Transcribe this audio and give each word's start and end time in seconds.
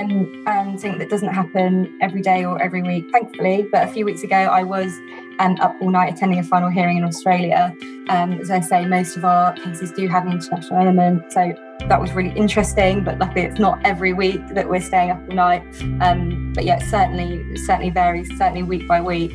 um, 0.00 0.44
and 0.46 0.80
think 0.80 0.98
that 0.98 1.10
doesn't 1.10 1.32
happen 1.32 1.98
every 2.00 2.22
day 2.22 2.44
or 2.44 2.60
every 2.60 2.82
week, 2.82 3.10
thankfully. 3.10 3.68
But 3.70 3.88
a 3.88 3.92
few 3.92 4.04
weeks 4.04 4.22
ago, 4.22 4.36
I 4.36 4.62
was 4.62 4.92
um, 5.38 5.56
up 5.60 5.76
all 5.80 5.90
night 5.90 6.14
attending 6.14 6.38
a 6.38 6.42
final 6.42 6.68
hearing 6.68 6.98
in 6.98 7.04
Australia. 7.04 7.74
Um, 8.08 8.32
as 8.34 8.50
I 8.50 8.60
say, 8.60 8.84
most 8.86 9.16
of 9.16 9.24
our 9.24 9.52
cases 9.54 9.92
do 9.92 10.08
have 10.08 10.26
an 10.26 10.32
international 10.32 10.80
element, 10.80 11.32
so 11.32 11.52
that 11.88 12.00
was 12.00 12.12
really 12.12 12.36
interesting. 12.36 13.04
But 13.04 13.18
luckily, 13.18 13.42
it's 13.42 13.58
not 13.58 13.78
every 13.84 14.12
week 14.12 14.40
that 14.54 14.68
we're 14.68 14.80
staying 14.80 15.10
up 15.10 15.20
all 15.28 15.34
night. 15.34 15.62
Um, 16.00 16.52
but 16.54 16.64
yeah, 16.64 16.78
certainly, 16.88 17.56
certainly 17.56 17.90
varies, 17.90 18.28
certainly 18.36 18.62
week 18.62 18.86
by 18.88 19.00
week. 19.00 19.32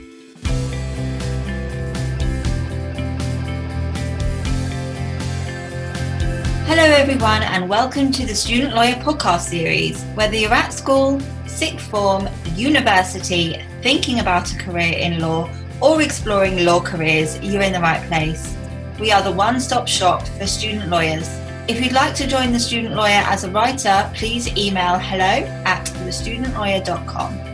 Hello, 6.66 6.84
everyone, 6.84 7.44
and 7.44 7.68
welcome 7.68 8.10
to 8.14 8.26
the 8.26 8.34
Student 8.34 8.74
Lawyer 8.74 8.96
podcast 8.96 9.50
series. 9.50 10.02
Whether 10.16 10.38
you're 10.38 10.54
at 10.54 10.72
school, 10.72 11.20
sixth 11.46 11.86
form, 11.90 12.30
university, 12.56 13.62
thinking 13.82 14.22
about 14.22 14.50
a 14.50 14.58
career 14.58 14.98
in 14.98 15.20
law, 15.20 15.50
or 15.82 16.02
exploring 16.02 16.64
law 16.64 16.80
careers, 16.80 17.38
you're 17.42 17.62
in 17.62 17.74
the 17.74 17.82
right 17.82 18.02
place. 18.08 18.56
We 18.98 19.12
are 19.12 19.22
the 19.22 19.34
one 19.34 19.60
stop 19.60 19.90
shop 19.90 20.26
for 20.26 20.48
student 20.48 20.90
lawyers. 20.90 21.28
If 21.68 21.84
you'd 21.84 21.92
like 21.92 22.16
to 22.16 22.28
join 22.28 22.54
the 22.54 22.60
Student 22.60 22.96
Lawyer 22.96 23.24
as 23.26 23.44
a 23.44 23.52
writer, 23.52 24.10
please 24.16 24.48
email 24.58 24.98
hello 24.98 25.46
at 25.66 25.86
thestudentlawyer.com. 25.86 27.54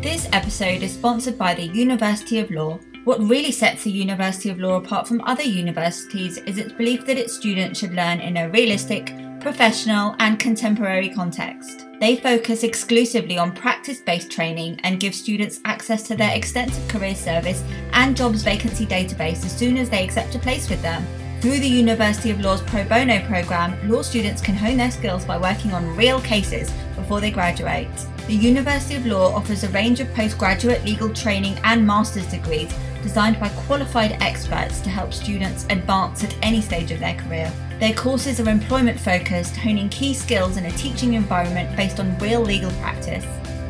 This 0.00 0.28
episode 0.32 0.84
is 0.84 0.94
sponsored 0.94 1.36
by 1.36 1.54
the 1.54 1.64
University 1.64 2.38
of 2.38 2.52
Law. 2.52 2.78
What 3.06 3.20
really 3.20 3.52
sets 3.52 3.84
the 3.84 3.90
University 3.92 4.50
of 4.50 4.58
Law 4.58 4.78
apart 4.78 5.06
from 5.06 5.20
other 5.20 5.44
universities 5.44 6.38
is 6.38 6.58
its 6.58 6.72
belief 6.72 7.06
that 7.06 7.16
its 7.16 7.36
students 7.36 7.78
should 7.78 7.94
learn 7.94 8.18
in 8.18 8.36
a 8.36 8.48
realistic, 8.48 9.14
professional, 9.38 10.16
and 10.18 10.40
contemporary 10.40 11.10
context. 11.10 11.86
They 12.00 12.16
focus 12.16 12.64
exclusively 12.64 13.38
on 13.38 13.52
practice 13.52 14.00
based 14.00 14.32
training 14.32 14.80
and 14.82 14.98
give 14.98 15.14
students 15.14 15.60
access 15.64 16.02
to 16.08 16.16
their 16.16 16.36
extensive 16.36 16.88
career 16.88 17.14
service 17.14 17.62
and 17.92 18.16
jobs 18.16 18.42
vacancy 18.42 18.86
database 18.86 19.44
as 19.44 19.56
soon 19.56 19.76
as 19.76 19.88
they 19.88 20.02
accept 20.02 20.34
a 20.34 20.40
place 20.40 20.68
with 20.68 20.82
them. 20.82 21.06
Through 21.40 21.60
the 21.60 21.68
University 21.68 22.32
of 22.32 22.40
Law's 22.40 22.62
Pro 22.62 22.82
Bono 22.82 23.24
program, 23.26 23.88
law 23.88 24.02
students 24.02 24.42
can 24.42 24.56
hone 24.56 24.78
their 24.78 24.90
skills 24.90 25.24
by 25.24 25.38
working 25.38 25.72
on 25.72 25.94
real 25.94 26.20
cases 26.22 26.72
before 26.96 27.20
they 27.20 27.30
graduate. 27.30 27.86
The 28.26 28.34
University 28.34 28.96
of 28.96 29.06
Law 29.06 29.32
offers 29.32 29.62
a 29.62 29.68
range 29.68 30.00
of 30.00 30.12
postgraduate 30.12 30.84
legal 30.84 31.14
training 31.14 31.56
and 31.62 31.86
master's 31.86 32.26
degrees 32.26 32.74
designed 33.06 33.38
by 33.38 33.48
qualified 33.50 34.20
experts 34.20 34.80
to 34.80 34.90
help 34.90 35.14
students 35.14 35.64
advance 35.70 36.24
at 36.24 36.36
any 36.42 36.60
stage 36.60 36.90
of 36.90 36.98
their 36.98 37.14
career. 37.14 37.52
Their 37.78 37.94
courses 37.94 38.40
are 38.40 38.48
employment 38.48 38.98
focused, 38.98 39.56
honing 39.56 39.88
key 39.90 40.12
skills 40.12 40.56
in 40.56 40.66
a 40.66 40.72
teaching 40.72 41.14
environment 41.14 41.76
based 41.76 42.00
on 42.00 42.18
real 42.18 42.40
legal 42.40 42.72
practice. 42.82 43.24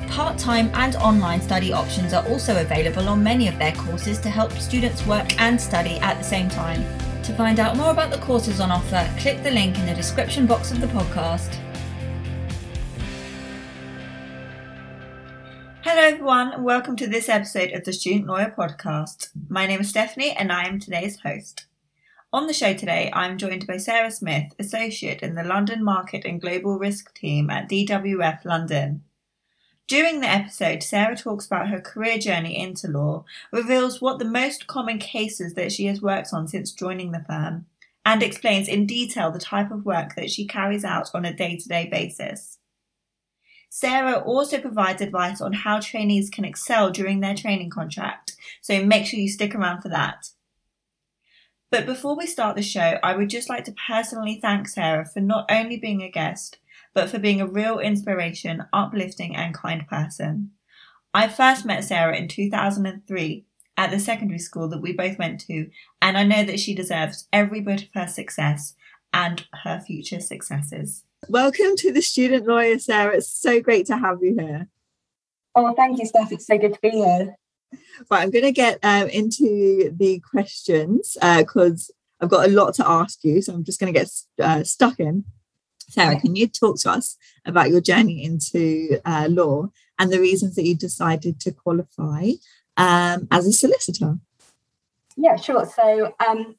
Part 0.09 0.39
time 0.39 0.71
and 0.73 0.97
online 0.97 1.43
study 1.43 1.71
options 1.71 2.15
are 2.15 2.27
also 2.27 2.63
available 2.63 3.11
on 3.11 3.23
many 3.23 3.47
of 3.47 3.59
their 3.59 3.75
courses 3.75 4.19
to 4.21 4.31
help 4.31 4.53
students 4.53 5.07
work 5.07 5.39
and 5.39 5.61
study 5.61 5.99
at 5.99 6.17
the 6.17 6.25
same 6.25 6.49
time. 6.49 6.83
To 7.25 7.35
find 7.35 7.61
out 7.61 7.77
more 7.77 7.91
about 7.91 8.11
the 8.11 8.19
courses 8.19 8.59
on 8.59 8.71
offer, 8.71 9.07
click 9.19 9.43
the 9.43 9.51
link 9.51 9.79
in 9.79 9.85
the 9.85 9.95
description 9.95 10.47
box 10.47 10.71
of 10.71 10.81
the 10.81 10.87
podcast. 10.87 11.61
Hello, 15.97 16.09
everyone, 16.09 16.53
and 16.53 16.63
welcome 16.63 16.95
to 16.97 17.07
this 17.07 17.27
episode 17.27 17.73
of 17.73 17.85
the 17.85 17.93
Student 17.95 18.27
Lawyer 18.27 18.55
Podcast. 18.55 19.31
My 19.49 19.67
name 19.67 19.81
is 19.81 19.89
Stephanie, 19.89 20.33
and 20.33 20.53
I 20.53 20.65
am 20.65 20.79
today's 20.79 21.19
host. 21.21 21.65
On 22.35 22.47
the 22.47 22.53
show 22.53 22.75
today, 22.75 23.11
I'm 23.15 23.39
joined 23.39 23.67
by 23.67 23.79
Sarah 23.79 24.11
Smith, 24.11 24.53
Associate 24.59 25.23
in 25.23 25.37
the 25.37 25.43
London 25.43 25.83
Market 25.83 26.27
and 26.27 26.39
Global 26.39 26.79
Risk 26.79 27.15
Team 27.15 27.49
at 27.49 27.71
DWF 27.71 28.45
London. 28.45 29.05
During 29.89 30.21
the 30.21 30.29
episode, 30.29 30.83
Sarah 30.83 31.17
talks 31.17 31.47
about 31.47 31.71
her 31.71 31.81
career 31.81 32.19
journey 32.19 32.61
into 32.61 32.89
law, 32.89 33.25
reveals 33.51 34.03
what 34.03 34.19
the 34.19 34.27
most 34.27 34.67
common 34.67 34.99
cases 34.99 35.55
that 35.55 35.73
she 35.73 35.87
has 35.87 36.03
worked 36.03 36.29
on 36.31 36.47
since 36.47 36.73
joining 36.73 37.13
the 37.13 37.25
firm, 37.27 37.65
and 38.05 38.23
explains 38.23 38.69
in 38.69 38.87
detail 38.87 39.31
the 39.31 39.39
type 39.39 39.71
of 39.71 39.87
work 39.87 40.15
that 40.15 40.31
she 40.31 40.47
carries 40.47 40.85
out 40.85 41.09
on 41.15 41.25
a 41.25 41.33
day 41.33 41.57
to 41.57 41.67
day 41.67 41.89
basis. 41.91 42.56
Sarah 43.79 44.21
also 44.21 44.59
provides 44.59 45.03
advice 45.03 45.43
on 45.43 45.53
how 45.53 45.81
trainees 45.81 46.31
can 46.31 46.47
excel 46.47 46.91
during 46.91 47.21
their 47.21 47.35
training 47.35 47.69
contract, 47.69 48.35
so 48.63 48.83
make 48.83 49.05
sure 49.05 49.21
you 49.21 49.29
stick 49.29 49.55
around 49.55 49.83
for 49.83 49.91
that. 49.91 50.31
But 51.71 51.85
before 51.85 52.17
we 52.17 52.27
start 52.27 52.57
the 52.57 52.63
show, 52.63 52.99
I 53.03 53.15
would 53.15 53.29
just 53.29 53.51
like 53.51 53.65
to 53.65 53.75
personally 53.87 54.39
thank 54.41 54.67
Sarah 54.67 55.05
for 55.05 55.21
not 55.21 55.45
only 55.51 55.77
being 55.77 56.01
a 56.01 56.11
guest, 56.11 56.57
but 56.95 57.11
for 57.11 57.19
being 57.19 57.43
a 57.43 57.47
real 57.47 57.79
inspiration, 57.79 58.65
uplifting, 58.73 59.37
and 59.37 59.53
kind 59.53 59.87
person. 59.87 60.53
I 61.13 61.29
first 61.29 61.67
met 61.67 61.85
Sarah 61.85 62.17
in 62.17 62.29
2003 62.29 63.45
at 63.77 63.91
the 63.91 64.01
secondary 64.01 64.39
school 64.39 64.69
that 64.71 64.81
we 64.81 64.95
both 64.95 65.19
went 65.19 65.39
to, 65.49 65.69
and 66.01 66.17
I 66.17 66.25
know 66.25 66.45
that 66.45 66.61
she 66.61 66.75
deserves 66.75 67.29
every 67.31 67.61
bit 67.61 67.83
of 67.83 67.89
her 67.93 68.09
success 68.09 68.75
and 69.13 69.47
her 69.65 69.81
future 69.87 70.21
successes. 70.21 71.03
Welcome 71.29 71.77
to 71.79 71.93
the 71.93 72.03
Student 72.03 72.47
Lawyer, 72.47 72.79
Sarah. 72.79 73.17
It's 73.17 73.29
so 73.29 73.61
great 73.61 73.87
to 73.87 73.97
have 73.97 74.19
you 74.23 74.37
here. 74.39 74.69
Oh, 75.57 75.75
thank 75.75 75.99
you, 75.99 76.07
Steph. 76.07 76.31
It's 76.31 76.47
so 76.47 76.57
good 76.57 76.75
to 76.75 76.81
be 76.81 76.91
here. 76.91 77.37
Right, 78.09 78.23
I'm 78.23 78.31
going 78.31 78.45
to 78.45 78.53
get 78.53 78.79
um, 78.85 79.09
into 79.09 79.91
the 79.97 80.23
questions 80.31 81.17
because 81.21 81.91
uh, 81.91 82.25
I've 82.25 82.31
got 82.31 82.49
a 82.49 82.53
lot 82.53 82.75
to 82.75 82.89
ask 82.89 83.25
you. 83.25 83.43
So 83.43 83.55
I'm 83.55 83.65
just 83.65 83.81
going 83.81 83.93
to 83.93 83.99
get 83.99 84.09
uh, 84.41 84.63
stuck 84.63 85.01
in. 85.01 85.25
Sarah, 85.89 86.21
can 86.21 86.37
you 86.37 86.47
talk 86.47 86.79
to 86.81 86.91
us 86.91 87.17
about 87.45 87.71
your 87.71 87.81
journey 87.81 88.23
into 88.23 89.01
uh, 89.05 89.27
law 89.29 89.71
and 89.99 90.13
the 90.13 90.21
reasons 90.21 90.55
that 90.55 90.65
you 90.65 90.77
decided 90.77 91.41
to 91.41 91.51
qualify 91.51 92.31
um, 92.77 93.27
as 93.33 93.47
a 93.47 93.53
solicitor? 93.53 94.19
Yeah, 95.17 95.37
sure. 95.37 95.67
So, 95.67 96.15
um, 96.25 96.55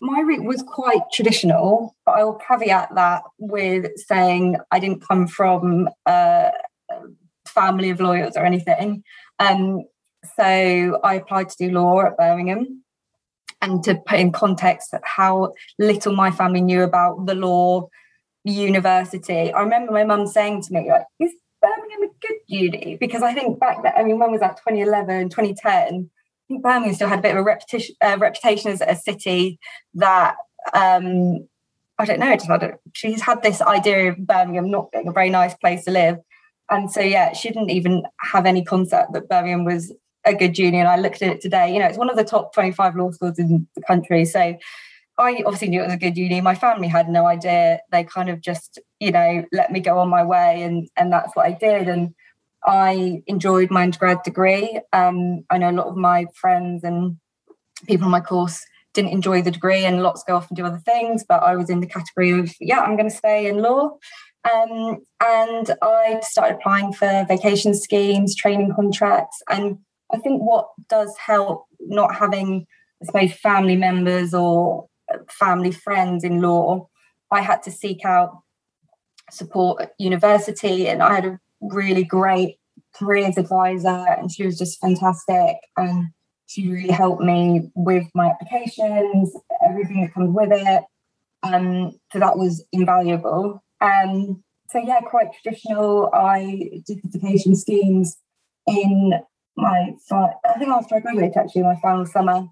my 0.00 0.20
route 0.20 0.44
was 0.44 0.62
quite 0.62 1.02
traditional, 1.12 1.96
but 2.04 2.12
I 2.12 2.24
will 2.24 2.34
caveat 2.48 2.94
that 2.94 3.22
with 3.38 3.96
saying 3.96 4.56
I 4.70 4.78
didn't 4.78 5.06
come 5.06 5.26
from 5.26 5.88
a 6.06 6.50
family 7.46 7.90
of 7.90 8.00
lawyers 8.00 8.36
or 8.36 8.44
anything. 8.44 9.02
Um, 9.38 9.84
so 10.36 11.00
I 11.02 11.14
applied 11.14 11.48
to 11.50 11.56
do 11.58 11.70
law 11.70 12.02
at 12.02 12.16
Birmingham. 12.16 12.82
And 13.62 13.82
to 13.84 13.94
put 13.94 14.20
in 14.20 14.32
context 14.32 14.94
how 15.02 15.54
little 15.78 16.14
my 16.14 16.30
family 16.30 16.60
knew 16.60 16.82
about 16.82 17.24
the 17.24 17.34
law 17.34 17.88
university, 18.44 19.52
I 19.52 19.60
remember 19.62 19.92
my 19.92 20.04
mum 20.04 20.26
saying 20.26 20.62
to 20.62 20.74
me, 20.74 20.90
like, 20.90 21.06
is 21.18 21.32
Birmingham 21.62 22.02
a 22.02 22.26
good 22.26 22.36
uni? 22.46 22.96
Because 23.00 23.22
I 23.22 23.32
think 23.32 23.58
back 23.58 23.82
then, 23.82 23.92
I 23.96 24.04
mean, 24.04 24.18
when 24.18 24.30
was 24.30 24.40
that, 24.40 24.58
2011, 24.58 25.30
2010? 25.30 26.10
Think 26.48 26.62
Birmingham 26.62 26.94
still 26.94 27.08
had 27.08 27.18
a 27.18 27.22
bit 27.22 27.32
of 27.32 27.38
a 27.38 27.42
reputation, 27.42 27.94
uh, 28.00 28.16
reputation 28.18 28.70
as 28.70 28.80
a 28.80 28.94
city 28.94 29.58
that 29.94 30.36
um, 30.74 31.46
I 31.98 32.04
don't 32.04 32.20
know. 32.20 32.34
Just, 32.34 32.50
I 32.50 32.58
don't, 32.58 32.74
she's 32.92 33.22
had 33.22 33.42
this 33.42 33.60
idea 33.60 34.10
of 34.10 34.26
Birmingham 34.26 34.70
not 34.70 34.92
being 34.92 35.08
a 35.08 35.12
very 35.12 35.30
nice 35.30 35.54
place 35.54 35.84
to 35.84 35.90
live, 35.90 36.18
and 36.70 36.90
so 36.90 37.00
yeah, 37.00 37.32
she 37.32 37.48
didn't 37.48 37.70
even 37.70 38.02
have 38.32 38.46
any 38.46 38.64
concept 38.64 39.12
that 39.12 39.28
Birmingham 39.28 39.64
was 39.64 39.92
a 40.24 40.34
good 40.34 40.58
uni. 40.58 40.78
And 40.78 40.88
I 40.88 40.96
looked 40.96 41.22
at 41.22 41.30
it 41.30 41.40
today. 41.40 41.72
You 41.72 41.78
know, 41.78 41.86
it's 41.86 41.98
one 41.98 42.10
of 42.10 42.16
the 42.16 42.24
top 42.24 42.52
twenty-five 42.52 42.96
law 42.96 43.10
schools 43.12 43.38
in 43.38 43.66
the 43.76 43.82
country. 43.82 44.24
So 44.24 44.56
I 45.18 45.42
obviously 45.46 45.68
knew 45.68 45.80
it 45.80 45.86
was 45.86 45.94
a 45.94 45.98
good 45.98 46.16
uni. 46.16 46.40
My 46.40 46.54
family 46.54 46.88
had 46.88 47.08
no 47.08 47.26
idea. 47.26 47.80
They 47.90 48.04
kind 48.04 48.28
of 48.28 48.40
just, 48.40 48.78
you 49.00 49.12
know, 49.12 49.44
let 49.52 49.72
me 49.72 49.80
go 49.80 49.98
on 49.98 50.08
my 50.08 50.24
way, 50.24 50.62
and 50.62 50.88
and 50.96 51.12
that's 51.12 51.34
what 51.34 51.46
I 51.46 51.52
did. 51.52 51.88
And 51.88 52.14
I 52.66 53.22
enjoyed 53.26 53.70
my 53.70 53.84
undergrad 53.84 54.22
degree. 54.24 54.80
Um, 54.92 55.44
I 55.50 55.58
know 55.58 55.70
a 55.70 55.72
lot 55.72 55.86
of 55.86 55.96
my 55.96 56.26
friends 56.34 56.82
and 56.84 57.16
people 57.86 58.06
on 58.06 58.10
my 58.10 58.20
course 58.20 58.64
didn't 58.92 59.12
enjoy 59.12 59.42
the 59.42 59.50
degree 59.50 59.84
and 59.84 60.02
lots 60.02 60.24
go 60.26 60.36
off 60.36 60.48
and 60.48 60.56
do 60.56 60.64
other 60.64 60.80
things, 60.84 61.24
but 61.28 61.42
I 61.42 61.54
was 61.54 61.70
in 61.70 61.80
the 61.80 61.86
category 61.86 62.32
of, 62.32 62.52
yeah, 62.60 62.80
I'm 62.80 62.96
going 62.96 63.08
to 63.08 63.16
stay 63.16 63.46
in 63.46 63.62
law. 63.62 63.98
Um, 64.44 64.98
and 65.24 65.74
I 65.82 66.20
started 66.22 66.56
applying 66.56 66.92
for 66.92 67.26
vacation 67.28 67.74
schemes, 67.74 68.34
training 68.34 68.74
contracts. 68.74 69.42
And 69.50 69.78
I 70.12 70.18
think 70.18 70.40
what 70.40 70.68
does 70.88 71.14
help 71.18 71.66
not 71.80 72.14
having, 72.14 72.66
I 73.02 73.06
suppose, 73.06 73.32
family 73.34 73.76
members 73.76 74.34
or 74.34 74.88
family 75.28 75.70
friends 75.70 76.24
in 76.24 76.40
law, 76.40 76.88
I 77.30 77.40
had 77.42 77.62
to 77.64 77.70
seek 77.70 78.04
out 78.04 78.42
support 79.30 79.82
at 79.82 79.92
university 79.98 80.88
and 80.88 81.02
I 81.02 81.14
had 81.14 81.24
a 81.24 81.40
really 81.60 82.04
great 82.04 82.58
careers 82.98 83.36
advisor, 83.36 83.88
and 83.88 84.30
she 84.30 84.44
was 84.44 84.58
just 84.58 84.80
fantastic. 84.80 85.56
And 85.76 86.08
she 86.46 86.68
really 86.68 86.92
helped 86.92 87.22
me 87.22 87.70
with 87.74 88.06
my 88.14 88.26
applications, 88.30 89.34
everything 89.66 90.02
that 90.02 90.14
comes 90.14 90.34
with 90.34 90.50
it. 90.52 90.84
Um, 91.42 91.92
so 92.12 92.18
that 92.18 92.38
was 92.38 92.64
invaluable. 92.72 93.62
Um, 93.80 94.42
so 94.68 94.78
yeah, 94.78 95.00
quite 95.00 95.28
traditional. 95.42 96.10
I 96.12 96.82
did 96.86 97.00
vacation 97.04 97.54
schemes 97.54 98.16
in 98.66 99.12
my, 99.56 99.92
I 100.12 100.58
think 100.58 100.70
after 100.70 100.96
I 100.96 101.00
graduated, 101.00 101.36
actually, 101.36 101.62
my 101.62 101.76
final 101.80 102.06
summer, 102.06 102.46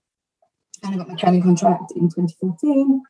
and 0.82 0.94
I 0.94 0.96
got 0.96 1.08
my 1.08 1.14
training 1.14 1.42
contract 1.42 1.92
in 1.96 2.08
2014. 2.08 3.02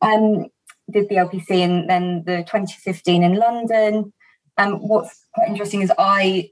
Um, 0.00 0.46
did 0.90 1.08
the 1.08 1.16
LPC 1.16 1.50
and 1.50 1.88
then 1.88 2.22
the 2.24 2.38
2015 2.38 3.22
in 3.22 3.34
London. 3.34 4.12
And 4.56 4.74
um, 4.74 4.80
what's 4.80 5.26
quite 5.34 5.48
interesting 5.48 5.82
is 5.82 5.92
I 5.98 6.50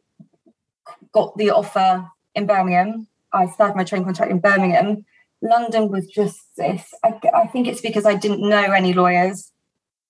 got 1.17 1.37
the 1.39 1.51
offer 1.51 2.07
in 2.35 2.47
Birmingham. 2.47 3.09
I 3.33 3.47
started 3.47 3.75
my 3.75 3.85
training 3.85 4.05
contract 4.05 4.31
in 4.31 4.39
Birmingham. 4.39 5.07
London 5.41 5.91
was 5.91 6.07
just 6.07 6.39
this. 6.59 6.93
I, 7.03 7.19
I 7.35 7.47
think 7.47 7.67
it's 7.67 7.81
because 7.81 8.05
I 8.05 8.15
didn't 8.15 8.47
know 8.47 8.73
any 8.73 8.93
lawyers. 8.93 9.51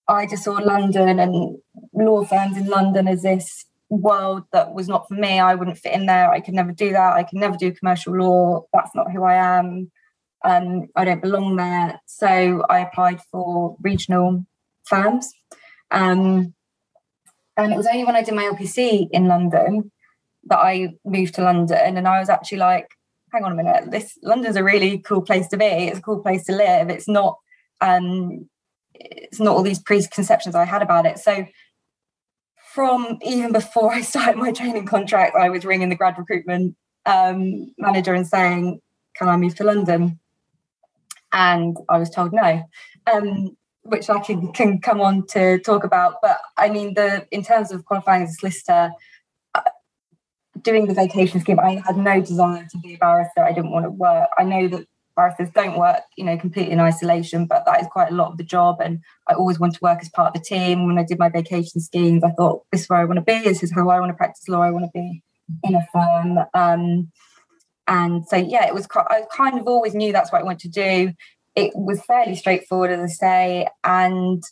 I 0.08 0.26
just 0.26 0.43
saw 0.43 0.55
London 0.55 1.20
and 1.20 1.58
law 1.94 2.25
firms 2.25 2.56
in 2.56 2.67
London 2.67 3.06
as 3.06 3.23
this 3.23 3.67
world 3.88 4.43
that 4.53 4.75
was 4.75 4.88
not 4.88 5.06
for 5.06 5.14
me. 5.14 5.38
I 5.38 5.55
wouldn't 5.55 5.79
fit 5.79 5.94
in 5.94 6.06
there. 6.06 6.29
I 6.31 6.41
could 6.41 6.55
never 6.55 6.73
do 6.73 6.91
that. 6.91 7.12
I 7.14 7.23
could 7.23 7.38
never 7.38 7.56
do 7.56 7.73
commercial 7.73 8.17
law. 8.17 8.64
That's 8.73 8.94
not 8.94 9.12
who 9.12 9.23
I 9.23 9.35
am. 9.58 9.93
Um, 10.44 10.88
I 10.97 11.05
don't 11.05 11.23
belong 11.23 11.55
there. 11.55 12.00
So 12.06 12.64
I 12.69 12.81
applied 12.81 13.20
for 13.31 13.76
regional 13.81 14.44
firms. 14.85 15.32
Um, 15.93 16.53
and 17.56 17.73
it 17.73 17.76
was 17.76 17.87
only 17.87 18.05
when 18.05 18.17
I 18.17 18.23
did 18.25 18.35
my 18.35 18.50
LPC 18.53 19.08
in 19.12 19.26
London 19.26 19.93
that 20.46 20.58
I 20.58 20.94
moved 21.04 21.34
to 21.34 21.43
London. 21.43 21.96
And 21.96 22.08
I 22.08 22.20
was 22.20 22.28
actually 22.28 22.58
like, 22.58 22.88
hang 23.32 23.44
on 23.44 23.52
a 23.52 23.56
minute, 23.56 23.90
this 23.90 24.19
London's 24.22 24.56
a 24.56 24.64
really 24.64 24.98
cool 24.98 25.22
place 25.22 25.48
to 25.48 25.56
be. 25.56 25.64
It's 25.64 25.98
a 25.98 26.02
cool 26.02 26.22
place 26.22 26.44
to 26.46 26.52
live. 26.52 26.88
It's 26.88 27.08
not 27.08 27.38
um 27.81 28.48
it's 28.94 29.40
not 29.40 29.54
all 29.54 29.62
these 29.62 29.82
preconceptions 29.82 30.54
I 30.54 30.64
had 30.64 30.82
about 30.82 31.06
it. 31.06 31.19
So 31.19 31.46
from 32.76 33.19
even 33.22 33.52
before 33.52 33.93
I 33.98 34.02
started 34.02 34.37
my 34.37 34.52
training 34.52 34.87
contract, 34.87 35.37
I 35.37 35.48
was 35.48 35.64
ringing 35.64 35.88
the 35.88 35.96
grad 35.96 36.19
recruitment 36.19 36.76
um, 37.06 37.72
manager 37.78 38.14
and 38.14 38.26
saying, 38.26 38.81
"Can 39.16 39.28
I 39.28 39.37
move 39.37 39.54
to 39.56 39.64
London?" 39.64 40.20
And 41.32 41.76
I 41.88 41.98
was 41.98 42.10
told 42.10 42.32
no, 42.32 42.62
um, 43.12 43.56
which 43.82 44.08
I 44.10 44.20
can 44.20 44.52
can 44.52 44.81
come 44.81 45.00
on 45.00 45.26
to 45.28 45.58
talk 45.60 45.84
about. 45.84 46.16
But 46.22 46.38
I 46.56 46.69
mean, 46.69 46.94
the 46.94 47.26
in 47.31 47.43
terms 47.43 47.72
of 47.72 47.84
qualifying 47.84 48.22
as 48.22 48.31
a 48.31 48.34
solicitor, 48.34 48.90
doing 50.62 50.87
the 50.87 50.94
vacation 50.94 51.41
scheme, 51.41 51.61
I 51.61 51.82
had 51.85 51.97
no 51.97 52.20
desire 52.20 52.67
to 52.70 52.79
be 52.79 52.94
a 52.94 52.99
barrister. 52.99 53.43
I 53.43 53.53
didn't 53.53 53.70
want 53.70 53.85
to 53.85 53.91
work. 53.91 54.29
I 54.38 54.44
know 54.44 54.69
that 54.69 54.87
barristers 55.17 55.49
don't 55.55 55.79
work, 55.79 56.03
you 56.17 56.25
know, 56.25 56.37
completely 56.37 56.73
in 56.73 56.81
isolation, 56.81 57.47
but 57.47 57.64
that 57.67 57.81
is 57.81 57.87
quite 57.91 58.11
a 58.11 58.14
lot 58.14 58.31
of 58.31 58.38
the 58.38 58.44
job. 58.44 58.76
And 58.81 59.00
I 59.26 59.35
always 59.35 59.58
want 59.58 59.75
to 59.75 59.81
work 59.82 60.00
as 60.03 60.11
part 60.11 60.37
of 60.37 60.43
the 60.43 60.47
team. 60.47 60.87
When 60.87 60.99
I 60.99 61.05
did 61.05 61.19
my 61.19 61.29
vacation 61.29 61.81
schemes, 61.81 62.23
I 62.23 62.31
thought 62.31 62.62
this 62.70 62.82
is 62.82 62.88
where 62.88 63.00
I 63.00 63.05
want 63.05 63.19
to 63.19 63.23
be. 63.23 63.41
This 63.41 63.62
is 63.62 63.73
how 63.73 63.88
I 63.88 63.99
want 63.99 64.11
to 64.11 64.17
practice 64.17 64.49
law. 64.49 64.61
I 64.61 64.70
want 64.70 64.85
to 64.85 64.91
be 64.93 65.23
in 65.64 65.75
a 65.75 65.87
firm. 65.93 66.38
Um, 66.55 67.11
and 67.88 68.26
so, 68.29 68.37
yeah, 68.37 68.67
it 68.67 68.75
was. 68.75 68.87
I 68.94 69.23
kind 69.32 69.58
of 69.58 69.67
always 69.67 69.94
knew 69.94 70.12
that's 70.12 70.32
what 70.32 70.41
I 70.41 70.44
wanted 70.44 70.73
to 70.73 70.81
do. 70.81 71.12
It 71.55 71.73
was 71.75 72.03
fairly 72.05 72.35
straightforward, 72.35 72.91
as 72.91 73.00
I 73.00 73.06
say, 73.06 73.67
and 73.85 74.43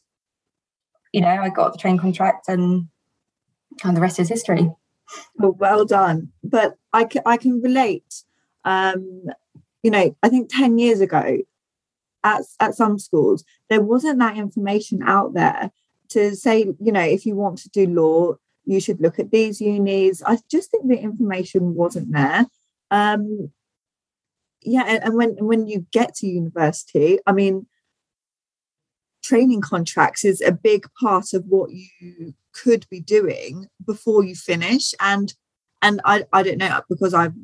you 1.12 1.20
know, 1.20 1.28
I 1.28 1.48
got 1.48 1.72
the 1.72 1.78
train 1.78 1.98
contract, 1.98 2.48
and 2.48 2.88
and 3.82 3.96
the 3.96 4.00
rest 4.00 4.20
is 4.20 4.28
history. 4.28 4.70
Well, 5.36 5.52
well 5.52 5.84
done. 5.84 6.32
But 6.42 6.76
I 6.92 7.04
can, 7.04 7.22
I 7.26 7.36
can 7.36 7.60
relate. 7.60 8.22
Um, 8.64 9.24
you 9.82 9.90
know, 9.90 10.16
I 10.22 10.28
think 10.28 10.48
10 10.50 10.78
years 10.78 11.00
ago 11.00 11.38
at, 12.22 12.42
at 12.60 12.74
some 12.74 12.98
schools, 12.98 13.44
there 13.68 13.82
wasn't 13.82 14.18
that 14.20 14.36
information 14.36 15.02
out 15.02 15.34
there 15.34 15.70
to 16.10 16.34
say, 16.34 16.60
you 16.80 16.92
know, 16.92 17.00
if 17.00 17.26
you 17.26 17.34
want 17.34 17.58
to 17.58 17.68
do 17.70 17.86
law, 17.86 18.34
you 18.64 18.80
should 18.80 19.00
look 19.00 19.18
at 19.18 19.30
these 19.30 19.60
unis. 19.60 20.22
I 20.22 20.38
just 20.50 20.70
think 20.70 20.88
the 20.88 20.98
information 20.98 21.74
wasn't 21.74 22.12
there. 22.12 22.46
Um, 22.90 23.50
yeah, 24.62 24.84
and, 24.86 25.04
and 25.04 25.14
when 25.14 25.36
when 25.44 25.66
you 25.66 25.86
get 25.92 26.14
to 26.16 26.26
university, 26.26 27.18
I 27.26 27.32
mean, 27.32 27.66
training 29.24 29.62
contracts 29.62 30.24
is 30.24 30.40
a 30.42 30.52
big 30.52 30.86
part 31.00 31.32
of 31.32 31.44
what 31.46 31.70
you 31.72 32.34
could 32.52 32.86
be 32.90 33.00
doing 33.00 33.66
before 33.84 34.22
you 34.22 34.34
finish. 34.34 34.94
And 35.00 35.34
and 35.82 36.00
I, 36.04 36.24
I 36.32 36.42
don't 36.42 36.58
know 36.58 36.80
because 36.88 37.12
I've 37.12 37.34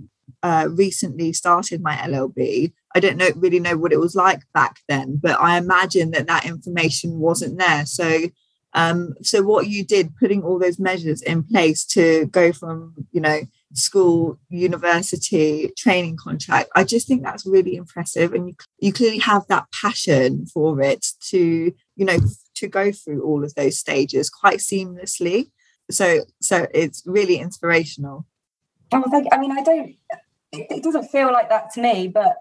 uh, 0.43 0.69
recently 0.71 1.33
started 1.33 1.83
my 1.83 1.97
LLB. 1.97 2.73
I 2.95 3.01
don't 3.01 3.17
know 3.17 3.31
really 3.35 3.61
know 3.61 3.77
what 3.77 3.93
it 3.93 4.01
was 4.01 4.15
like 4.15 4.41
back 4.55 4.77
then, 4.89 5.19
but 5.23 5.41
I 5.41 5.59
imagine 5.59 6.13
that 6.13 6.27
that 6.27 6.47
information 6.47 7.19
wasn't 7.19 7.59
there. 7.59 7.87
So, 7.87 8.29
um, 8.75 9.15
so 9.23 9.43
what 9.43 9.69
you 9.69 9.85
did, 9.85 10.17
putting 10.17 10.43
all 10.43 10.59
those 10.59 10.79
measures 10.79 11.23
in 11.23 11.43
place 11.45 11.85
to 11.87 12.27
go 12.27 12.53
from 12.53 12.95
you 13.11 13.21
know 13.21 13.41
school, 13.73 14.39
university, 14.49 15.73
training 15.77 16.17
contract, 16.17 16.71
I 16.75 16.85
just 16.85 17.07
think 17.07 17.23
that's 17.23 17.47
really 17.47 17.77
impressive, 17.77 18.33
and 18.33 18.49
you, 18.49 18.55
you 18.79 18.93
clearly 18.93 19.19
have 19.19 19.47
that 19.49 19.67
passion 19.73 20.47
for 20.47 20.81
it 20.81 21.07
to 21.29 21.73
you 21.97 22.05
know 22.05 22.19
to 22.57 22.69
go 22.69 22.93
through 22.93 23.23
all 23.23 23.45
of 23.45 23.55
those 23.55 23.79
stages 23.79 24.31
quite 24.31 24.59
seamlessly. 24.59 25.51
So, 25.91 26.21
so 26.41 26.67
it's 26.73 27.03
really 27.07 27.39
inspirational. 27.39 28.27
Oh, 28.93 29.03
thank 29.11 29.25
you. 29.25 29.31
I 29.33 29.39
mean, 29.39 29.53
I 29.53 29.63
don't 29.63 29.97
it, 30.53 30.83
doesn't 30.83 31.09
feel 31.09 31.33
like 31.33 31.49
that 31.49 31.71
to 31.75 31.81
me, 31.83 32.09
but 32.09 32.37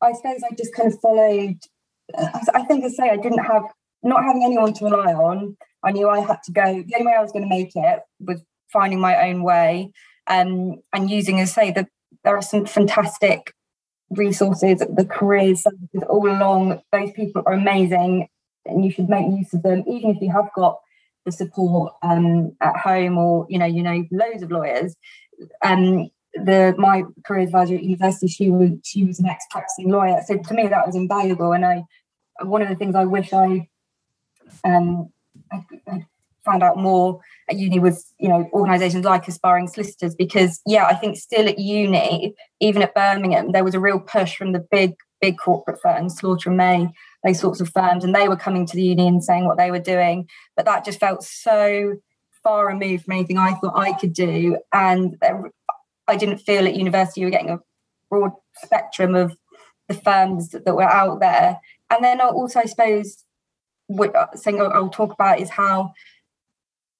I 0.00 0.12
suppose 0.12 0.42
I 0.42 0.54
just 0.54 0.74
kind 0.74 0.92
of 0.92 1.00
followed. 1.00 1.58
I 2.52 2.62
think 2.64 2.84
I 2.84 2.88
say 2.88 3.10
I 3.10 3.16
didn't 3.16 3.44
have 3.44 3.64
not 4.02 4.22
having 4.22 4.44
anyone 4.44 4.74
to 4.74 4.84
rely 4.84 5.14
on. 5.14 5.56
I 5.82 5.92
knew 5.92 6.08
I 6.08 6.20
had 6.20 6.42
to 6.44 6.52
go. 6.52 6.64
The 6.64 6.94
only 6.94 7.06
way 7.06 7.14
I 7.16 7.22
was 7.22 7.32
going 7.32 7.44
to 7.44 7.48
make 7.48 7.72
it 7.74 8.00
was 8.20 8.42
finding 8.72 9.00
my 9.00 9.28
own 9.28 9.42
way 9.42 9.92
um, 10.26 10.80
and 10.92 11.10
using, 11.10 11.40
as 11.40 11.56
I 11.56 11.66
say, 11.66 11.70
the, 11.72 11.86
there 12.24 12.36
are 12.36 12.42
some 12.42 12.66
fantastic 12.66 13.52
resources, 14.10 14.78
the 14.78 15.04
careers 15.04 15.62
services 15.62 16.02
all 16.08 16.28
along. 16.28 16.80
Those 16.92 17.12
people 17.12 17.42
are 17.46 17.52
amazing, 17.52 18.28
and 18.64 18.84
you 18.84 18.90
should 18.90 19.08
make 19.08 19.26
use 19.26 19.52
of 19.52 19.62
them, 19.62 19.84
even 19.86 20.10
if 20.10 20.20
you 20.20 20.32
have 20.32 20.48
got 20.54 20.78
the 21.24 21.32
support 21.32 21.94
um, 22.02 22.54
at 22.60 22.76
home 22.76 23.16
or 23.16 23.46
you 23.48 23.58
know 23.58 23.66
you 23.66 23.82
know 23.82 24.04
loads 24.10 24.42
of 24.42 24.50
lawyers. 24.50 24.94
Um, 25.62 26.10
the 26.34 26.74
my 26.78 27.04
career 27.24 27.44
advisor 27.44 27.74
at 27.74 27.82
university, 27.82 28.28
she 28.28 28.50
was 28.50 28.70
she 28.84 29.04
was 29.04 29.20
an 29.20 29.26
ex 29.26 29.44
practicing 29.50 29.90
lawyer. 29.90 30.20
So 30.26 30.36
to 30.36 30.54
me, 30.54 30.66
that 30.68 30.86
was 30.86 30.96
invaluable. 30.96 31.52
And 31.52 31.64
I 31.64 31.84
one 32.42 32.62
of 32.62 32.68
the 32.68 32.74
things 32.74 32.94
I 32.94 33.04
wish 33.04 33.32
I 33.32 33.68
um 34.64 35.10
I, 35.52 35.64
I 35.88 36.06
found 36.44 36.62
out 36.62 36.76
more 36.76 37.20
at 37.48 37.56
uni 37.56 37.78
was 37.78 38.12
you 38.18 38.28
know 38.28 38.48
organisations 38.52 39.04
like 39.04 39.26
aspiring 39.28 39.68
solicitors 39.68 40.14
because 40.14 40.60
yeah 40.66 40.86
I 40.86 40.94
think 40.94 41.16
still 41.16 41.48
at 41.48 41.58
uni 41.58 42.34
even 42.60 42.82
at 42.82 42.94
Birmingham 42.94 43.52
there 43.52 43.64
was 43.64 43.74
a 43.74 43.80
real 43.80 44.00
push 44.00 44.36
from 44.36 44.52
the 44.52 44.64
big 44.70 44.94
big 45.20 45.38
corporate 45.38 45.80
firms 45.82 46.16
Slaughter 46.16 46.50
and 46.50 46.56
May 46.56 46.88
those 47.24 47.40
sorts 47.40 47.60
of 47.60 47.70
firms 47.70 48.04
and 48.04 48.14
they 48.14 48.28
were 48.28 48.36
coming 48.36 48.66
to 48.66 48.76
the 48.76 48.82
uni 48.82 49.06
and 49.06 49.24
saying 49.24 49.46
what 49.46 49.56
they 49.56 49.70
were 49.70 49.78
doing 49.78 50.28
but 50.56 50.64
that 50.66 50.84
just 50.84 51.00
felt 51.00 51.24
so 51.24 51.94
far 52.42 52.66
removed 52.66 53.04
from 53.04 53.14
anything 53.14 53.38
I 53.38 53.54
thought 53.54 53.76
I 53.76 53.92
could 53.92 54.12
do 54.12 54.58
and 54.72 55.16
I 56.06 56.16
didn't 56.16 56.38
feel 56.38 56.66
at 56.66 56.76
university 56.76 57.20
you 57.20 57.26
were 57.26 57.30
getting 57.30 57.50
a 57.50 57.60
broad 58.10 58.32
spectrum 58.62 59.14
of 59.14 59.36
the 59.88 59.94
firms 59.94 60.50
that, 60.50 60.74
were 60.74 60.82
out 60.82 61.20
there. 61.20 61.60
And 61.90 62.02
then 62.04 62.20
also, 62.20 62.60
I 62.60 62.64
suppose, 62.64 63.24
what 63.86 64.14
thing 64.38 64.60
I'll 64.60 64.88
talk 64.88 65.12
about 65.12 65.40
is 65.40 65.50
how 65.50 65.92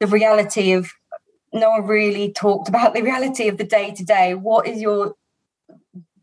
the 0.05 0.13
reality 0.13 0.73
of 0.73 0.91
no 1.53 1.71
one 1.71 1.87
really 1.87 2.33
talked 2.33 2.69
about 2.69 2.95
the 2.95 3.03
reality 3.03 3.49
of 3.49 3.57
the 3.57 3.65
day 3.65 3.93
to 3.93 4.05
day. 4.05 4.35
What 4.35 4.67
is 4.67 4.81
your 4.81 5.15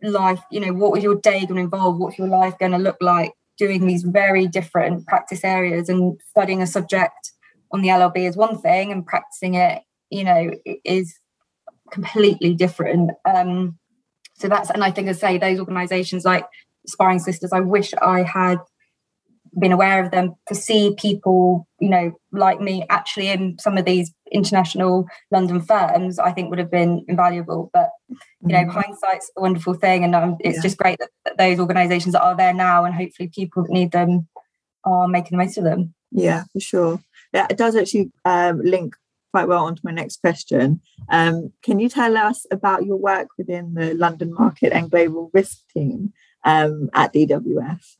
life? 0.03 0.41
You 0.51 0.59
know, 0.59 0.73
what 0.73 0.91
was 0.91 1.03
your 1.03 1.15
day 1.15 1.41
going 1.41 1.55
to 1.55 1.61
involve? 1.61 1.97
What's 1.97 2.17
your 2.17 2.27
life 2.27 2.57
going 2.59 2.73
to 2.73 2.77
look 2.77 2.97
like? 3.01 3.33
Doing 3.57 3.87
these 3.87 4.03
very 4.03 4.47
different 4.47 5.05
practice 5.07 5.43
areas 5.43 5.89
and 5.89 6.19
studying 6.29 6.61
a 6.61 6.67
subject 6.67 7.31
on 7.71 7.81
the 7.81 7.89
LLB 7.89 8.27
is 8.27 8.35
one 8.35 8.59
thing, 8.59 8.91
and 8.91 9.05
practicing 9.05 9.55
it, 9.55 9.81
you 10.09 10.23
know, 10.23 10.51
is 10.83 11.17
completely 11.91 12.53
different. 12.53 13.11
Um, 13.25 13.77
so 14.35 14.47
that's, 14.49 14.69
and 14.69 14.83
I 14.83 14.91
think 14.91 15.07
I 15.07 15.13
say 15.13 15.37
those 15.37 15.59
organisations 15.59 16.25
like 16.25 16.45
Aspiring 16.85 17.19
Solicitors, 17.19 17.53
I 17.53 17.61
wish 17.61 17.93
I 18.01 18.23
had 18.23 18.59
been 19.59 19.71
aware 19.71 20.03
of 20.03 20.11
them 20.11 20.35
to 20.47 20.55
see 20.55 20.95
people, 20.97 21.67
you 21.79 21.89
know, 21.89 22.13
like 22.31 22.61
me 22.61 22.85
actually 22.89 23.29
in 23.29 23.57
some 23.59 23.77
of 23.77 23.85
these 23.85 24.13
international 24.31 25.07
London 25.29 25.61
firms, 25.61 26.19
I 26.19 26.31
think 26.31 26.49
would 26.49 26.59
have 26.59 26.71
been 26.71 27.05
invaluable. 27.07 27.69
But 27.73 27.89
you 28.09 28.17
know, 28.41 28.59
mm-hmm. 28.59 28.69
hindsight's 28.69 29.31
a 29.37 29.41
wonderful 29.41 29.73
thing, 29.73 30.03
and 30.03 30.15
um, 30.15 30.37
it's 30.39 30.57
yeah. 30.57 30.61
just 30.61 30.77
great 30.77 30.99
that, 30.99 31.09
that 31.25 31.37
those 31.37 31.59
organisations 31.59 32.15
are 32.15 32.35
there 32.35 32.53
now, 32.53 32.85
and 32.85 32.95
hopefully 32.95 33.29
people 33.33 33.63
that 33.63 33.71
need 33.71 33.91
them 33.91 34.27
are 34.83 35.07
making 35.07 35.37
the 35.37 35.43
most 35.43 35.57
of 35.57 35.63
them. 35.63 35.93
Yeah, 36.11 36.43
for 36.53 36.59
sure. 36.59 36.99
Yeah, 37.33 37.47
it 37.49 37.57
does 37.57 37.75
actually 37.75 38.11
um, 38.25 38.61
link 38.61 38.95
quite 39.31 39.47
well 39.47 39.65
onto 39.65 39.81
my 39.83 39.91
next 39.91 40.21
question. 40.21 40.81
Um, 41.09 41.53
can 41.63 41.79
you 41.79 41.89
tell 41.89 42.17
us 42.17 42.45
about 42.51 42.85
your 42.85 42.97
work 42.97 43.29
within 43.37 43.73
the 43.73 43.93
London 43.93 44.33
Market 44.33 44.73
and 44.73 44.91
Global 44.91 45.29
Risk 45.33 45.59
team 45.73 46.13
um, 46.43 46.89
at 46.93 47.13
DWF? 47.13 47.95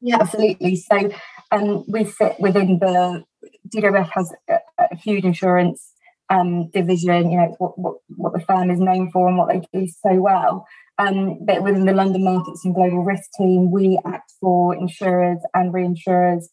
Yeah, 0.00 0.18
absolutely. 0.20 0.76
So 0.76 1.10
um, 1.50 1.84
we 1.88 2.04
sit 2.04 2.36
within 2.38 2.78
the 2.78 3.24
DWF 3.68 4.10
has 4.12 4.32
a, 4.48 4.58
a 4.78 4.96
huge 4.96 5.24
insurance 5.24 5.92
um, 6.30 6.70
division. 6.70 7.30
You 7.30 7.38
know, 7.38 7.54
what, 7.58 7.78
what 7.78 7.94
what 8.08 8.32
the 8.32 8.40
firm 8.40 8.70
is 8.70 8.80
known 8.80 9.10
for 9.10 9.28
and 9.28 9.36
what 9.36 9.48
they 9.48 9.60
do 9.72 9.86
so 9.86 10.14
well. 10.14 10.66
Um, 10.98 11.38
but 11.44 11.62
within 11.62 11.86
the 11.86 11.94
London 11.94 12.24
Markets 12.24 12.64
and 12.64 12.74
Global 12.74 13.04
Risk 13.04 13.30
team, 13.36 13.70
we 13.70 13.98
act 14.04 14.32
for 14.40 14.74
insurers 14.74 15.38
and 15.54 15.72
reinsurers 15.72 16.44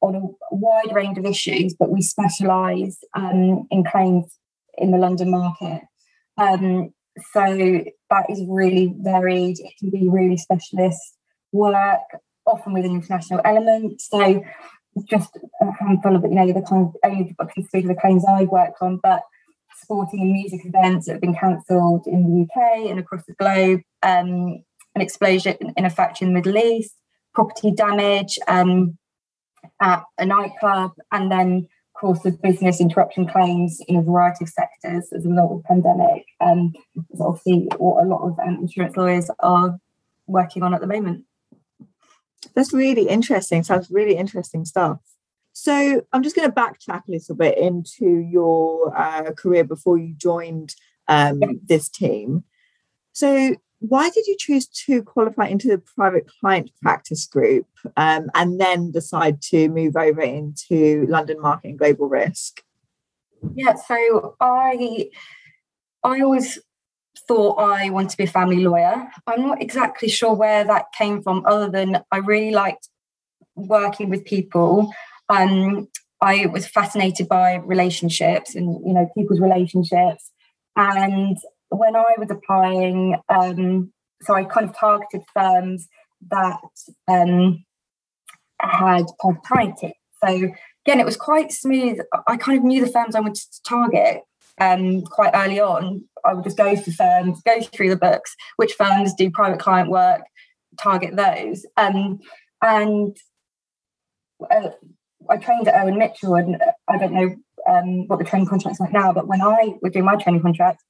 on 0.00 0.14
a 0.14 0.54
wide 0.54 0.94
range 0.94 1.18
of 1.18 1.26
issues, 1.26 1.74
but 1.74 1.90
we 1.90 2.00
specialise 2.00 2.98
um, 3.14 3.66
in 3.70 3.84
claims 3.84 4.38
in 4.76 4.92
the 4.92 4.98
London 4.98 5.30
market. 5.30 5.82
Um, 6.36 6.92
so 7.32 7.84
that 8.10 8.30
is 8.30 8.42
really 8.48 8.94
varied. 8.98 9.58
It 9.58 9.72
can 9.80 9.90
be 9.90 10.08
really 10.08 10.36
specialist 10.36 11.16
work, 11.50 12.00
often 12.48 12.72
with 12.72 12.84
an 12.84 12.92
international 12.92 13.40
element. 13.44 14.00
So 14.00 14.42
just 15.04 15.36
a 15.60 15.72
handful 15.72 16.16
of, 16.16 16.22
you 16.22 16.30
know, 16.30 16.46
the 16.46 16.62
kind 16.62 16.86
of 16.86 16.96
only 17.04 17.36
I 17.38 17.44
can 17.44 17.62
of 17.72 17.88
the 17.88 18.00
claims 18.00 18.24
I've 18.26 18.48
worked 18.48 18.78
on, 18.80 18.98
but 19.02 19.22
sporting 19.76 20.20
and 20.20 20.32
music 20.32 20.60
events 20.64 21.06
that 21.06 21.12
have 21.12 21.20
been 21.20 21.34
cancelled 21.34 22.06
in 22.06 22.24
the 22.24 22.42
UK 22.42 22.90
and 22.90 22.98
across 22.98 23.24
the 23.26 23.34
globe, 23.34 23.80
um, 24.02 24.62
an 24.94 25.00
explosion 25.00 25.56
in 25.76 25.84
a 25.84 25.90
factory 25.90 26.26
in 26.26 26.32
the 26.32 26.40
Middle 26.40 26.58
East, 26.58 26.94
property 27.34 27.70
damage 27.70 28.38
um, 28.48 28.98
at 29.80 30.02
a 30.18 30.26
nightclub, 30.26 30.92
and 31.12 31.30
then 31.30 31.68
of 31.94 32.00
course 32.00 32.20
the 32.22 32.32
business 32.42 32.80
interruption 32.80 33.26
claims 33.28 33.80
in 33.86 33.96
a 33.96 34.02
variety 34.02 34.44
of 34.44 34.48
sectors 34.48 35.12
as 35.12 35.24
a 35.24 35.28
result 35.28 35.52
of 35.52 35.58
the 35.58 35.68
pandemic. 35.68 36.24
Um, 36.40 36.72
obviously 37.20 37.68
what 37.76 38.04
a 38.04 38.08
lot 38.08 38.26
of 38.26 38.38
um, 38.40 38.58
insurance 38.62 38.96
lawyers 38.96 39.30
are 39.40 39.78
working 40.26 40.62
on 40.62 40.74
at 40.74 40.80
the 40.80 40.86
moment. 40.86 41.24
That's 42.54 42.72
really 42.72 43.08
interesting. 43.08 43.62
Sounds 43.62 43.90
really 43.90 44.16
interesting 44.16 44.64
stuff. 44.64 44.98
So 45.52 46.02
I'm 46.12 46.22
just 46.22 46.36
going 46.36 46.48
to 46.48 46.54
backtrack 46.54 47.08
a 47.08 47.10
little 47.10 47.34
bit 47.34 47.58
into 47.58 48.18
your 48.18 48.96
uh, 48.96 49.32
career 49.32 49.64
before 49.64 49.98
you 49.98 50.14
joined 50.16 50.74
um, 51.08 51.40
this 51.66 51.88
team. 51.88 52.44
So 53.12 53.56
why 53.80 54.10
did 54.10 54.26
you 54.26 54.36
choose 54.38 54.66
to 54.86 55.02
qualify 55.02 55.46
into 55.46 55.68
the 55.68 55.78
private 55.78 56.28
client 56.40 56.70
practice 56.82 57.26
group 57.26 57.66
um, 57.96 58.30
and 58.34 58.60
then 58.60 58.90
decide 58.90 59.40
to 59.42 59.68
move 59.68 59.96
over 59.96 60.20
into 60.20 61.06
London 61.08 61.40
market 61.40 61.70
and 61.70 61.78
global 61.78 62.08
risk? 62.08 62.62
Yeah, 63.54 63.74
so 63.74 64.36
I 64.40 65.10
I 66.04 66.20
always 66.20 66.58
thought 67.26 67.58
I 67.58 67.90
wanted 67.90 68.10
to 68.10 68.16
be 68.16 68.24
a 68.24 68.28
family 68.28 68.64
lawyer. 68.64 69.08
I'm 69.26 69.46
not 69.46 69.62
exactly 69.62 70.08
sure 70.08 70.34
where 70.34 70.64
that 70.64 70.86
came 70.96 71.22
from, 71.22 71.44
other 71.46 71.68
than 71.68 72.02
I 72.12 72.18
really 72.18 72.50
liked 72.50 72.88
working 73.54 74.10
with 74.10 74.24
people. 74.24 74.92
Um, 75.28 75.88
I 76.20 76.46
was 76.46 76.66
fascinated 76.66 77.28
by 77.28 77.56
relationships 77.56 78.54
and 78.54 78.84
you 78.86 78.92
know 78.92 79.08
people's 79.16 79.40
relationships, 79.40 80.30
and 80.76 81.36
when 81.68 81.96
I 81.96 82.14
was 82.18 82.30
applying, 82.30 83.16
um, 83.28 83.92
so 84.22 84.34
I 84.34 84.44
kind 84.44 84.68
of 84.68 84.76
targeted 84.76 85.22
firms 85.34 85.88
that 86.30 86.60
um, 87.08 87.64
had 88.60 89.04
private 89.44 89.94
So 90.24 90.50
again, 90.86 91.00
it 91.00 91.04
was 91.04 91.16
quite 91.16 91.52
smooth. 91.52 91.98
I 92.26 92.36
kind 92.36 92.58
of 92.58 92.64
knew 92.64 92.84
the 92.84 92.90
firms 92.90 93.14
I 93.14 93.20
wanted 93.20 93.36
to 93.36 93.62
target 93.66 94.22
um, 94.60 95.02
quite 95.02 95.32
early 95.34 95.60
on. 95.60 96.04
I 96.24 96.34
would 96.34 96.44
just 96.44 96.56
go 96.56 96.76
for 96.76 96.90
firms, 96.90 97.40
go 97.42 97.60
through 97.60 97.90
the 97.90 97.96
books, 97.96 98.34
which 98.56 98.72
firms 98.72 99.14
do 99.14 99.30
private 99.30 99.60
client 99.60 99.90
work, 99.90 100.22
target 100.78 101.16
those. 101.16 101.64
Um, 101.76 102.20
and 102.62 103.16
uh, 104.50 104.70
I 105.28 105.36
trained 105.36 105.68
at 105.68 105.80
Irwin 105.80 105.98
Mitchell, 105.98 106.34
and 106.34 106.60
I 106.88 106.98
don't 106.98 107.12
know 107.12 107.34
um, 107.68 108.08
what 108.08 108.18
the 108.18 108.24
training 108.24 108.48
contract's 108.48 108.80
like 108.80 108.92
now, 108.92 109.12
but 109.12 109.28
when 109.28 109.42
I 109.42 109.74
was 109.82 109.92
doing 109.92 110.04
my 110.04 110.16
training 110.16 110.42
contract, 110.42 110.82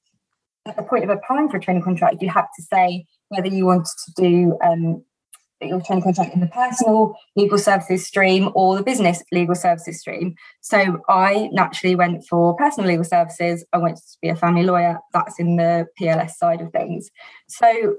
at 0.65 0.75
the 0.75 0.83
point 0.83 1.03
of 1.03 1.09
applying 1.09 1.49
for 1.49 1.57
a 1.57 1.61
training 1.61 1.83
contract, 1.83 2.21
you 2.21 2.29
had 2.29 2.45
to 2.55 2.63
say 2.63 3.05
whether 3.29 3.47
you 3.47 3.65
wanted 3.65 3.87
to 4.05 4.11
do 4.21 4.57
um, 4.63 5.03
your 5.61 5.81
training 5.81 6.03
contact 6.03 6.33
in 6.33 6.39
the 6.39 6.47
personal 6.47 7.15
legal 7.35 7.57
services 7.57 8.05
stream 8.05 8.49
or 8.55 8.75
the 8.77 8.83
business 8.83 9.23
legal 9.31 9.55
services 9.55 9.99
stream. 9.99 10.35
So 10.61 11.01
I 11.09 11.49
naturally 11.51 11.95
went 11.95 12.25
for 12.25 12.55
personal 12.55 12.87
legal 12.87 13.03
services. 13.03 13.65
I 13.73 13.77
wanted 13.77 13.97
to 13.97 14.17
be 14.21 14.29
a 14.29 14.35
family 14.35 14.63
lawyer. 14.63 14.99
That's 15.13 15.39
in 15.39 15.57
the 15.57 15.87
PLS 15.99 16.31
side 16.31 16.61
of 16.61 16.71
things. 16.71 17.09
So 17.47 17.97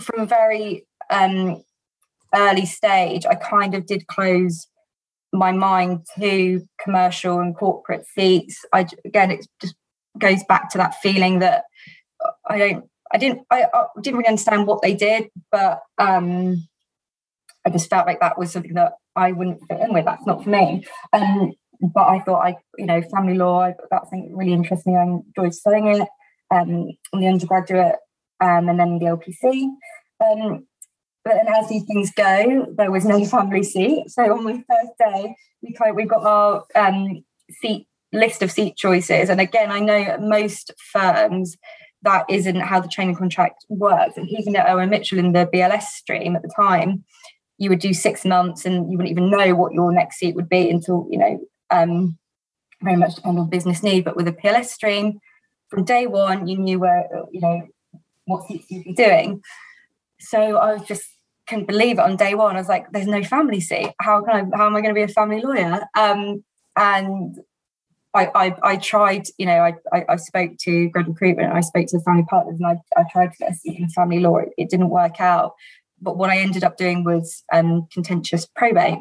from 0.00 0.20
a 0.20 0.26
very 0.26 0.86
um, 1.10 1.62
early 2.34 2.66
stage, 2.66 3.26
I 3.26 3.34
kind 3.34 3.74
of 3.74 3.86
did 3.86 4.06
close 4.06 4.68
my 5.32 5.52
mind 5.52 6.06
to 6.18 6.66
commercial 6.82 7.40
and 7.40 7.54
corporate 7.54 8.06
seats. 8.06 8.64
I 8.72 8.86
again, 9.04 9.30
it 9.30 9.46
just 9.60 9.74
goes 10.18 10.42
back 10.44 10.70
to 10.70 10.78
that 10.78 10.94
feeling 11.02 11.40
that 11.40 11.64
I 12.48 12.58
don't, 12.58 12.84
I 13.12 13.18
didn't, 13.18 13.42
I, 13.50 13.66
I 13.72 13.84
didn't 14.00 14.18
really 14.18 14.28
understand 14.28 14.66
what 14.66 14.82
they 14.82 14.94
did, 14.94 15.28
but 15.50 15.80
um, 15.98 16.66
I 17.66 17.70
just 17.70 17.90
felt 17.90 18.06
like 18.06 18.20
that 18.20 18.38
was 18.38 18.52
something 18.52 18.74
that 18.74 18.92
I 19.16 19.32
wouldn't 19.32 19.60
fit 19.68 19.80
in 19.80 19.92
with. 19.92 20.04
That's 20.04 20.24
not 20.24 20.44
for 20.44 20.50
me. 20.50 20.86
Um, 21.12 21.52
but 21.80 22.06
I 22.08 22.20
thought 22.20 22.46
I, 22.46 22.56
you 22.78 22.86
know, 22.86 23.02
family 23.02 23.34
law, 23.34 23.72
that's 23.90 24.10
something 24.10 24.34
really 24.34 24.52
interests 24.52 24.86
me. 24.86 24.94
I 24.94 25.02
enjoyed 25.02 25.52
studying 25.52 25.88
it 25.88 26.08
um, 26.50 26.90
in 27.12 27.20
the 27.20 27.26
undergraduate 27.26 27.96
um, 28.40 28.68
and 28.68 28.78
then 28.78 28.98
the 28.98 29.06
LPC. 29.06 29.68
Um, 30.24 30.66
but 31.24 31.34
then 31.34 31.48
as 31.48 31.68
these 31.68 31.82
things 31.84 32.12
go, 32.12 32.72
there 32.76 32.90
was 32.92 33.04
no 33.04 33.24
family 33.24 33.64
seat. 33.64 34.10
So 34.10 34.22
on 34.32 34.44
my 34.44 34.52
first 34.52 34.92
day, 34.98 35.34
we 35.60 35.72
kind 35.72 35.90
of, 35.90 35.96
we 35.96 36.04
got 36.04 36.24
our 36.24 36.64
um, 36.76 37.24
seat 37.50 37.88
list 38.12 38.42
of 38.42 38.52
seat 38.52 38.76
choices. 38.76 39.28
And 39.28 39.40
again, 39.40 39.72
I 39.72 39.80
know 39.80 40.18
most 40.20 40.72
firms 40.92 41.56
that 42.02 42.24
isn't 42.30 42.60
how 42.60 42.78
the 42.78 42.88
training 42.88 43.16
contract 43.16 43.64
works. 43.68 44.16
And 44.16 44.28
even 44.30 44.54
at 44.54 44.68
Irwin 44.68 44.90
Mitchell 44.90 45.18
in 45.18 45.32
the 45.32 45.48
BLS 45.52 45.82
stream 45.82 46.36
at 46.36 46.42
the 46.42 46.52
time, 46.54 47.04
you 47.58 47.70
would 47.70 47.78
do 47.78 47.94
six 47.94 48.24
months 48.24 48.64
and 48.64 48.90
you 48.90 48.98
wouldn't 48.98 49.10
even 49.10 49.30
know 49.30 49.54
what 49.54 49.72
your 49.72 49.92
next 49.92 50.18
seat 50.18 50.34
would 50.34 50.48
be 50.48 50.68
until, 50.68 51.06
you 51.10 51.18
know, 51.18 51.40
um, 51.70 52.18
very 52.82 52.96
much 52.96 53.14
depend 53.14 53.38
on 53.38 53.48
business 53.48 53.82
need. 53.82 54.04
But 54.04 54.16
with 54.16 54.28
a 54.28 54.32
PLS 54.32 54.66
stream, 54.66 55.20
from 55.68 55.84
day 55.84 56.06
one, 56.06 56.46
you 56.46 56.58
knew 56.58 56.78
where, 56.78 57.08
you 57.32 57.40
know, 57.40 57.66
what 58.26 58.46
seats 58.46 58.70
you'd 58.70 58.84
be 58.84 58.92
doing. 58.92 59.42
So 60.20 60.58
I 60.58 60.78
just 60.78 61.04
couldn't 61.48 61.66
believe 61.66 61.98
it 61.98 62.02
on 62.02 62.16
day 62.16 62.34
one. 62.34 62.56
I 62.56 62.58
was 62.58 62.68
like, 62.68 62.90
there's 62.92 63.06
no 63.06 63.22
family 63.22 63.60
seat. 63.60 63.92
How 64.00 64.22
can 64.22 64.52
I, 64.52 64.56
how 64.56 64.66
am 64.66 64.76
I 64.76 64.80
going 64.80 64.94
to 64.94 64.98
be 64.98 65.02
a 65.02 65.08
family 65.08 65.40
lawyer? 65.40 65.82
Um, 65.96 66.44
and 66.76 67.36
I, 68.14 68.30
I, 68.34 68.56
I 68.62 68.76
tried, 68.76 69.26
you 69.38 69.46
know, 69.46 69.58
I, 69.58 69.74
I, 69.92 70.04
I 70.10 70.16
spoke 70.16 70.52
to 70.60 70.88
grad 70.88 71.08
recruitment, 71.08 71.52
I 71.52 71.60
spoke 71.60 71.86
to 71.88 71.98
the 71.98 72.04
family 72.04 72.24
partners, 72.28 72.58
and 72.58 72.66
I, 72.66 73.00
I 73.00 73.04
tried 73.12 73.32
to 73.32 73.38
get 73.38 73.52
a 73.52 73.54
seat 73.54 73.78
in 73.78 73.88
family 73.90 74.20
law. 74.20 74.38
It, 74.38 74.50
it 74.56 74.70
didn't 74.70 74.90
work 74.90 75.20
out. 75.20 75.54
But 76.00 76.16
what 76.16 76.30
I 76.30 76.38
ended 76.38 76.64
up 76.64 76.76
doing 76.76 77.04
was 77.04 77.42
um, 77.52 77.86
contentious 77.92 78.46
probate, 78.46 78.98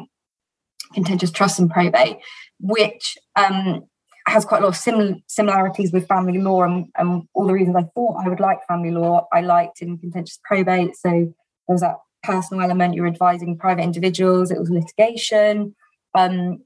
contentious 0.94 1.32
trust 1.32 1.60
and 1.60 1.70
probate, 1.70 2.18
which 2.60 3.18
um, 3.36 3.84
has 4.28 4.46
quite 4.46 4.60
a 4.60 4.66
lot 4.66 4.70
of 4.70 4.78
sim- 4.78 5.22
similarities 5.28 5.92
with 5.92 6.08
family 6.08 6.40
law 6.40 6.64
and, 6.64 6.88
and 6.98 7.24
all 7.34 7.48
the 7.48 7.54
reasons 7.54 7.76
I 7.76 7.84
thought 7.94 8.24
I 8.24 8.30
would 8.30 8.40
like 8.40 8.66
family 8.68 8.92
law, 8.92 9.28
I 9.34 9.42
liked 9.42 9.82
in 9.82 9.98
contentious 9.98 10.40
probate. 10.44 10.96
So 10.96 11.10
there 11.10 11.34
was 11.68 11.82
that 11.82 11.98
personal 12.24 12.64
element, 12.64 12.96
you're 12.96 13.08
advising 13.08 13.58
private 13.58 13.84
individuals, 13.84 14.52
it 14.52 14.60
was 14.60 14.70
litigation. 14.70 15.76
Um, 16.16 16.64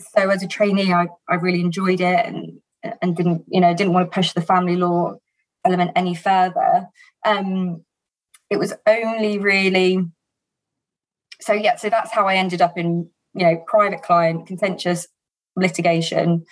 so 0.00 0.28
as 0.30 0.42
a 0.42 0.48
trainee, 0.48 0.92
I, 0.92 1.06
I 1.28 1.36
really 1.36 1.60
enjoyed 1.60 2.00
it 2.00 2.26
and 2.26 2.60
and 3.02 3.16
didn't 3.16 3.44
you 3.48 3.60
know 3.60 3.74
didn't 3.74 3.92
want 3.92 4.10
to 4.10 4.14
push 4.14 4.32
the 4.32 4.40
family 4.40 4.76
law 4.76 5.14
element 5.64 5.92
any 5.96 6.14
further. 6.14 6.88
Um, 7.24 7.84
it 8.50 8.58
was 8.58 8.72
only 8.86 9.38
really 9.38 10.04
so 11.40 11.52
yeah. 11.52 11.76
So 11.76 11.90
that's 11.90 12.12
how 12.12 12.26
I 12.26 12.36
ended 12.36 12.62
up 12.62 12.78
in 12.78 13.08
you 13.34 13.46
know 13.46 13.62
private 13.66 14.02
client 14.02 14.46
contentious 14.46 15.06
litigation 15.54 16.44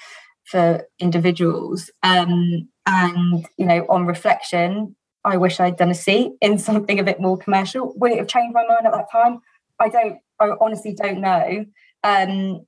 for 0.45 0.87
individuals. 0.99 1.91
Um, 2.03 2.69
and 2.87 3.47
you 3.57 3.67
know 3.67 3.87
on 3.89 4.07
reflection, 4.07 4.97
I 5.25 5.37
wish 5.37 5.61
I'd 5.61 5.77
done 5.77 5.91
a 5.91 5.95
seat 5.95 6.33
in 6.41 6.59
something 6.69 6.99
a 6.99 7.05
bit 7.05 7.21
more 7.21 7.39
commercial. 7.39 7.95
Would 7.97 8.13
it 8.13 8.19
have 8.19 8.29
changed 8.29 8.55
my 8.55 8.67
mind 8.67 8.87
at 8.87 8.93
that 8.93 9.11
time? 9.11 9.41
I 9.81 9.89
don't. 9.89 10.19
I 10.41 10.51
honestly 10.61 10.95
don't 10.95 11.21
know. 11.21 11.65
Um, 12.03 12.67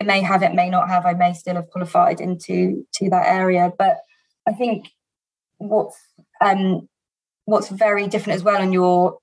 it 0.00 0.06
may 0.06 0.20
have, 0.22 0.42
it 0.42 0.54
may 0.54 0.70
not 0.70 0.88
have. 0.88 1.06
I 1.06 1.12
may 1.12 1.32
still 1.32 1.54
have 1.54 1.70
qualified 1.70 2.20
into 2.20 2.86
to 2.94 3.10
that 3.10 3.26
area, 3.26 3.72
but 3.78 3.98
I 4.48 4.52
think 4.52 4.88
what's 5.58 5.96
um, 6.40 6.88
what's 7.44 7.68
very 7.68 8.06
different 8.06 8.36
as 8.36 8.42
well 8.42 8.62
in 8.62 8.72
your 8.72 9.18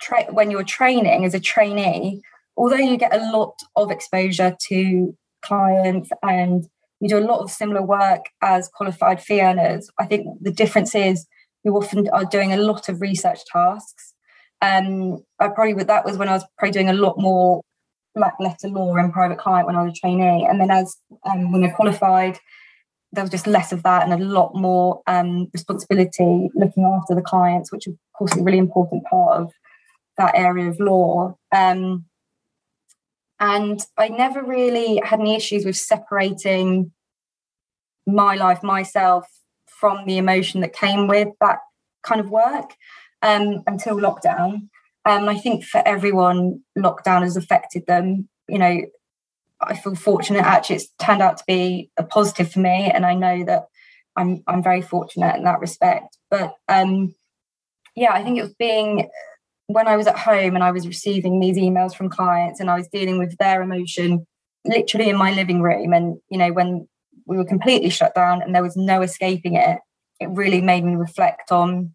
tra- 0.00 0.32
when 0.32 0.50
you're 0.50 0.64
training 0.64 1.24
as 1.24 1.34
a 1.34 1.40
trainee, 1.40 2.22
although 2.56 2.76
you 2.76 2.96
get 2.96 3.14
a 3.14 3.30
lot 3.30 3.54
of 3.76 3.90
exposure 3.90 4.56
to 4.68 5.16
clients 5.42 6.10
and 6.22 6.66
you 7.00 7.08
do 7.08 7.18
a 7.18 7.20
lot 7.20 7.40
of 7.40 7.50
similar 7.50 7.82
work 7.82 8.26
as 8.42 8.68
qualified 8.68 9.22
fee 9.22 9.40
earners. 9.40 9.90
I 9.98 10.06
think 10.06 10.26
the 10.40 10.50
difference 10.50 10.94
is 10.94 11.26
you 11.64 11.72
often 11.76 12.08
are 12.08 12.24
doing 12.24 12.52
a 12.52 12.56
lot 12.56 12.88
of 12.88 13.00
research 13.00 13.40
tasks. 13.50 14.14
Um, 14.60 15.18
I 15.38 15.48
probably 15.48 15.74
would 15.74 15.86
that 15.86 16.04
was 16.04 16.16
when 16.16 16.28
I 16.28 16.32
was 16.32 16.44
probably 16.58 16.72
doing 16.72 16.88
a 16.88 16.94
lot 16.94 17.18
more 17.18 17.62
black 18.14 18.34
letter 18.40 18.68
law 18.68 18.96
and 18.96 19.12
private 19.12 19.38
client 19.38 19.66
when 19.66 19.76
I 19.76 19.84
was 19.84 19.92
a 19.92 20.00
trainee. 20.00 20.44
And 20.44 20.60
then 20.60 20.70
as 20.70 20.96
um, 21.24 21.52
when 21.52 21.62
I 21.64 21.68
qualified, 21.68 22.38
there 23.12 23.24
was 23.24 23.30
just 23.30 23.46
less 23.46 23.72
of 23.72 23.82
that 23.82 24.02
and 24.02 24.12
a 24.12 24.24
lot 24.24 24.54
more 24.54 25.02
um, 25.06 25.48
responsibility 25.52 26.50
looking 26.54 26.84
after 26.84 27.14
the 27.14 27.22
clients, 27.22 27.72
which 27.72 27.86
of 27.86 27.94
course 28.16 28.32
is 28.32 28.40
a 28.40 28.44
really 28.44 28.58
important 28.58 29.04
part 29.04 29.40
of 29.40 29.52
that 30.16 30.34
area 30.34 30.68
of 30.68 30.78
law. 30.78 31.36
Um, 31.54 32.04
And 33.40 33.80
I 33.96 34.08
never 34.08 34.42
really 34.42 35.00
had 35.04 35.20
any 35.20 35.36
issues 35.36 35.64
with 35.64 35.76
separating 35.76 36.90
my 38.04 38.34
life, 38.34 38.62
myself, 38.62 39.24
from 39.66 40.06
the 40.06 40.18
emotion 40.18 40.60
that 40.60 40.72
came 40.72 41.06
with 41.06 41.28
that 41.40 41.58
kind 42.02 42.20
of 42.20 42.30
work 42.30 42.74
um, 43.22 43.62
until 43.66 43.96
lockdown. 43.96 44.68
Um, 45.04 45.28
I 45.28 45.38
think 45.38 45.64
for 45.64 45.80
everyone, 45.86 46.62
lockdown 46.76 47.22
has 47.22 47.36
affected 47.36 47.86
them. 47.86 48.28
You 48.48 48.58
know, 48.58 48.74
I 49.60 49.76
feel 49.76 49.94
fortunate. 49.94 50.44
Actually, 50.44 50.76
it's 50.76 50.92
turned 50.98 51.22
out 51.22 51.38
to 51.38 51.44
be 51.46 51.90
a 51.96 52.04
positive 52.04 52.52
for 52.52 52.60
me, 52.60 52.90
and 52.92 53.04
I 53.04 53.14
know 53.14 53.44
that 53.44 53.66
I'm 54.16 54.42
I'm 54.46 54.62
very 54.62 54.82
fortunate 54.82 55.36
in 55.36 55.44
that 55.44 55.60
respect. 55.60 56.16
But 56.30 56.54
um, 56.68 57.14
yeah, 57.96 58.12
I 58.12 58.22
think 58.22 58.38
it 58.38 58.42
was 58.42 58.54
being 58.54 59.08
when 59.68 59.86
I 59.86 59.96
was 59.96 60.06
at 60.06 60.18
home 60.18 60.54
and 60.54 60.64
I 60.64 60.70
was 60.70 60.86
receiving 60.86 61.40
these 61.40 61.56
emails 61.56 61.94
from 61.94 62.08
clients 62.08 62.58
and 62.58 62.70
I 62.70 62.76
was 62.76 62.88
dealing 62.88 63.18
with 63.18 63.36
their 63.36 63.60
emotion 63.62 64.26
literally 64.64 65.10
in 65.10 65.16
my 65.16 65.30
living 65.30 65.60
room. 65.60 65.92
And, 65.92 66.18
you 66.30 66.38
know, 66.38 66.52
when 66.52 66.88
we 67.26 67.36
were 67.36 67.44
completely 67.44 67.90
shut 67.90 68.14
down 68.14 68.42
and 68.42 68.54
there 68.54 68.62
was 68.62 68.76
no 68.76 69.02
escaping 69.02 69.54
it, 69.54 69.78
it 70.20 70.30
really 70.30 70.62
made 70.62 70.84
me 70.84 70.96
reflect 70.96 71.52
on. 71.52 71.94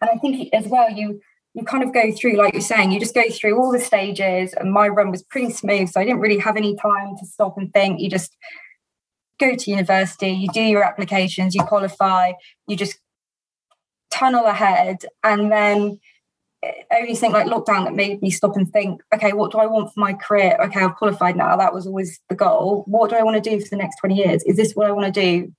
And 0.00 0.10
I 0.10 0.16
think 0.16 0.52
as 0.52 0.66
well, 0.66 0.90
you 0.90 1.20
you 1.54 1.64
kind 1.64 1.84
of 1.84 1.94
go 1.94 2.10
through, 2.12 2.36
like 2.36 2.52
you're 2.52 2.60
saying, 2.60 2.90
you 2.90 2.98
just 2.98 3.14
go 3.14 3.28
through 3.30 3.56
all 3.56 3.70
the 3.70 3.80
stages. 3.80 4.52
And 4.54 4.72
my 4.72 4.88
run 4.88 5.10
was 5.10 5.22
pretty 5.22 5.52
smooth. 5.52 5.88
So 5.88 6.00
I 6.00 6.04
didn't 6.04 6.20
really 6.20 6.38
have 6.38 6.56
any 6.56 6.74
time 6.74 7.16
to 7.16 7.26
stop 7.26 7.56
and 7.56 7.72
think. 7.72 8.00
You 8.00 8.10
just 8.10 8.36
go 9.38 9.54
to 9.54 9.70
university, 9.70 10.30
you 10.30 10.48
do 10.48 10.60
your 10.60 10.82
applications, 10.82 11.54
you 11.54 11.62
qualify, 11.62 12.32
you 12.66 12.76
just 12.76 12.98
tunnel 14.12 14.46
ahead. 14.46 15.04
And 15.22 15.50
then 15.50 16.00
eh, 16.64 16.72
only 16.92 17.14
thing 17.14 17.32
like 17.32 17.46
lockdown 17.46 17.84
that 17.84 17.94
made 17.94 18.20
me 18.20 18.30
stop 18.30 18.56
and 18.56 18.70
think, 18.72 19.00
okay, 19.14 19.32
what 19.32 19.52
do 19.52 19.58
I 19.58 19.66
want 19.66 19.94
for 19.94 20.00
my 20.00 20.12
career? 20.12 20.56
Okay, 20.60 20.80
I've 20.80 20.96
qualified 20.96 21.36
now. 21.36 21.56
That 21.56 21.74
was 21.74 21.86
always 21.86 22.20
the 22.28 22.36
goal. 22.36 22.82
What 22.86 23.10
do 23.10 23.16
I 23.16 23.22
want 23.22 23.42
to 23.42 23.50
do 23.50 23.60
for 23.60 23.70
the 23.70 23.76
next 23.76 23.98
20 24.00 24.14
years? 24.16 24.42
Is 24.42 24.56
this 24.56 24.74
what 24.74 24.86
I 24.86 24.92
want 24.92 25.12
to 25.12 25.20
do 25.20 25.52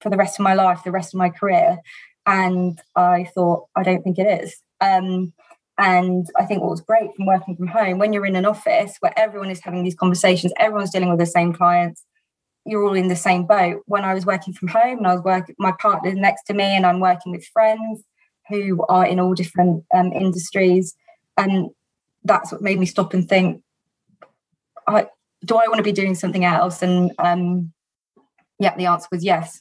for 0.00 0.08
the 0.08 0.16
rest 0.16 0.38
of 0.38 0.44
my 0.44 0.54
life, 0.54 0.84
the 0.84 0.90
rest 0.90 1.12
of 1.12 1.18
my 1.18 1.28
career? 1.28 1.78
And 2.26 2.80
I 2.96 3.30
thought, 3.34 3.66
I 3.76 3.82
don't 3.82 4.02
think 4.02 4.18
it 4.18 4.42
is. 4.42 4.62
Um, 4.84 5.32
and 5.76 6.26
I 6.38 6.44
think 6.44 6.62
what 6.62 6.70
was 6.70 6.80
great 6.80 7.10
from 7.16 7.26
working 7.26 7.56
from 7.56 7.66
home, 7.66 7.98
when 7.98 8.12
you're 8.12 8.26
in 8.26 8.36
an 8.36 8.46
office 8.46 8.96
where 9.00 9.16
everyone 9.18 9.50
is 9.50 9.60
having 9.60 9.82
these 9.82 9.96
conversations, 9.96 10.52
everyone's 10.58 10.92
dealing 10.92 11.10
with 11.10 11.18
the 11.18 11.26
same 11.26 11.52
clients, 11.52 12.04
you're 12.64 12.84
all 12.84 12.94
in 12.94 13.08
the 13.08 13.16
same 13.16 13.44
boat. 13.44 13.82
When 13.86 14.04
I 14.04 14.14
was 14.14 14.24
working 14.24 14.54
from 14.54 14.68
home 14.68 14.98
and 14.98 15.06
I 15.06 15.14
was 15.14 15.24
working, 15.24 15.54
my 15.58 15.72
partner's 15.80 16.14
next 16.14 16.44
to 16.44 16.54
me 16.54 16.64
and 16.64 16.86
I'm 16.86 17.00
working 17.00 17.32
with 17.32 17.44
friends, 17.52 18.04
who 18.48 18.84
are 18.88 19.06
in 19.06 19.20
all 19.20 19.34
different 19.34 19.84
um, 19.94 20.12
industries. 20.12 20.94
And 21.36 21.70
that's 22.24 22.52
what 22.52 22.62
made 22.62 22.78
me 22.78 22.86
stop 22.86 23.14
and 23.14 23.28
think, 23.28 23.62
I, 24.86 25.08
do 25.44 25.56
I 25.56 25.66
want 25.66 25.78
to 25.78 25.82
be 25.82 25.92
doing 25.92 26.14
something 26.14 26.44
else? 26.44 26.82
And 26.82 27.12
um, 27.18 27.72
yeah, 28.58 28.76
the 28.76 28.86
answer 28.86 29.08
was 29.10 29.24
yes. 29.24 29.60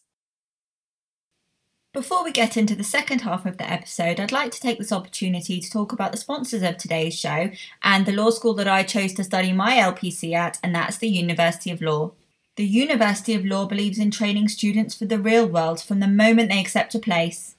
Before 1.93 2.23
we 2.23 2.31
get 2.31 2.57
into 2.57 2.75
the 2.75 2.83
second 2.83 3.21
half 3.21 3.45
of 3.45 3.57
the 3.57 3.71
episode, 3.71 4.19
I'd 4.19 4.31
like 4.31 4.51
to 4.53 4.59
take 4.59 4.79
this 4.79 4.91
opportunity 4.91 5.59
to 5.59 5.69
talk 5.69 5.91
about 5.91 6.11
the 6.11 6.17
sponsors 6.17 6.63
of 6.63 6.77
today's 6.77 7.13
show 7.13 7.51
and 7.83 8.07
the 8.07 8.11
law 8.11 8.31
school 8.31 8.55
that 8.55 8.67
I 8.67 8.81
chose 8.81 9.13
to 9.13 9.23
study 9.23 9.53
my 9.53 9.75
LPC 9.75 10.33
at, 10.33 10.57
and 10.63 10.73
that's 10.73 10.97
the 10.97 11.07
University 11.07 11.69
of 11.69 11.83
Law. 11.83 12.13
The 12.55 12.65
University 12.65 13.35
of 13.35 13.45
Law 13.45 13.67
believes 13.67 13.99
in 13.99 14.09
training 14.09 14.47
students 14.47 14.95
for 14.95 15.05
the 15.05 15.19
real 15.19 15.45
world 15.45 15.83
from 15.83 15.99
the 15.99 16.07
moment 16.07 16.49
they 16.49 16.59
accept 16.59 16.95
a 16.95 16.99
place. 16.99 17.53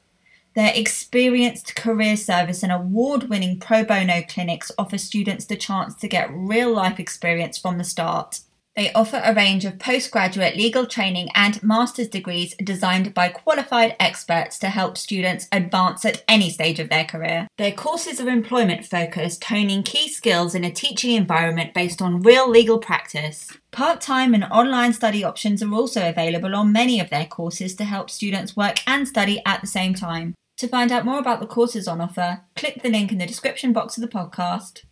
Their 0.57 0.73
experienced 0.75 1.77
career 1.77 2.17
service 2.17 2.65
and 2.65 2.73
award 2.73 3.29
winning 3.29 3.61
pro 3.61 3.85
bono 3.85 4.23
clinics 4.29 4.73
offer 4.77 4.99
students 4.99 5.45
the 5.45 5.57
chance 5.57 5.95
to 5.95 6.09
get 6.09 6.29
real 6.33 6.75
life 6.75 6.99
experience 6.99 7.57
from 7.57 7.79
the 7.79 7.85
start. 7.85 8.41
They 8.77 8.93
offer 8.93 9.23
a 9.23 9.33
range 9.33 9.65
of 9.65 9.79
postgraduate 9.79 10.57
legal 10.57 10.85
training 10.85 11.29
and 11.37 11.63
master's 11.63 12.09
degrees 12.09 12.57
designed 12.57 13.15
by 13.15 13.29
qualified 13.29 13.95
experts 14.01 14.59
to 14.59 14.69
help 14.69 14.97
students 14.97 15.47
advance 15.53 16.05
at 16.05 16.25
any 16.27 16.51
stage 16.51 16.81
of 16.81 16.89
their 16.89 17.05
career. 17.05 17.47
Their 17.57 17.71
courses 17.71 18.21
are 18.21 18.29
employment 18.29 18.85
focused, 18.85 19.45
honing 19.45 19.85
key 19.85 20.09
skills 20.09 20.57
in 20.57 20.65
a 20.65 20.73
teaching 20.73 21.13
environment 21.13 21.73
based 21.73 22.03
on 22.03 22.23
real 22.23 22.51
legal 22.51 22.79
practice. 22.79 23.57
Part 23.71 24.01
time 24.01 24.35
and 24.35 24.43
online 24.45 24.93
study 24.93 25.23
options 25.23 25.63
are 25.63 25.73
also 25.73 26.09
available 26.09 26.57
on 26.57 26.73
many 26.73 26.99
of 26.99 27.11
their 27.11 27.27
courses 27.27 27.77
to 27.77 27.85
help 27.85 28.11
students 28.11 28.57
work 28.57 28.79
and 28.89 29.07
study 29.07 29.41
at 29.47 29.61
the 29.61 29.69
same 29.69 29.95
time. 29.95 30.35
To 30.59 30.69
find 30.69 30.91
out 30.91 31.05
more 31.05 31.21
about 31.21 31.39
the 31.39 31.47
courses 31.47 31.87
on 31.87 32.01
offer, 32.01 32.43
click 32.57 32.83
the 32.83 32.91
link 32.91 33.13
in 33.13 33.19
the 33.19 33.27
description 33.27 33.73
box 33.73 33.97
of 33.97 34.03
the 34.03 34.09
podcast. 34.09 34.85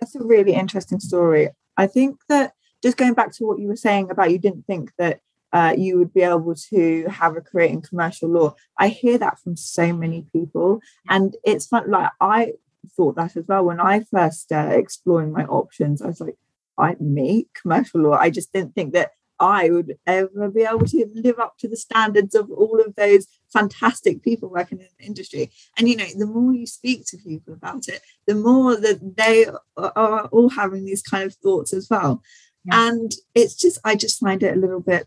That's 0.00 0.16
a 0.16 0.24
really 0.24 0.54
interesting 0.54 0.98
story. 0.98 1.50
I 1.76 1.86
think 1.86 2.18
that 2.28 2.54
just 2.84 2.98
going 2.98 3.14
back 3.14 3.32
to 3.32 3.46
what 3.46 3.58
you 3.58 3.66
were 3.66 3.76
saying 3.76 4.10
about 4.10 4.30
you 4.30 4.38
didn't 4.38 4.66
think 4.66 4.92
that 4.98 5.20
uh, 5.54 5.74
you 5.76 5.96
would 5.96 6.12
be 6.12 6.20
able 6.20 6.54
to 6.54 7.06
have 7.08 7.34
a 7.34 7.40
career 7.40 7.68
in 7.68 7.80
commercial 7.80 8.28
law. 8.28 8.54
I 8.78 8.88
hear 8.88 9.16
that 9.18 9.38
from 9.38 9.56
so 9.56 9.92
many 9.92 10.26
people, 10.32 10.80
and 11.08 11.34
it's 11.44 11.66
fun. 11.66 11.90
Like 11.90 12.10
I 12.20 12.52
thought 12.94 13.16
that 13.16 13.36
as 13.36 13.46
well 13.48 13.64
when 13.64 13.80
I 13.80 14.00
first 14.00 14.52
uh, 14.52 14.68
exploring 14.72 15.32
my 15.32 15.44
options. 15.44 16.02
I 16.02 16.08
was 16.08 16.20
like, 16.20 16.36
I 16.76 16.96
me 17.00 17.46
commercial 17.54 18.02
law. 18.02 18.18
I 18.18 18.28
just 18.28 18.52
didn't 18.52 18.74
think 18.74 18.92
that 18.92 19.12
I 19.40 19.70
would 19.70 19.96
ever 20.06 20.50
be 20.50 20.62
able 20.62 20.86
to 20.86 21.06
live 21.14 21.38
up 21.38 21.56
to 21.58 21.68
the 21.68 21.76
standards 21.76 22.34
of 22.34 22.50
all 22.50 22.80
of 22.80 22.94
those 22.96 23.26
fantastic 23.52 24.22
people 24.22 24.48
working 24.50 24.80
in 24.80 24.88
the 24.98 25.06
industry. 25.06 25.50
And 25.78 25.88
you 25.88 25.96
know, 25.96 26.06
the 26.16 26.26
more 26.26 26.52
you 26.52 26.66
speak 26.66 27.06
to 27.06 27.16
people 27.18 27.54
about 27.54 27.88
it, 27.88 28.00
the 28.26 28.34
more 28.34 28.76
that 28.76 29.16
they 29.16 29.46
are 29.76 30.26
all 30.26 30.50
having 30.50 30.84
these 30.84 31.02
kind 31.02 31.24
of 31.24 31.34
thoughts 31.34 31.72
as 31.72 31.88
well. 31.88 32.22
Yeah. 32.64 32.88
And 32.88 33.12
it's 33.34 33.54
just, 33.54 33.78
I 33.84 33.94
just 33.94 34.20
find 34.20 34.42
it 34.42 34.56
a 34.56 34.60
little 34.60 34.80
bit 34.80 35.06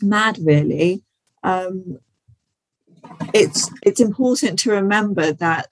mad, 0.00 0.38
really. 0.40 1.02
Um, 1.42 1.98
it's 3.34 3.70
it's 3.82 4.00
important 4.00 4.58
to 4.60 4.70
remember 4.70 5.30
that 5.32 5.68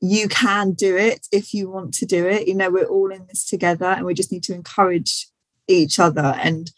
you 0.00 0.28
can 0.28 0.72
do 0.72 0.96
it 0.96 1.26
if 1.30 1.52
you 1.52 1.68
want 1.68 1.92
to 1.94 2.06
do 2.06 2.26
it. 2.26 2.48
You 2.48 2.54
know, 2.54 2.70
we're 2.70 2.84
all 2.84 3.10
in 3.10 3.26
this 3.26 3.44
together, 3.44 3.86
and 3.86 4.06
we 4.06 4.14
just 4.14 4.32
need 4.32 4.44
to 4.44 4.54
encourage 4.54 5.26
each 5.68 6.00
other 6.00 6.34
and 6.38 6.72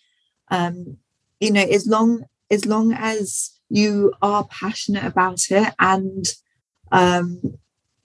um, 0.50 0.98
you 1.38 1.50
know 1.50 1.62
as 1.62 1.86
long 1.86 2.24
as 2.50 2.66
long 2.66 2.92
as 2.92 3.52
you 3.70 4.12
are 4.20 4.46
passionate 4.48 5.04
about 5.04 5.50
it 5.50 5.72
and 5.78 6.26
um, 6.92 7.40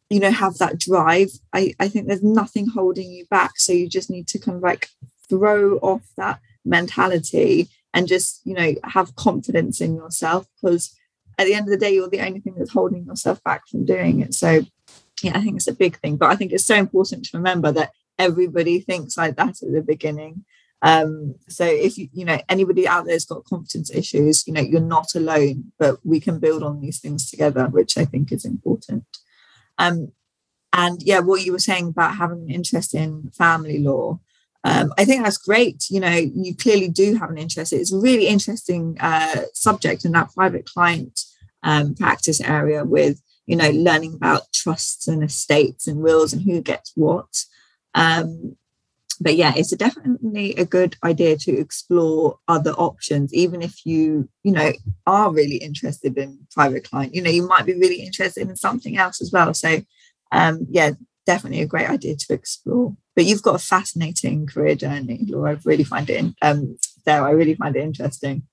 you 0.09 0.19
know 0.19 0.31
have 0.31 0.57
that 0.59 0.79
drive 0.79 1.29
I, 1.51 1.73
I 1.79 1.89
think 1.89 2.07
there's 2.07 2.23
nothing 2.23 2.67
holding 2.67 3.11
you 3.11 3.25
back 3.25 3.57
so 3.57 3.73
you 3.73 3.89
just 3.89 4.09
need 4.09 4.27
to 4.27 4.39
kind 4.39 4.57
of 4.57 4.63
like 4.63 4.89
throw 5.29 5.77
off 5.77 6.03
that 6.17 6.39
mentality 6.63 7.69
and 7.93 8.07
just 8.07 8.41
you 8.43 8.53
know 8.53 8.73
have 8.83 9.15
confidence 9.15 9.81
in 9.81 9.95
yourself 9.95 10.47
because 10.61 10.95
at 11.37 11.45
the 11.45 11.53
end 11.53 11.67
of 11.67 11.71
the 11.71 11.77
day 11.77 11.93
you're 11.93 12.09
the 12.09 12.25
only 12.25 12.39
thing 12.39 12.55
that's 12.57 12.71
holding 12.71 13.05
yourself 13.05 13.43
back 13.43 13.67
from 13.67 13.85
doing 13.85 14.21
it 14.21 14.33
so 14.33 14.61
yeah 15.21 15.31
i 15.35 15.41
think 15.41 15.55
it's 15.55 15.67
a 15.67 15.73
big 15.73 15.97
thing 15.99 16.17
but 16.17 16.31
i 16.31 16.35
think 16.35 16.51
it's 16.51 16.65
so 16.65 16.75
important 16.75 17.25
to 17.25 17.37
remember 17.37 17.71
that 17.71 17.91
everybody 18.17 18.79
thinks 18.79 19.17
like 19.17 19.35
that 19.35 19.61
at 19.61 19.71
the 19.71 19.81
beginning 19.81 20.43
um, 20.81 21.35
so 21.47 21.65
if 21.65 21.97
you, 21.97 22.09
you 22.13 22.25
know 22.25 22.39
anybody 22.47 22.87
out 22.87 23.05
there's 23.05 23.25
got 23.25 23.45
confidence 23.45 23.89
issues, 23.89 24.45
you 24.45 24.53
know, 24.53 24.61
you're 24.61 24.79
not 24.81 25.15
alone, 25.15 25.71
but 25.79 25.97
we 26.03 26.19
can 26.19 26.37
build 26.37 26.61
on 26.61 26.79
these 26.79 26.99
things 26.99 27.27
together, 27.29 27.65
which 27.65 27.97
I 27.97 28.05
think 28.05 28.31
is 28.31 28.45
important. 28.45 29.05
Um, 29.79 30.11
and 30.73 31.01
yeah, 31.01 31.19
what 31.19 31.43
you 31.43 31.53
were 31.53 31.59
saying 31.59 31.87
about 31.87 32.17
having 32.17 32.41
an 32.41 32.51
interest 32.51 32.93
in 32.93 33.31
family 33.31 33.79
law, 33.79 34.19
um, 34.65 34.91
I 34.97 35.05
think 35.05 35.23
that's 35.23 35.37
great. 35.37 35.85
You 35.91 35.99
know, 35.99 36.09
you 36.09 36.55
clearly 36.55 36.89
do 36.89 37.15
have 37.15 37.29
an 37.29 37.37
interest. 37.37 37.71
It's 37.71 37.93
a 37.93 37.99
really 37.99 38.27
interesting 38.27 38.97
uh, 38.99 39.43
subject 39.53 40.05
in 40.05 40.11
that 40.13 40.33
private 40.33 40.65
client 40.65 41.21
um, 41.61 41.93
practice 41.93 42.41
area 42.41 42.83
with, 42.83 43.21
you 43.45 43.55
know, 43.55 43.69
learning 43.69 44.15
about 44.15 44.51
trusts 44.53 45.07
and 45.07 45.23
estates 45.23 45.87
and 45.87 46.01
wills 46.01 46.33
and 46.33 46.41
who 46.41 46.61
gets 46.61 46.91
what. 46.95 47.45
Um, 47.93 48.57
but 49.21 49.35
yeah 49.37 49.53
it's 49.55 49.71
a 49.71 49.77
definitely 49.77 50.53
a 50.55 50.65
good 50.65 50.97
idea 51.01 51.37
to 51.37 51.57
explore 51.57 52.37
other 52.49 52.71
options 52.71 53.33
even 53.33 53.61
if 53.61 53.85
you 53.85 54.27
you 54.43 54.51
know 54.51 54.73
are 55.07 55.31
really 55.31 55.55
interested 55.55 56.17
in 56.17 56.37
private 56.51 56.83
client 56.83 57.15
you 57.15 57.21
know 57.21 57.29
you 57.29 57.47
might 57.47 57.65
be 57.65 57.75
really 57.75 58.01
interested 58.01 58.49
in 58.49 58.57
something 58.57 58.97
else 58.97 59.21
as 59.21 59.31
well 59.31 59.53
so 59.53 59.81
um 60.33 60.67
yeah 60.69 60.91
definitely 61.25 61.61
a 61.61 61.65
great 61.65 61.89
idea 61.89 62.13
to 62.13 62.33
explore 62.33 62.93
but 63.15 63.25
you've 63.25 63.41
got 63.41 63.55
a 63.55 63.59
fascinating 63.59 64.45
career 64.45 64.75
journey 64.75 65.25
laura 65.27 65.53
i 65.53 65.59
really 65.63 65.83
find 65.83 66.09
it 66.09 66.17
in, 66.17 66.35
um 66.41 66.77
sarah 67.03 67.27
i 67.27 67.31
really 67.31 67.55
find 67.55 67.75
it 67.75 67.83
interesting 67.83 68.43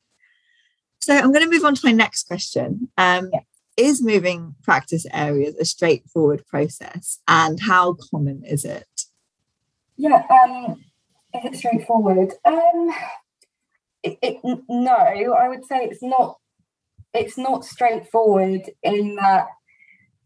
so 1.01 1.15
i'm 1.15 1.33
going 1.33 1.45
to 1.45 1.51
move 1.51 1.65
on 1.65 1.75
to 1.75 1.87
my 1.87 1.93
next 1.93 2.27
question 2.27 2.89
um 2.99 3.31
yeah. 3.33 3.41
is 3.77 4.03
moving 4.03 4.55
practice 4.63 5.07
areas 5.13 5.55
a 5.57 5.65
straightforward 5.65 6.47
process 6.47 7.21
and 7.29 7.61
how 7.61 7.97
common 8.11 8.43
is 8.45 8.65
it 8.65 8.87
yeah, 9.97 10.23
um, 10.31 10.85
is 11.35 11.45
it 11.45 11.57
straightforward? 11.57 12.33
Um, 12.45 12.91
it, 14.03 14.19
it, 14.23 14.39
no, 14.69 14.93
I 14.93 15.49
would 15.49 15.65
say 15.65 15.85
it's 15.85 16.03
not. 16.03 16.39
It's 17.15 17.37
not 17.37 17.65
straightforward 17.65 18.63
in 18.83 19.17
that 19.17 19.47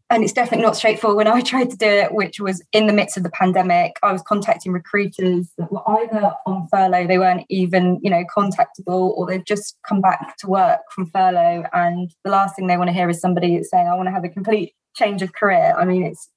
and 0.09 0.23
it's 0.23 0.33
definitely 0.33 0.65
not 0.65 0.77
straightforward. 0.77 1.17
When 1.17 1.27
I 1.27 1.41
tried 1.41 1.69
to 1.69 1.77
do 1.77 1.85
it, 1.85 2.13
which 2.13 2.39
was 2.39 2.63
in 2.71 2.87
the 2.87 2.93
midst 2.93 3.17
of 3.17 3.23
the 3.23 3.29
pandemic, 3.29 3.97
I 4.01 4.13
was 4.13 4.21
contacting 4.21 4.71
recruiters 4.71 5.51
that 5.57 5.71
were 5.71 5.87
either 5.99 6.31
on 6.45 6.67
furlough, 6.71 7.07
they 7.07 7.17
weren't 7.17 7.45
even, 7.49 7.99
you 8.01 8.09
know, 8.09 8.23
contactable, 8.35 9.11
or 9.17 9.27
they've 9.27 9.43
just 9.43 9.77
come 9.87 9.99
back 9.99 10.37
to 10.37 10.47
work 10.47 10.79
from 10.93 11.07
furlough. 11.07 11.65
And 11.73 12.09
the 12.23 12.31
last 12.31 12.55
thing 12.55 12.67
they 12.67 12.77
want 12.77 12.87
to 12.89 12.93
hear 12.93 13.09
is 13.09 13.19
somebody 13.19 13.61
saying, 13.63 13.87
I 13.87 13.95
want 13.95 14.07
to 14.07 14.13
have 14.13 14.23
a 14.23 14.29
complete 14.29 14.73
change 14.95 15.21
of 15.21 15.33
career. 15.33 15.75
I 15.77 15.83
mean, 15.83 16.03
it's 16.03 16.29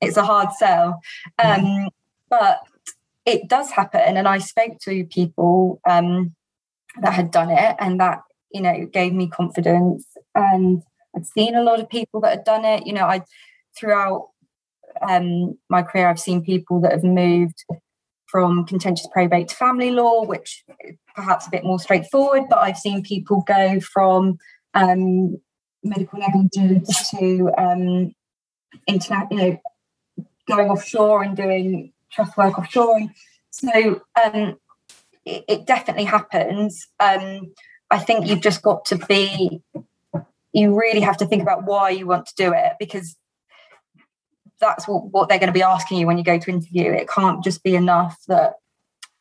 it's 0.00 0.16
a 0.16 0.24
hard 0.24 0.52
sell. 0.52 1.00
Um, 1.38 1.88
but 2.30 2.60
it 3.24 3.48
does 3.48 3.70
happen. 3.70 4.16
And 4.16 4.28
I 4.28 4.38
spoke 4.38 4.78
to 4.82 5.04
people 5.06 5.80
um, 5.88 6.34
that 7.00 7.14
had 7.14 7.30
done 7.30 7.50
it 7.50 7.76
and 7.78 8.00
that, 8.00 8.22
you 8.52 8.60
know, 8.60 8.86
gave 8.86 9.12
me 9.12 9.28
confidence. 9.28 10.06
And 10.34 10.82
I'd 11.16 11.26
seen 11.26 11.54
a 11.54 11.62
lot 11.62 11.80
of 11.80 11.88
people 11.88 12.20
that 12.20 12.30
had 12.30 12.44
done 12.44 12.64
it. 12.64 12.86
You 12.86 12.92
know, 12.92 13.04
I 13.04 13.22
throughout 13.78 14.28
um, 15.06 15.58
my 15.68 15.82
career, 15.82 16.08
I've 16.08 16.20
seen 16.20 16.42
people 16.42 16.80
that 16.80 16.92
have 16.92 17.04
moved 17.04 17.64
from 18.26 18.66
contentious 18.66 19.08
probate 19.12 19.48
to 19.48 19.54
family 19.54 19.90
law, 19.90 20.24
which 20.24 20.64
perhaps 21.14 21.46
a 21.46 21.50
bit 21.50 21.64
more 21.64 21.78
straightforward. 21.78 22.44
But 22.48 22.58
I've 22.58 22.78
seen 22.78 23.02
people 23.02 23.42
go 23.46 23.80
from 23.80 24.38
um, 24.74 25.38
medical 25.82 26.18
negligence 26.18 27.10
to 27.10 27.50
um, 27.56 28.14
internet, 28.86 29.28
you 29.30 29.36
know, 29.36 29.60
going 30.46 30.70
offshore 30.70 31.22
and 31.22 31.36
doing 31.36 31.92
trust 32.12 32.36
work 32.36 32.58
offshore. 32.58 33.00
So 33.50 34.02
um, 34.22 34.58
it, 35.24 35.44
it, 35.48 35.66
definitely 35.66 36.04
happens. 36.04 36.86
Um, 37.00 37.52
I 37.90 37.98
think 37.98 38.26
you've 38.26 38.40
just 38.40 38.62
got 38.62 38.84
to 38.86 38.96
be 38.96 39.62
you 40.52 40.78
really 40.78 41.00
have 41.00 41.16
to 41.18 41.26
think 41.26 41.42
about 41.42 41.64
why 41.64 41.90
you 41.90 42.06
want 42.06 42.26
to 42.26 42.34
do 42.36 42.52
it 42.52 42.72
because 42.78 43.16
that's 44.60 44.88
what, 44.88 45.10
what 45.12 45.28
they're 45.28 45.38
going 45.38 45.48
to 45.48 45.52
be 45.52 45.62
asking 45.62 45.98
you 45.98 46.06
when 46.06 46.18
you 46.18 46.24
go 46.24 46.38
to 46.38 46.50
interview. 46.50 46.90
It 46.90 47.08
can't 47.08 47.44
just 47.44 47.62
be 47.62 47.76
enough 47.76 48.18
that 48.28 48.54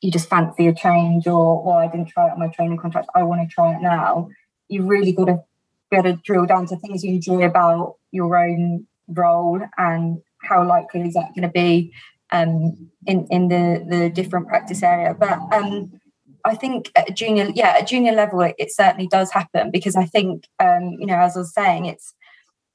you 0.02 0.12
just 0.12 0.30
fancy 0.30 0.68
a 0.68 0.74
change 0.74 1.28
or, 1.28 1.64
well, 1.64 1.78
I 1.78 1.88
didn't 1.88 2.08
try 2.08 2.28
it 2.28 2.32
on 2.32 2.40
my 2.40 2.48
training 2.48 2.78
contract. 2.78 3.10
I 3.16 3.24
want 3.24 3.48
to 3.48 3.54
try 3.54 3.76
it 3.76 3.82
now. 3.82 4.30
You've 4.70 4.88
really 4.88 5.12
got 5.12 5.26
to 5.26 5.44
be 5.90 5.98
able 5.98 6.16
to 6.16 6.22
drill 6.24 6.46
down 6.46 6.68
to 6.68 6.78
things 6.78 7.04
you 7.04 7.12
enjoy 7.12 7.44
about 7.44 7.96
your 8.12 8.38
own 8.38 8.88
role 9.08 9.62
and 9.78 10.22
how 10.42 10.66
likely 10.66 11.02
is 11.02 11.14
that 11.14 11.34
going 11.36 11.44
to 11.44 11.50
be 11.50 11.94
um, 12.32 12.90
in 13.06 13.26
in 13.30 13.48
the 13.48 13.86
the 13.90 14.10
different 14.10 14.48
practice 14.48 14.84
area. 14.84 15.16
But 15.18 15.40
um, 15.54 16.00
I 16.48 16.56
think 16.56 16.92
at 16.96 17.16
junior, 17.16 17.50
yeah, 17.54 17.76
at 17.80 17.88
junior 17.88 18.14
level, 18.14 18.42
it, 18.42 18.56
it 18.58 18.72
certainly 18.72 19.08
does 19.08 19.32
happen 19.32 19.70
because 19.72 19.96
I 19.96 20.06
think, 20.06 20.46
um, 20.60 20.96
you 21.00 21.06
know, 21.06 21.18
as 21.18 21.36
I 21.36 21.40
was 21.40 21.54
saying, 21.54 21.86
it's 21.86 22.14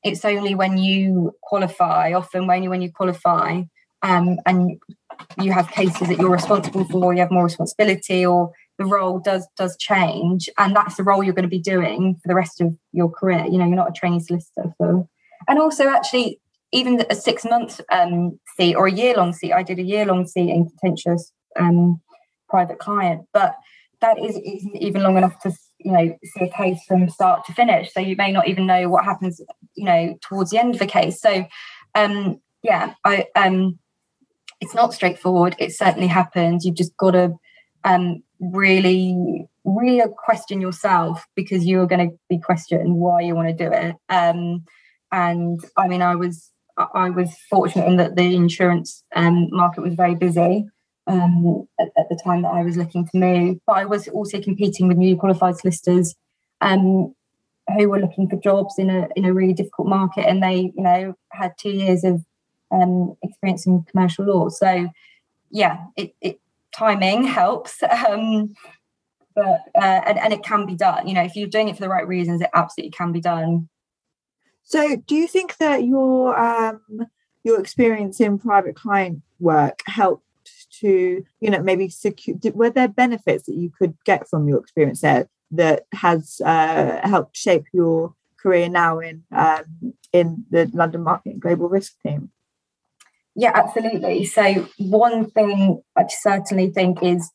it's 0.04 0.24
only 0.24 0.54
when 0.54 0.78
you 0.78 1.32
qualify, 1.42 2.12
often 2.12 2.46
when 2.46 2.62
you 2.62 2.70
when 2.70 2.82
you 2.82 2.92
qualify, 2.92 3.62
um, 4.02 4.38
and 4.46 4.80
you 5.40 5.52
have 5.52 5.70
cases 5.70 6.08
that 6.08 6.18
you're 6.18 6.30
responsible 6.30 6.84
for, 6.84 7.14
you 7.14 7.20
have 7.20 7.30
more 7.30 7.44
responsibility, 7.44 8.26
or 8.26 8.52
the 8.78 8.84
role 8.84 9.18
does 9.18 9.46
does 9.56 9.76
change, 9.78 10.50
and 10.58 10.74
that's 10.76 10.96
the 10.96 11.04
role 11.04 11.22
you're 11.22 11.34
going 11.34 11.50
to 11.50 11.58
be 11.60 11.60
doing 11.60 12.16
for 12.22 12.28
the 12.28 12.34
rest 12.34 12.60
of 12.60 12.76
your 12.92 13.10
career. 13.10 13.46
You 13.46 13.58
know, 13.58 13.66
you're 13.66 13.76
not 13.76 13.90
a 13.90 13.92
trainee 13.92 14.20
solicitor, 14.20 14.74
so 14.78 15.08
and 15.48 15.58
also 15.58 15.88
actually 15.88 16.40
even 16.72 17.04
a 17.10 17.14
six 17.14 17.44
month 17.44 17.80
um, 17.90 18.38
seat 18.56 18.74
or 18.74 18.86
a 18.86 18.92
year 18.92 19.14
long 19.14 19.32
seat. 19.32 19.52
I 19.52 19.62
did 19.62 19.78
a 19.78 19.82
year 19.82 20.04
long 20.04 20.26
seat 20.26 20.50
in 20.50 20.68
contentious 20.68 21.32
um, 21.58 22.00
private 22.52 22.78
client, 22.78 23.22
but 23.32 23.56
that 24.02 24.18
is, 24.18 24.36
isn't 24.36 24.76
even 24.76 25.02
long 25.02 25.16
enough 25.16 25.38
to 25.40 25.52
you 25.78 25.92
know 25.92 26.16
see 26.22 26.44
a 26.44 26.50
case 26.50 26.80
from 26.86 27.08
start 27.08 27.46
to 27.46 27.54
finish. 27.54 27.92
So 27.92 28.00
you 28.00 28.16
may 28.16 28.30
not 28.30 28.46
even 28.46 28.66
know 28.66 28.88
what 28.88 29.04
happens, 29.04 29.40
you 29.74 29.86
know, 29.86 30.18
towards 30.20 30.50
the 30.50 30.58
end 30.58 30.74
of 30.74 30.80
the 30.80 30.86
case. 30.86 31.20
So 31.20 31.46
um, 31.94 32.40
yeah, 32.62 32.94
I 33.04 33.26
um, 33.34 33.78
it's 34.60 34.74
not 34.74 34.92
straightforward. 34.92 35.56
It 35.58 35.72
certainly 35.72 36.08
happens. 36.08 36.64
You've 36.64 36.76
just 36.82 36.96
got 36.96 37.12
to 37.12 37.34
um, 37.84 38.22
really 38.38 39.48
really 39.64 40.02
question 40.26 40.60
yourself 40.60 41.24
because 41.36 41.64
you're 41.64 41.86
going 41.86 42.10
to 42.10 42.16
be 42.28 42.38
questioned 42.38 42.96
why 42.96 43.20
you 43.20 43.34
want 43.34 43.48
to 43.48 43.64
do 43.64 43.72
it. 43.72 43.94
Um, 44.08 44.64
and 45.12 45.60
I 45.76 45.86
mean, 45.88 46.02
I 46.02 46.16
was 46.16 46.50
I 46.76 47.10
was 47.10 47.30
fortunate 47.50 47.86
in 47.86 47.96
that 47.98 48.16
the 48.16 48.34
insurance 48.34 49.04
um, 49.14 49.48
market 49.50 49.82
was 49.82 49.94
very 49.94 50.14
busy 50.14 50.66
um, 51.06 51.66
at, 51.80 51.88
at, 51.96 52.08
the 52.08 52.20
time 52.22 52.42
that 52.42 52.52
I 52.52 52.62
was 52.62 52.76
looking 52.76 53.06
to 53.08 53.16
move. 53.16 53.58
But 53.66 53.78
I 53.78 53.84
was 53.84 54.08
also 54.08 54.40
competing 54.40 54.88
with 54.88 54.96
newly 54.96 55.16
qualified 55.16 55.56
solicitors 55.56 56.14
um, 56.60 57.14
who 57.76 57.88
were 57.88 58.00
looking 58.00 58.28
for 58.28 58.36
jobs 58.36 58.78
in 58.78 58.90
a 58.90 59.08
in 59.16 59.24
a 59.24 59.32
really 59.32 59.52
difficult 59.52 59.88
market, 59.88 60.26
and 60.28 60.42
they 60.42 60.72
you 60.76 60.82
know 60.82 61.14
had 61.32 61.52
two 61.58 61.70
years 61.70 62.04
of 62.04 62.24
um, 62.70 63.16
experience 63.22 63.66
in 63.66 63.84
commercial 63.84 64.24
law. 64.24 64.48
So 64.48 64.88
yeah, 65.50 65.84
it, 65.96 66.14
it 66.20 66.40
timing 66.74 67.24
helps. 67.24 67.82
Um, 68.08 68.54
but 69.34 69.60
uh, 69.74 70.00
and, 70.06 70.18
and 70.18 70.32
it 70.34 70.42
can 70.42 70.66
be 70.66 70.74
done. 70.74 71.06
You 71.06 71.14
know, 71.14 71.22
if 71.22 71.36
you're 71.36 71.48
doing 71.48 71.68
it 71.68 71.76
for 71.76 71.80
the 71.80 71.88
right 71.88 72.06
reasons, 72.06 72.42
it 72.42 72.50
absolutely 72.52 72.90
can 72.90 73.12
be 73.12 73.20
done. 73.20 73.68
So, 74.62 74.96
do 74.96 75.14
you 75.14 75.26
think 75.26 75.56
that 75.56 75.84
your 75.84 76.38
um, 76.38 77.06
your 77.42 77.58
experience 77.58 78.20
in 78.20 78.38
private 78.38 78.76
client 78.76 79.22
work 79.40 79.80
helped 79.86 80.24
to 80.80 81.24
you 81.40 81.50
know 81.50 81.62
maybe 81.62 81.88
secure 81.88 82.36
were 82.54 82.70
there 82.70 82.88
benefits 82.88 83.44
that 83.44 83.54
you 83.54 83.70
could 83.78 83.94
get 84.04 84.28
from 84.28 84.48
your 84.48 84.58
experience 84.58 85.00
there 85.00 85.28
that 85.50 85.84
has 85.92 86.40
uh, 86.44 87.00
helped 87.06 87.36
shape 87.36 87.66
your 87.72 88.14
career 88.42 88.68
now 88.68 88.98
in 88.98 89.22
um, 89.32 89.94
in 90.12 90.44
the 90.50 90.70
London 90.72 91.02
Market 91.02 91.38
Global 91.38 91.68
Risk 91.68 91.94
team? 92.04 92.30
Yeah, 93.34 93.52
absolutely. 93.54 94.24
So 94.24 94.68
one 94.78 95.30
thing 95.30 95.82
I 95.96 96.04
certainly 96.08 96.70
think 96.70 97.02
is 97.02 97.30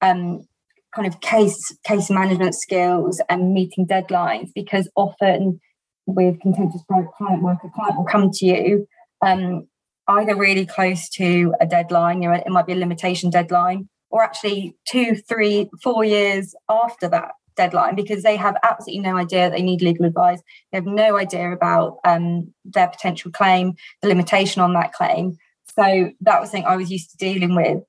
um, 0.00 0.46
kind 0.94 1.06
of 1.06 1.20
case 1.20 1.76
case 1.84 2.10
management 2.10 2.54
skills 2.54 3.20
and 3.28 3.52
meeting 3.52 3.86
deadlines 3.86 4.50
because 4.54 4.90
often 4.96 5.60
with 6.06 6.40
contentious 6.40 6.82
client 6.88 7.42
work, 7.42 7.58
a 7.64 7.68
client 7.68 7.96
will 7.96 8.04
come 8.04 8.30
to 8.32 8.46
you 8.46 8.88
um, 9.24 9.68
either 10.08 10.34
really 10.34 10.66
close 10.66 11.08
to 11.10 11.54
a 11.60 11.66
deadline, 11.66 12.22
you 12.22 12.28
know, 12.28 12.34
it 12.34 12.48
might 12.48 12.66
be 12.66 12.72
a 12.72 12.76
limitation 12.76 13.30
deadline, 13.30 13.88
or 14.10 14.22
actually 14.22 14.76
two, 14.86 15.14
three, 15.14 15.68
four 15.82 16.04
years 16.04 16.54
after 16.68 17.08
that 17.08 17.32
deadline 17.56 17.94
because 17.94 18.22
they 18.22 18.36
have 18.36 18.56
absolutely 18.62 19.00
no 19.00 19.16
idea 19.16 19.50
they 19.50 19.60
need 19.60 19.82
legal 19.82 20.06
advice. 20.06 20.40
They 20.70 20.78
have 20.78 20.86
no 20.86 21.18
idea 21.18 21.52
about 21.52 21.98
um, 22.04 22.54
their 22.64 22.88
potential 22.88 23.30
claim, 23.30 23.74
the 24.00 24.08
limitation 24.08 24.62
on 24.62 24.72
that 24.74 24.92
claim. 24.92 25.36
So 25.74 26.12
that 26.22 26.40
was 26.40 26.50
something 26.50 26.64
I 26.64 26.76
was 26.76 26.90
used 26.90 27.10
to 27.10 27.16
dealing 27.18 27.54
with 27.54 27.82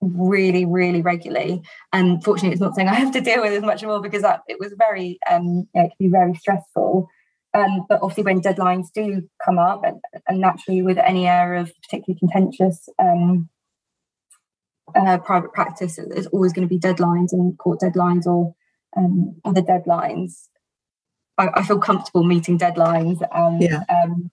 really, 0.00 0.64
really 0.64 1.02
regularly. 1.02 1.62
And 1.92 2.22
fortunately, 2.22 2.52
it's 2.52 2.60
not 2.60 2.74
something 2.74 2.88
I 2.88 2.94
have 2.94 3.12
to 3.12 3.20
deal 3.20 3.40
with 3.40 3.52
as 3.52 3.62
much 3.62 3.82
more 3.82 4.00
because 4.00 4.22
that, 4.22 4.42
it 4.46 4.58
was 4.60 4.74
very, 4.76 5.18
um, 5.30 5.68
it 5.74 5.88
can 5.88 5.96
be 5.98 6.08
very 6.08 6.34
stressful. 6.34 7.08
Um, 7.54 7.84
but 7.88 8.00
obviously, 8.02 8.24
when 8.24 8.40
deadlines 8.40 8.86
do 8.94 9.28
come 9.44 9.58
up, 9.58 9.82
and, 9.84 10.00
and 10.26 10.40
naturally 10.40 10.82
with 10.82 10.98
any 10.98 11.28
area 11.28 11.60
of 11.60 11.72
particularly 11.82 12.18
contentious 12.18 12.88
um, 12.98 13.48
uh, 14.94 15.18
private 15.18 15.52
practice, 15.52 15.98
there's 16.08 16.26
always 16.28 16.52
going 16.52 16.66
to 16.66 16.74
be 16.74 16.78
deadlines 16.78 17.32
and 17.32 17.58
court 17.58 17.80
deadlines 17.80 18.26
or 18.26 18.54
um, 18.96 19.36
other 19.44 19.62
deadlines. 19.62 20.48
I, 21.38 21.48
I, 21.54 21.62
feel 21.62 21.78
comfortable 21.78 22.24
meeting 22.24 22.58
deadlines. 22.58 23.26
And 23.32 23.62
yeah. 23.62 23.84
Um, 23.88 24.30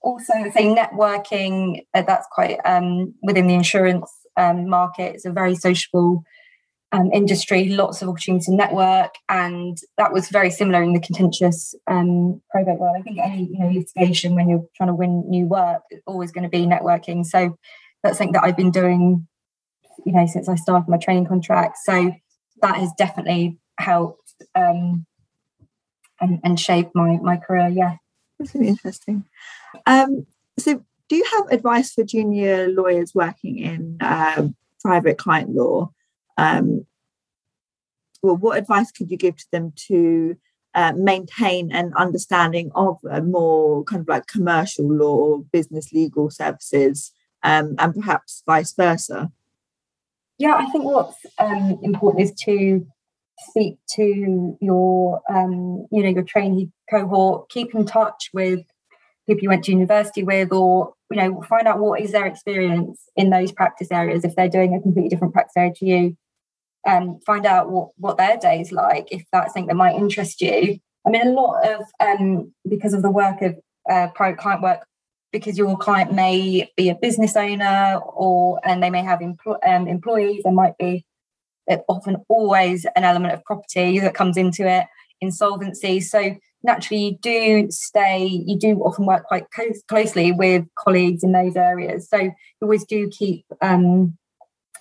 also, 0.00 0.32
say 0.54 0.64
networking, 0.64 1.84
uh, 1.94 2.02
that's 2.02 2.26
quite 2.30 2.58
um, 2.64 3.14
within 3.22 3.46
the 3.46 3.54
insurance 3.54 4.10
um, 4.36 4.68
market. 4.68 5.16
It's 5.16 5.24
a 5.24 5.32
very 5.32 5.54
sociable 5.54 6.24
um, 6.92 7.10
industry, 7.12 7.68
lots 7.68 8.00
of 8.00 8.08
opportunity 8.08 8.46
to 8.46 8.54
network, 8.54 9.14
and 9.28 9.76
that 9.98 10.12
was 10.12 10.28
very 10.28 10.50
similar 10.50 10.82
in 10.82 10.94
the 10.94 11.00
contentious 11.00 11.74
um, 11.86 12.40
probate 12.50 12.78
world. 12.78 12.96
I 12.98 13.02
think 13.02 13.18
any 13.22 13.44
you 13.44 13.58
know 13.58 13.68
litigation 13.68 14.34
when 14.34 14.48
you're 14.48 14.66
trying 14.76 14.88
to 14.88 14.94
win 14.94 15.28
new 15.28 15.46
work, 15.46 15.82
it's 15.90 16.02
always 16.06 16.32
going 16.32 16.44
to 16.44 16.48
be 16.48 16.64
networking. 16.64 17.26
So 17.26 17.58
that's 18.02 18.18
something 18.18 18.32
that 18.32 18.44
I've 18.44 18.56
been 18.56 18.70
doing, 18.70 19.26
you 20.06 20.12
know, 20.12 20.26
since 20.26 20.48
I 20.48 20.54
started 20.54 20.88
my 20.88 20.96
training 20.96 21.26
contract. 21.26 21.76
So 21.84 22.12
that 22.62 22.76
has 22.76 22.90
definitely 22.96 23.58
helped 23.78 24.32
um, 24.54 25.04
and 26.20 26.40
and 26.42 26.58
shaped 26.58 26.94
my 26.94 27.18
my 27.18 27.36
career. 27.36 27.68
Yeah, 27.68 27.96
that's 28.38 28.54
really 28.54 28.68
interesting. 28.68 29.24
Um, 29.86 30.26
so, 30.58 30.82
do 31.08 31.16
you 31.16 31.24
have 31.36 31.48
advice 31.50 31.92
for 31.92 32.04
junior 32.04 32.68
lawyers 32.68 33.14
working 33.14 33.58
in 33.58 33.98
uh, 34.00 34.48
private 34.82 35.18
client 35.18 35.54
law? 35.54 35.90
Um, 36.38 36.86
well, 38.22 38.36
what 38.36 38.58
advice 38.58 38.90
could 38.90 39.10
you 39.10 39.18
give 39.18 39.36
to 39.36 39.46
them 39.52 39.72
to 39.88 40.36
uh, 40.74 40.92
maintain 40.96 41.72
an 41.72 41.92
understanding 41.96 42.70
of 42.74 42.98
a 43.10 43.20
more 43.20 43.84
kind 43.84 44.00
of 44.00 44.08
like 44.08 44.26
commercial 44.26 44.88
law 44.90 45.16
or 45.16 45.44
business 45.52 45.92
legal 45.92 46.30
services 46.30 47.12
um, 47.42 47.74
and 47.78 47.94
perhaps 47.94 48.42
vice 48.46 48.72
versa? 48.72 49.30
Yeah, 50.38 50.54
I 50.54 50.66
think 50.66 50.84
what's 50.84 51.16
um, 51.38 51.78
important 51.82 52.22
is 52.22 52.32
to 52.44 52.86
speak 53.50 53.78
to 53.96 54.56
your, 54.60 55.20
um, 55.28 55.86
you 55.90 56.02
know, 56.02 56.08
your 56.08 56.22
trainee 56.22 56.70
cohort, 56.88 57.50
keep 57.50 57.74
in 57.74 57.84
touch 57.84 58.30
with 58.32 58.60
people 59.26 59.42
you 59.42 59.48
went 59.48 59.64
to 59.64 59.72
university 59.72 60.22
with, 60.22 60.52
or 60.52 60.94
you 61.10 61.16
know, 61.16 61.42
find 61.42 61.66
out 61.66 61.78
what 61.78 62.00
is 62.00 62.12
their 62.12 62.26
experience 62.26 63.04
in 63.16 63.30
those 63.30 63.52
practice 63.52 63.90
areas 63.90 64.24
if 64.24 64.36
they're 64.36 64.48
doing 64.48 64.74
a 64.74 64.80
completely 64.80 65.08
different 65.08 65.32
practice 65.32 65.56
area 65.56 65.72
to 65.74 65.86
you. 65.86 66.16
Um, 66.88 67.20
find 67.26 67.44
out 67.44 67.70
what 67.70 67.90
what 67.96 68.16
their 68.16 68.36
day 68.38 68.60
is 68.60 68.72
like 68.72 69.08
if 69.10 69.24
that's 69.32 69.52
something 69.52 69.66
that 69.66 69.74
might 69.74 69.96
interest 69.96 70.40
you. 70.40 70.78
I 71.06 71.10
mean, 71.10 71.26
a 71.26 71.30
lot 71.30 71.66
of 71.66 71.82
um, 72.00 72.52
because 72.68 72.94
of 72.94 73.02
the 73.02 73.10
work 73.10 73.42
of 73.42 73.56
uh, 73.90 74.08
private 74.14 74.38
client 74.38 74.62
work, 74.62 74.86
because 75.32 75.58
your 75.58 75.76
client 75.76 76.12
may 76.12 76.70
be 76.76 76.88
a 76.88 76.94
business 76.94 77.36
owner 77.36 78.00
or 78.04 78.60
and 78.64 78.82
they 78.82 78.90
may 78.90 79.02
have 79.02 79.20
empl- 79.20 79.58
um, 79.66 79.86
employees. 79.86 80.42
There 80.44 80.52
might 80.52 80.78
be 80.78 81.04
uh, 81.70 81.78
often 81.88 82.16
always 82.28 82.86
an 82.96 83.04
element 83.04 83.34
of 83.34 83.44
property 83.44 83.98
that 84.00 84.14
comes 84.14 84.36
into 84.36 84.66
it, 84.66 84.86
insolvency. 85.20 86.00
So 86.00 86.36
naturally 86.62 87.02
you 87.02 87.18
do 87.22 87.70
stay 87.70 88.26
you 88.26 88.58
do 88.58 88.80
often 88.80 89.06
work 89.06 89.24
quite 89.24 89.50
close, 89.50 89.82
closely 89.88 90.32
with 90.32 90.64
colleagues 90.76 91.22
in 91.22 91.32
those 91.32 91.56
areas 91.56 92.08
so 92.08 92.16
you 92.18 92.32
always 92.62 92.84
do 92.84 93.08
keep 93.08 93.44
um, 93.62 94.16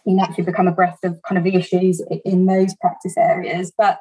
you 0.08 0.16
naturally 0.16 0.46
become 0.46 0.68
abreast 0.68 1.04
of 1.04 1.20
kind 1.28 1.38
of 1.38 1.44
the 1.44 1.56
issues 1.56 2.02
in 2.26 2.46
those 2.46 2.76
practice 2.82 3.16
areas 3.18 3.72
but 3.78 4.00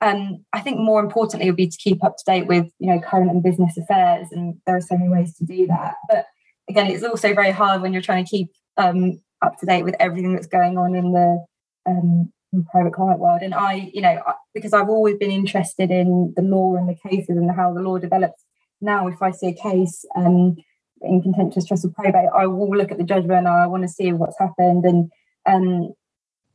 um, 0.00 0.44
I 0.52 0.60
think 0.60 0.78
more 0.78 1.00
importantly 1.00 1.50
would 1.50 1.56
be 1.56 1.66
to 1.66 1.76
keep 1.76 2.04
up 2.04 2.16
to 2.16 2.24
date 2.24 2.46
with 2.46 2.66
you 2.78 2.90
know 2.90 3.00
current 3.00 3.30
and 3.30 3.42
business 3.42 3.76
affairs 3.76 4.28
and 4.30 4.56
there 4.66 4.76
are 4.76 4.80
so 4.80 4.96
many 4.96 5.10
ways 5.10 5.34
to 5.36 5.44
do 5.44 5.66
that 5.66 5.94
but 6.08 6.26
again 6.68 6.86
it's 6.86 7.04
also 7.04 7.34
very 7.34 7.50
hard 7.50 7.82
when 7.82 7.92
you're 7.92 8.02
trying 8.02 8.24
to 8.24 8.30
keep 8.30 8.50
um, 8.76 9.20
up 9.42 9.58
to 9.58 9.66
date 9.66 9.82
with 9.82 9.96
everything 10.00 10.34
that's 10.34 10.46
going 10.46 10.78
on 10.78 10.94
in 10.94 11.12
the 11.12 11.44
um, 11.86 12.32
in 12.52 12.64
private 12.64 12.92
client 12.92 13.20
world. 13.20 13.42
And 13.42 13.54
I, 13.54 13.90
you 13.92 14.00
know, 14.00 14.22
because 14.54 14.72
I've 14.72 14.88
always 14.88 15.16
been 15.16 15.30
interested 15.30 15.90
in 15.90 16.32
the 16.36 16.42
law 16.42 16.76
and 16.76 16.88
the 16.88 17.08
cases 17.08 17.36
and 17.36 17.50
how 17.50 17.72
the 17.72 17.80
law 17.80 17.98
develops. 17.98 18.42
Now, 18.80 19.08
if 19.08 19.20
I 19.20 19.30
see 19.32 19.48
a 19.48 19.54
case 19.54 20.04
um, 20.16 20.56
in 21.02 21.22
contentious 21.22 21.66
trust 21.66 21.84
or 21.84 21.90
probate, 21.90 22.30
I 22.34 22.46
will 22.46 22.76
look 22.76 22.90
at 22.90 22.98
the 22.98 23.04
judgment 23.04 23.46
I 23.46 23.66
want 23.66 23.82
to 23.82 23.88
see 23.88 24.12
what's 24.12 24.38
happened. 24.38 24.84
And 24.84 25.10
um, 25.48 25.92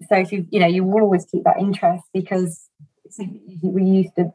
so, 0.08 0.16
if 0.18 0.32
you, 0.32 0.46
you 0.50 0.60
know, 0.60 0.68
you 0.68 0.84
will 0.84 1.02
always 1.02 1.26
keep 1.26 1.44
that 1.44 1.60
interest 1.60 2.04
because 2.14 2.70
we 3.62 3.84
used 3.84 4.16
to 4.16 4.34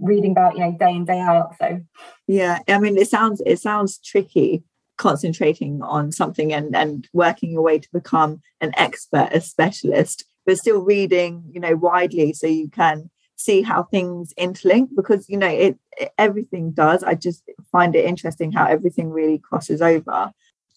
reading 0.00 0.32
about, 0.32 0.54
you 0.54 0.60
know, 0.60 0.76
day 0.78 0.90
in 0.90 1.04
day 1.04 1.20
out. 1.20 1.54
So, 1.58 1.80
yeah, 2.26 2.60
I 2.68 2.78
mean, 2.78 2.96
it 2.96 3.08
sounds 3.08 3.42
it 3.44 3.58
sounds 3.58 3.98
tricky 3.98 4.62
concentrating 4.96 5.82
on 5.82 6.12
something 6.12 6.52
and 6.52 6.76
and 6.76 7.08
working 7.12 7.50
your 7.50 7.62
way 7.62 7.78
to 7.78 7.88
become 7.92 8.40
an 8.60 8.72
expert, 8.76 9.30
a 9.32 9.40
specialist 9.40 10.24
but 10.46 10.58
still 10.58 10.80
reading, 10.80 11.44
you 11.52 11.60
know, 11.60 11.76
widely 11.76 12.32
so 12.32 12.46
you 12.46 12.68
can 12.68 13.10
see 13.36 13.62
how 13.62 13.82
things 13.84 14.34
interlink 14.38 14.88
because 14.94 15.26
you 15.28 15.36
know 15.36 15.48
it, 15.48 15.78
it, 15.98 16.10
everything 16.18 16.72
does 16.72 17.02
i 17.02 17.14
just 17.14 17.42
find 17.72 17.96
it 17.96 18.04
interesting 18.04 18.52
how 18.52 18.66
everything 18.66 19.08
really 19.08 19.38
crosses 19.38 19.80
over 19.80 20.30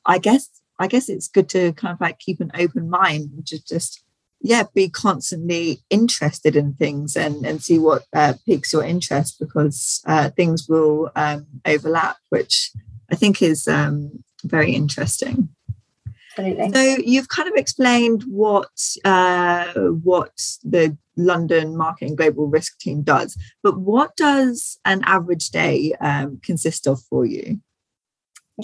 i 0.05 0.17
guess 0.17 0.49
i 0.79 0.87
guess 0.87 1.09
it's 1.09 1.27
good 1.27 1.49
to 1.49 1.73
kind 1.73 1.93
of 1.93 2.01
like 2.01 2.19
keep 2.19 2.39
an 2.39 2.51
open 2.57 2.89
mind 2.89 3.29
and 3.33 3.45
just 3.45 3.67
just 3.67 4.03
yeah 4.41 4.63
be 4.73 4.89
constantly 4.89 5.81
interested 5.89 6.55
in 6.55 6.73
things 6.73 7.15
and 7.15 7.45
and 7.45 7.63
see 7.63 7.79
what 7.79 8.03
uh, 8.13 8.33
piques 8.45 8.73
your 8.73 8.83
interest 8.83 9.39
because 9.39 10.01
uh, 10.05 10.29
things 10.31 10.67
will 10.67 11.09
um, 11.15 11.45
overlap 11.65 12.17
which 12.29 12.71
i 13.11 13.15
think 13.15 13.41
is 13.41 13.67
um, 13.67 14.23
very 14.43 14.73
interesting 14.73 15.49
Absolutely. 16.37 16.71
So 16.71 17.03
you've 17.05 17.27
kind 17.27 17.47
of 17.47 17.55
explained 17.55 18.23
what 18.23 18.69
uh, 19.05 19.71
what 19.75 20.31
the 20.63 20.97
London 21.15 21.77
Market 21.77 22.07
and 22.07 22.17
Global 22.17 22.47
Risk 22.47 22.79
Team 22.79 23.03
does, 23.03 23.37
but 23.61 23.77
what 23.77 24.15
does 24.15 24.79
an 24.83 25.03
average 25.05 25.49
day 25.49 25.93
um, 26.01 26.39
consist 26.43 26.87
of 26.87 27.01
for 27.03 27.25
you? 27.25 27.59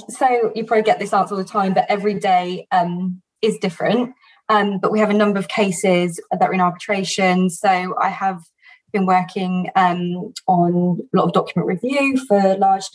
So 0.10 0.52
you 0.56 0.66
probably 0.66 0.84
get 0.84 1.00
this 1.00 1.14
answer 1.14 1.34
all 1.34 1.42
the 1.42 1.48
time, 1.48 1.74
but 1.74 1.86
every 1.90 2.14
day 2.14 2.68
um, 2.72 3.22
is 3.42 3.58
different. 3.58 4.14
Um, 4.48 4.80
but 4.80 4.92
we 4.92 5.00
have 5.00 5.10
a 5.10 5.16
number 5.16 5.40
of 5.40 5.48
cases 5.48 6.20
that 6.32 6.42
are 6.42 6.54
in 6.54 6.62
arbitration. 6.62 7.50
So 7.50 7.96
I 8.00 8.10
have 8.10 8.42
been 8.92 9.06
working 9.06 9.70
um, 9.76 10.34
on 10.48 11.00
a 11.14 11.18
lot 11.18 11.26
of 11.26 11.34
document 11.34 11.68
review 11.68 12.18
for 12.28 12.58
large 12.58 12.86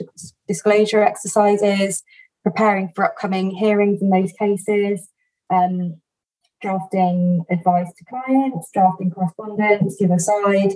disclosure 0.48 1.02
exercises 1.02 2.02
preparing 2.44 2.92
for 2.94 3.04
upcoming 3.04 3.50
hearings 3.50 4.02
in 4.02 4.10
those 4.10 4.32
cases, 4.32 5.08
um, 5.50 6.00
drafting 6.60 7.44
advice 7.50 7.88
to 7.96 8.04
clients, 8.04 8.70
drafting 8.72 9.10
correspondence 9.10 9.96
to 9.96 10.06
the 10.06 10.20
side 10.20 10.74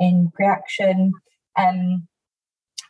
in 0.00 0.30
pre-action, 0.34 1.12
um, 1.56 2.08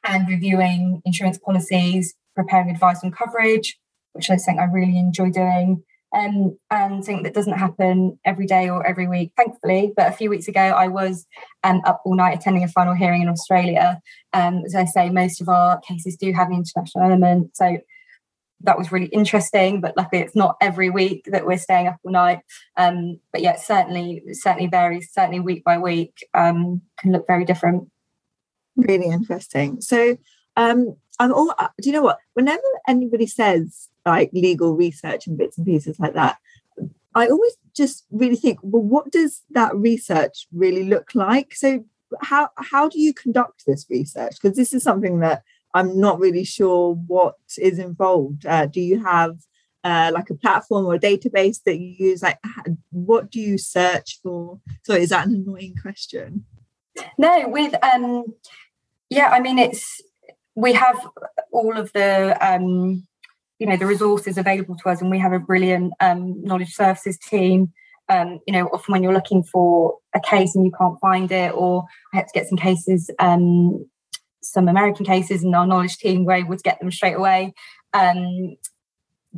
and 0.05 0.29
reviewing 0.29 1.03
insurance 1.05 1.38
policies, 1.38 2.14
preparing 2.42 2.70
advice 2.70 3.03
on 3.05 3.11
coverage, 3.11 3.79
which 4.12 4.31
I 4.31 4.37
think 4.37 4.59
I 4.59 4.64
really 4.64 4.98
enjoy 4.98 5.31
doing. 5.31 5.83
Um, 6.12 6.59
and 6.72 7.05
something 7.05 7.22
that 7.22 7.35
doesn't 7.35 7.59
happen 7.59 8.18
every 8.24 8.46
day 8.46 8.68
or 8.68 8.85
every 8.85 9.07
week, 9.07 9.33
thankfully. 9.37 9.92
But 9.94 10.09
a 10.09 10.16
few 10.16 10.29
weeks 10.29 10.48
ago, 10.48 10.61
I 10.61 10.88
was 10.88 11.24
um, 11.62 11.83
up 11.85 12.03
all 12.05 12.16
night 12.16 12.37
attending 12.37 12.64
a 12.64 12.68
final 12.68 12.94
hearing 12.94 13.22
in 13.22 13.29
Australia. 13.29 14.00
Um, 14.33 14.62
as 14.66 14.74
I 14.74 14.87
say, 14.87 15.09
most 15.09 15.40
of 15.40 15.48
our 15.48 15.81
cases 15.81 16.16
do 16.16 16.33
have 16.33 16.48
an 16.48 16.55
international 16.55 17.05
element. 17.05 17.57
So 17.57 17.79
that 18.62 18.76
was 18.76 18.90
really 18.90 19.07
interesting. 19.07 19.81
But 19.81 19.96
luckily, 19.96 20.22
it's 20.22 20.35
not 20.35 20.57
every 20.61 20.90
week 20.90 21.29
that 21.31 21.46
we're 21.46 21.59
staying 21.59 21.87
up 21.87 21.98
all 22.03 22.11
night. 22.11 22.40
Um, 22.76 23.20
but 23.33 23.40
yeah, 23.40 23.57
certainly, 23.57 24.22
certainly 24.33 24.66
varies. 24.66 25.11
Certainly, 25.12 25.40
week 25.40 25.62
by 25.62 25.79
week 25.79 26.14
um, 26.35 26.83
can 26.98 27.12
look 27.12 27.26
very 27.29 27.44
different. 27.44 27.88
Really 28.76 29.07
interesting. 29.07 29.81
So, 29.81 30.16
um, 30.57 30.96
I'm 31.20 31.33
all. 31.33 31.54
Uh, 31.59 31.68
do 31.80 31.88
you 31.88 31.92
know 31.92 32.02
what? 32.02 32.18
Whenever 32.33 32.62
anybody 32.88 33.26
says 33.26 33.88
like 34.06 34.30
legal 34.33 34.74
research 34.74 35.26
and 35.26 35.37
bits 35.37 35.59
and 35.59 35.66
pieces 35.66 36.00
like 36.00 36.14
that, 36.14 36.38
I 37.14 37.28
always 37.28 37.56
just 37.76 38.06
really 38.11 38.37
think, 38.37 38.59
well, 38.62 38.83
what 38.83 39.12
does 39.12 39.42
that 39.50 39.76
research 39.76 40.46
really 40.52 40.85
look 40.85 41.14
like? 41.14 41.54
So, 41.54 41.85
how 42.22 42.48
how 42.56 42.88
do 42.88 42.98
you 42.98 43.12
conduct 43.12 43.64
this 43.66 43.87
research? 43.90 44.37
Because 44.40 44.56
this 44.56 44.72
is 44.72 44.83
something 44.83 45.20
that 45.20 45.42
I'm 45.74 46.00
not 46.00 46.18
really 46.18 46.44
sure 46.44 46.94
what 46.94 47.35
is 47.59 47.78
involved. 47.78 48.46
Uh, 48.46 48.64
do 48.64 48.80
you 48.80 49.04
have 49.04 49.37
uh, 49.85 50.11
like 50.14 50.30
a 50.30 50.35
platform 50.35 50.87
or 50.87 50.94
a 50.94 50.98
database 50.98 51.62
that 51.64 51.78
you 51.78 51.94
use? 51.98 52.22
Like, 52.22 52.38
what 52.90 53.30
do 53.30 53.40
you 53.40 53.59
search 53.59 54.20
for? 54.22 54.59
So, 54.85 54.94
is 54.94 55.11
that 55.11 55.26
an 55.26 55.35
annoying 55.35 55.74
question? 55.80 56.46
No, 57.18 57.46
with 57.48 57.74
um, 57.85 58.24
yeah, 59.11 59.28
I 59.28 59.40
mean, 59.40 59.59
it's 59.59 60.00
we 60.61 60.73
have 60.75 60.96
all 61.53 61.77
of 61.77 61.92
the 61.92 62.37
um, 62.40 63.07
you 63.59 63.66
know 63.66 63.77
the 63.77 63.87
resources 63.87 64.38
available 64.38 64.77
to 64.77 64.88
us, 64.88 65.01
and 65.01 65.11
we 65.11 65.18
have 65.18 65.33
a 65.33 65.38
brilliant 65.38 65.92
um, 66.01 66.42
knowledge 66.42 66.75
services 66.75 67.18
team. 67.18 67.73
Um, 68.09 68.40
you 68.46 68.53
know, 68.53 68.66
often 68.66 68.92
when 68.92 69.03
you're 69.03 69.14
looking 69.14 69.42
for 69.42 69.99
a 70.14 70.20
case 70.20 70.57
and 70.57 70.64
you 70.64 70.73
can't 70.77 70.99
find 71.01 71.31
it, 71.31 71.53
or 71.55 71.85
I 72.12 72.16
had 72.16 72.29
to 72.29 72.33
get 72.35 72.49
some 72.49 72.59
cases 72.59 73.11
um, 73.18 73.87
some 74.42 74.68
American 74.68 75.07
cases, 75.07 75.42
and 75.42 75.55
our 75.55 75.66
knowledge 75.66 75.96
team 75.99 76.25
were 76.25 76.33
able 76.33 76.57
to 76.57 76.62
get 76.62 76.81
them 76.81 76.90
straight 76.90 77.14
away. 77.14 77.55
Um, 77.92 78.57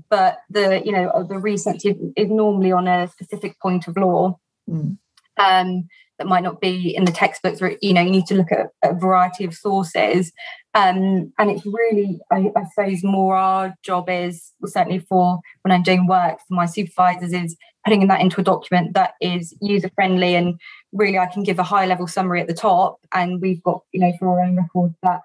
but 0.08 0.38
the 0.50 0.82
you 0.84 0.92
know 0.92 1.26
the 1.28 1.38
research 1.38 1.84
is 1.84 2.28
normally 2.28 2.72
on 2.72 2.88
a 2.88 3.08
specific 3.08 3.60
point 3.60 3.88
of 3.88 3.96
law 3.96 4.38
mm. 4.68 4.96
um, 5.36 5.88
that 6.22 6.28
might 6.28 6.44
not 6.44 6.60
be 6.60 6.94
in 6.94 7.04
the 7.04 7.10
textbooks. 7.10 7.60
Or, 7.60 7.76
you 7.82 7.92
know, 7.92 8.00
you 8.00 8.10
need 8.10 8.26
to 8.26 8.36
look 8.36 8.52
at 8.52 8.68
a 8.84 8.94
variety 8.94 9.44
of 9.44 9.54
sources, 9.54 10.32
um, 10.74 11.32
and 11.38 11.50
it's 11.50 11.66
really, 11.66 12.20
I, 12.30 12.50
I, 12.56 12.64
suppose, 12.72 13.02
more 13.02 13.36
our 13.36 13.74
job 13.82 14.08
is 14.08 14.52
well, 14.60 14.70
certainly 14.70 15.00
for 15.00 15.40
when 15.62 15.72
I'm 15.72 15.82
doing 15.82 16.06
work 16.06 16.38
for 16.46 16.54
my 16.54 16.66
supervisors 16.66 17.32
is 17.32 17.56
putting 17.84 18.06
that 18.06 18.20
into 18.20 18.40
a 18.40 18.44
document 18.44 18.94
that 18.94 19.14
is 19.20 19.54
user 19.60 19.90
friendly 19.96 20.36
and 20.36 20.58
really 20.92 21.18
I 21.18 21.26
can 21.26 21.42
give 21.42 21.58
a 21.58 21.64
high 21.64 21.86
level 21.86 22.06
summary 22.06 22.40
at 22.40 22.46
the 22.46 22.54
top, 22.54 23.00
and 23.12 23.40
we've 23.40 23.62
got 23.62 23.82
you 23.92 24.00
know 24.00 24.12
for 24.18 24.28
our 24.28 24.44
own 24.44 24.56
record 24.56 24.94
that 25.02 25.22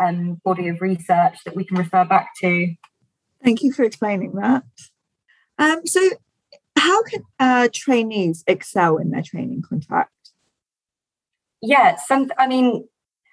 um, 0.00 0.40
body 0.44 0.66
of 0.66 0.80
research 0.80 1.38
that 1.44 1.54
we 1.54 1.64
can 1.64 1.76
refer 1.76 2.04
back 2.04 2.30
to. 2.40 2.74
Thank 3.44 3.62
you 3.62 3.72
for 3.72 3.84
explaining 3.84 4.32
that. 4.32 4.64
Um, 5.58 5.86
so, 5.86 6.10
how 6.76 7.02
can 7.04 7.22
uh, 7.38 7.68
trainees 7.72 8.42
excel 8.46 8.96
in 8.96 9.10
their 9.10 9.22
training 9.22 9.62
contract? 9.68 10.10
Yeah, 11.62 11.96
some. 11.96 12.30
I 12.38 12.46
mean, 12.46 12.86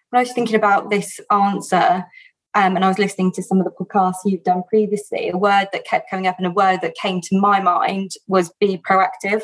when 0.10 0.20
I 0.20 0.24
was 0.24 0.34
thinking 0.34 0.56
about 0.56 0.90
this 0.90 1.20
answer, 1.32 2.06
um, 2.54 2.76
and 2.76 2.84
I 2.84 2.88
was 2.88 3.00
listening 3.00 3.32
to 3.34 3.44
some 3.44 3.60
of 3.60 3.66
the 3.66 3.72
podcasts 3.72 4.18
you've 4.26 4.44
done 4.44 4.64
previously, 4.68 5.30
a 5.30 5.38
word 5.38 5.68
that 5.74 5.86
kept 5.86 6.10
coming 6.10 6.28
up 6.28 6.38
and 6.38 6.48
a 6.48 6.52
word 6.52 6.80
that 6.82 6.96
came 6.96 7.22
to 7.22 7.40
my 7.40 7.60
mind 7.62 8.12
was 8.28 8.52
be 8.60 8.78
proactive. 8.78 9.42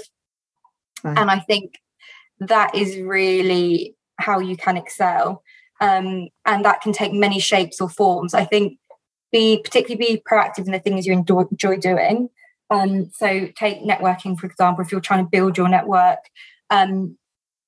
Right. 1.04 1.18
And 1.18 1.30
I 1.30 1.40
think 1.40 1.76
that 2.40 2.74
is 2.74 2.98
really 2.98 3.96
how 4.20 4.40
you 4.40 4.58
can 4.58 4.78
excel. 4.78 5.44
Um, 5.82 6.30
and 6.46 6.64
that 6.66 6.82
can 6.82 6.94
take 6.94 7.14
many 7.14 7.40
shapes 7.40 7.82
or 7.82 7.90
forms. 7.90 8.34
I 8.34 8.46
think 8.46 8.80
be 9.32 9.60
particularly 9.64 10.16
be 10.16 10.24
proactive 10.30 10.66
in 10.66 10.72
the 10.72 10.80
things 10.80 11.06
you 11.06 11.14
enjoy, 11.14 11.44
enjoy 11.52 11.78
doing. 11.78 12.30
Um, 12.70 13.12
so 13.14 13.48
take 13.56 13.82
networking, 13.82 14.40
for 14.40 14.48
example, 14.48 14.84
if 14.84 14.92
you're 14.92 15.02
trying 15.02 15.26
to 15.26 15.30
build 15.30 15.58
your 15.58 15.68
network, 15.68 16.20
um, 16.70 17.18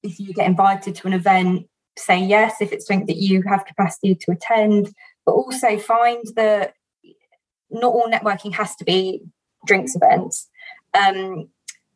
if 0.06 0.20
you 0.20 0.34
get 0.34 0.48
invited 0.48 0.96
to 0.96 1.08
an 1.08 1.14
event, 1.14 1.68
say 1.98 2.20
yes. 2.20 2.62
If 2.62 2.72
it's 2.72 2.88
something 2.88 3.08
that 3.08 3.18
you 3.18 3.44
have 3.48 3.66
capacity 3.66 4.16
to 4.16 4.32
attend, 4.32 4.94
but 5.26 5.34
also 5.34 5.78
find 5.78 6.24
that 6.36 6.74
not 7.70 7.94
all 7.94 8.10
networking 8.10 8.54
has 8.54 8.76
to 8.78 8.86
be 8.86 9.22
drinks 9.66 9.96
events. 9.96 10.50
Um, 10.94 11.50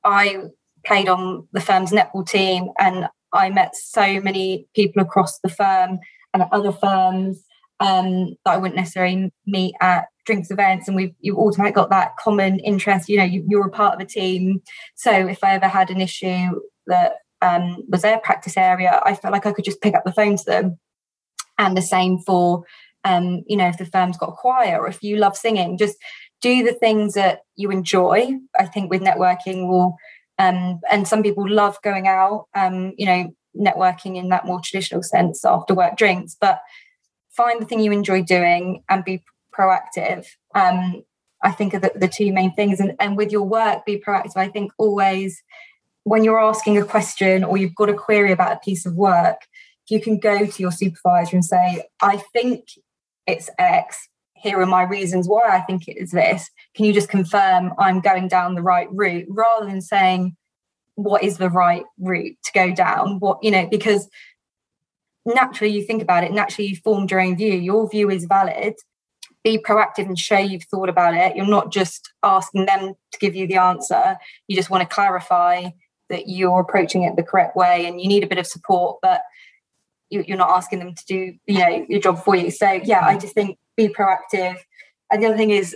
I 0.04 0.44
played 0.86 1.10
on 1.10 1.48
the 1.52 1.62
firm's 1.62 1.92
netball 1.92 2.28
team 2.28 2.70
and 2.80 3.08
I 3.34 3.50
met 3.50 3.76
so 3.76 4.20
many 4.22 4.68
people 4.76 5.02
across 5.02 5.40
the 5.40 5.50
firm 5.50 6.00
and 6.34 6.44
other 6.52 6.72
firms 6.72 7.44
um, 7.80 8.36
that 8.46 8.54
I 8.54 8.58
wouldn't 8.58 8.76
necessarily 8.76 9.32
meet 9.46 9.76
at 9.82 10.06
drinks 10.26 10.52
events 10.52 10.88
and 10.88 10.96
we've 10.96 11.16
you've 11.22 11.40
automatically 11.40 11.82
got 11.82 11.90
that 11.90 12.16
common 12.18 12.60
interest 12.60 13.10
you 13.10 13.18
know 13.18 13.24
you, 13.24 13.44
you're 13.48 13.66
a 13.66 13.72
part 13.72 13.96
of 13.96 14.00
a 14.00 14.06
team 14.06 14.62
so 14.94 15.12
if 15.12 15.44
i 15.44 15.56
ever 15.56 15.68
had 15.68 15.90
an 15.90 16.00
issue 16.00 16.52
that 16.86 17.14
um, 17.42 17.84
was 17.88 18.02
their 18.02 18.20
practice 18.20 18.58
area 18.58 19.02
i 19.06 19.16
felt 19.16 19.32
like 19.32 19.46
i 19.46 19.52
could 19.52 19.66
just 19.66 19.82
pick 19.82 19.96
up 19.96 20.04
the 20.06 20.14
phone 20.14 20.38
to 20.38 20.46
them. 20.46 20.80
And 21.58 21.76
the 21.76 21.82
same 21.82 22.20
for 22.20 22.64
um, 23.04 23.44
you 23.48 23.58
know 23.58 23.68
if 23.68 23.78
the 23.78 23.86
firm's 23.86 24.18
got 24.18 24.30
a 24.30 24.34
choir 24.34 24.80
or 24.80 24.88
if 24.88 25.04
you 25.04 25.18
love 25.18 25.36
singing 25.36 25.78
just 25.78 25.98
do 26.42 26.64
the 26.64 26.74
things 26.74 27.16
that 27.16 27.42
you 27.58 27.70
enjoy. 27.70 28.32
I 28.58 28.66
think 28.66 28.90
with 28.90 29.02
networking 29.02 29.68
will 29.68 29.98
um, 30.38 30.80
and 30.90 31.06
some 31.06 31.22
people 31.22 31.48
love 31.50 31.78
going 31.84 32.08
out 32.08 32.48
um, 32.56 32.94
you 32.98 33.06
know 33.06 33.36
networking 33.58 34.16
in 34.16 34.30
that 34.30 34.46
more 34.46 34.62
traditional 34.62 35.04
sense 35.04 35.44
after 35.44 35.74
work 35.74 35.98
drinks 35.98 36.38
but 36.40 36.62
find 37.32 37.62
the 37.62 37.66
thing 37.66 37.80
you 37.80 37.92
enjoy 37.92 38.22
doing 38.22 38.84
and 38.90 39.04
be 39.04 39.22
proactive. 39.58 40.26
Um, 40.56 41.04
i 41.42 41.52
think 41.52 41.74
are 41.74 41.80
the, 41.80 41.92
the 41.96 42.08
two 42.08 42.32
main 42.34 42.54
things. 42.54 42.80
And, 42.80 42.96
and 43.00 43.18
with 43.18 43.32
your 43.32 43.44
work 43.44 43.86
be 43.86 43.98
proactive. 43.98 44.38
I 44.38 44.50
think 44.50 44.72
always 44.78 45.42
when 46.04 46.24
you're 46.24 46.40
asking 46.40 46.78
a 46.78 46.86
question 46.86 47.44
or 47.44 47.58
you've 47.58 47.76
got 47.76 47.90
a 47.90 47.94
query 47.94 48.32
about 48.32 48.54
a 48.54 48.60
piece 48.60 48.86
of 48.86 48.96
work 48.96 49.42
you 49.90 50.00
can 50.00 50.18
go 50.20 50.46
to 50.46 50.62
your 50.62 50.72
supervisor 50.72 51.36
and 51.36 51.46
say 51.46 51.84
i 52.02 52.18
think 52.34 52.66
it's 53.30 53.50
x. 53.60 54.10
Here 54.34 54.60
are 54.60 54.66
my 54.66 54.84
reasons 54.84 55.28
why 55.28 55.44
i 55.50 55.62
think 55.62 55.88
it 55.88 55.98
is 55.98 56.12
this. 56.12 56.50
Can 56.76 56.86
you 56.86 56.94
just 56.94 57.10
confirm 57.10 57.74
i'm 57.78 58.02
going 58.02 58.28
down 58.28 58.56
the 58.56 58.62
right 58.62 58.88
route? 58.92 59.28
Rather 59.30 59.66
than 59.66 59.82
saying 59.82 60.36
what 60.96 61.24
is 61.24 61.38
the 61.38 61.50
right 61.50 61.86
route 62.00 62.36
to 62.44 62.52
go 62.54 62.74
down? 62.74 63.20
What 63.20 63.40
you 63.44 63.52
know 63.52 63.68
because 63.68 64.10
naturally 65.26 65.74
you 65.74 65.84
think 65.84 66.02
about 66.02 66.24
it 66.24 66.32
naturally 66.32 66.70
you 66.70 66.76
formed 66.78 67.12
your 67.12 67.22
own 67.22 67.38
view. 67.38 67.54
Your 67.54 67.90
view 67.90 68.10
is 68.10 68.26
valid. 68.26 68.76
Be 69.44 69.58
proactive 69.58 70.06
and 70.06 70.20
show 70.20 70.38
you've 70.38 70.64
thought 70.64 70.90
about 70.90 71.14
it. 71.14 71.36
You're 71.36 71.46
not 71.46 71.72
just 71.72 72.12
asking 72.24 72.66
them 72.66 72.94
to 73.12 73.20
give 73.20 73.36
you 73.36 73.48
the 73.48 73.56
answer. 73.56 74.18
You 74.48 74.56
just 74.56 74.70
want 74.70 74.82
to 74.82 74.94
clarify 74.94 75.70
that 76.10 76.28
you're 76.28 76.60
approaching 76.60 77.04
it 77.04 77.16
the 77.16 77.24
correct 77.24 77.56
way 77.56 77.86
and 77.86 78.02
you 78.02 78.08
need 78.08 78.24
a 78.24 78.28
bit 78.28 78.38
of 78.38 78.48
support, 78.48 78.98
but 79.02 79.22
you, 80.10 80.24
are 80.30 80.38
not 80.38 80.50
asking 80.50 80.80
them 80.80 80.96
to 80.96 81.06
do 81.06 81.34
you 81.46 81.60
know 81.60 81.86
your 81.88 82.00
job 82.00 82.24
for 82.24 82.36
you. 82.36 82.52
So 82.52 82.72
yeah, 82.84 83.06
I 83.06 83.18
just 83.18 83.34
think 83.34 83.58
be 83.78 83.88
proactive. 83.88 84.58
And 85.12 85.22
the 85.22 85.28
other 85.28 85.38
thing 85.38 85.52
is 85.52 85.76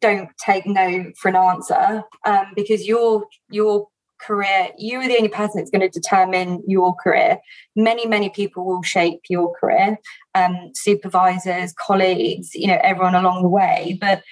don't 0.00 0.30
take 0.38 0.66
no 0.66 1.12
for 1.18 1.28
an 1.28 1.36
answer 1.36 2.02
um, 2.24 2.46
because 2.54 2.86
your 2.86 3.24
your 3.50 3.88
career 4.18 4.68
you 4.78 4.98
are 4.98 5.06
the 5.06 5.16
only 5.16 5.28
person 5.28 5.60
that's 5.60 5.70
going 5.70 5.80
to 5.80 5.88
determine 5.88 6.62
your 6.66 6.94
career 6.94 7.38
many 7.76 8.06
many 8.06 8.30
people 8.30 8.64
will 8.64 8.82
shape 8.82 9.20
your 9.28 9.54
career 9.60 9.98
um, 10.34 10.70
supervisors 10.74 11.74
colleagues 11.74 12.54
you 12.54 12.66
know 12.66 12.78
everyone 12.82 13.14
along 13.14 13.42
the 13.42 13.48
way 13.48 13.96
but 14.00 14.22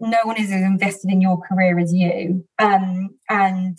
no 0.00 0.18
one 0.24 0.36
is 0.36 0.52
as 0.52 0.60
invested 0.60 1.10
in 1.10 1.22
your 1.22 1.40
career 1.40 1.78
as 1.78 1.94
you 1.94 2.44
um, 2.58 3.08
and 3.30 3.78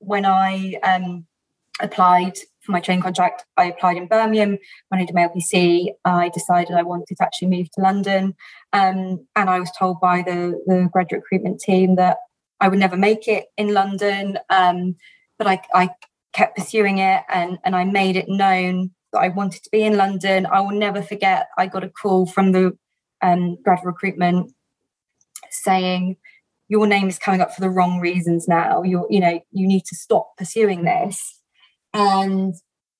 when 0.00 0.26
i 0.26 0.74
um, 0.82 1.24
applied 1.80 2.36
for 2.60 2.72
my 2.72 2.80
training 2.80 3.02
contract 3.02 3.44
i 3.56 3.64
applied 3.64 3.96
in 3.96 4.06
birmingham 4.06 4.58
when 4.88 5.00
i 5.00 5.04
did 5.04 5.14
my 5.14 5.28
lpc 5.28 5.88
i 6.04 6.28
decided 6.30 6.76
i 6.76 6.82
wanted 6.82 7.16
to 7.16 7.22
actually 7.22 7.48
move 7.48 7.70
to 7.70 7.80
london 7.80 8.34
um, 8.72 9.26
and 9.36 9.48
i 9.48 9.58
was 9.58 9.70
told 9.78 10.00
by 10.00 10.22
the, 10.22 10.60
the 10.66 10.88
graduate 10.92 11.22
recruitment 11.22 11.60
team 11.60 11.96
that 11.96 12.18
I 12.60 12.68
would 12.68 12.78
never 12.78 12.96
make 12.96 13.26
it 13.26 13.46
in 13.56 13.72
London. 13.72 14.38
Um, 14.50 14.96
but 15.38 15.46
I, 15.46 15.62
I 15.74 15.90
kept 16.32 16.56
pursuing 16.56 16.98
it 16.98 17.22
and, 17.28 17.58
and 17.64 17.74
I 17.74 17.84
made 17.84 18.16
it 18.16 18.28
known 18.28 18.90
that 19.12 19.20
I 19.20 19.28
wanted 19.28 19.64
to 19.64 19.70
be 19.70 19.82
in 19.82 19.96
London. 19.96 20.46
I 20.46 20.60
will 20.60 20.78
never 20.78 21.02
forget, 21.02 21.48
I 21.56 21.66
got 21.66 21.84
a 21.84 21.88
call 21.88 22.26
from 22.26 22.52
the 22.52 22.76
um, 23.22 23.56
grad 23.64 23.80
recruitment 23.82 24.52
saying, 25.50 26.16
your 26.70 26.86
name 26.86 27.08
is 27.08 27.18
coming 27.18 27.40
up 27.40 27.52
for 27.52 27.60
the 27.60 27.68
wrong 27.68 27.98
reasons 27.98 28.46
now. 28.46 28.82
You're, 28.84 29.06
you 29.10 29.18
know, 29.18 29.40
you 29.50 29.66
need 29.66 29.84
to 29.86 29.96
stop 29.96 30.36
pursuing 30.38 30.84
this. 30.84 31.40
And 31.92 32.54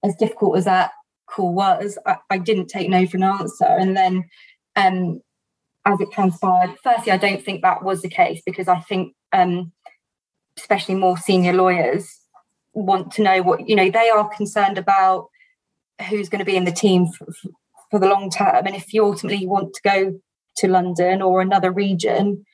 as 0.05 0.17
difficult 0.17 0.59
as 0.59 0.65
that 0.65 0.91
call 1.31 1.55
was, 1.55 1.97
I, 2.05 2.17
I 2.31 2.39
didn't 2.39 2.67
take 2.67 2.91
no 2.91 3.07
for 3.07 3.17
an 3.17 3.23
answer. 3.23 3.65
And 3.65 3.97
then 3.97 4.25
um, 4.75 5.21
as 5.87 6.01
it 6.01 6.11
transpired, 6.11 6.75
firstly, 6.83 7.13
I 7.13 7.17
don't 7.17 7.45
think 7.45 7.63
that 7.63 7.85
was 7.85 8.03
the 8.03 8.11
case 8.11 8.43
because 8.45 8.67
I 8.67 8.81
think 8.81 9.15
um, 9.33 9.71
especially 10.59 10.97
more 10.97 11.17
senior 11.17 11.53
lawyers 11.53 12.19
want 12.73 13.13
to 13.13 13.23
know 13.23 13.41
what 13.43 13.69
you 13.69 13.77
know 13.77 13.91
they 13.91 14.11
are 14.11 14.29
concerned 14.29 14.79
about 14.79 15.29
who's 16.09 16.29
going 16.29 16.39
to 16.39 16.45
be 16.45 16.57
in 16.57 16.65
the 16.65 16.73
team 16.73 17.07
for, 17.07 17.27
for 17.91 17.99
the 17.99 18.09
long 18.09 18.31
term 18.31 18.65
and 18.65 18.77
if 18.77 18.93
you 18.95 19.05
ultimately 19.05 19.45
want 19.45 19.75
to 19.75 19.81
go 19.83 20.21
to 20.57 20.69
london 20.69 21.21
or 21.21 21.41
another 21.41 21.73
region 21.73 22.45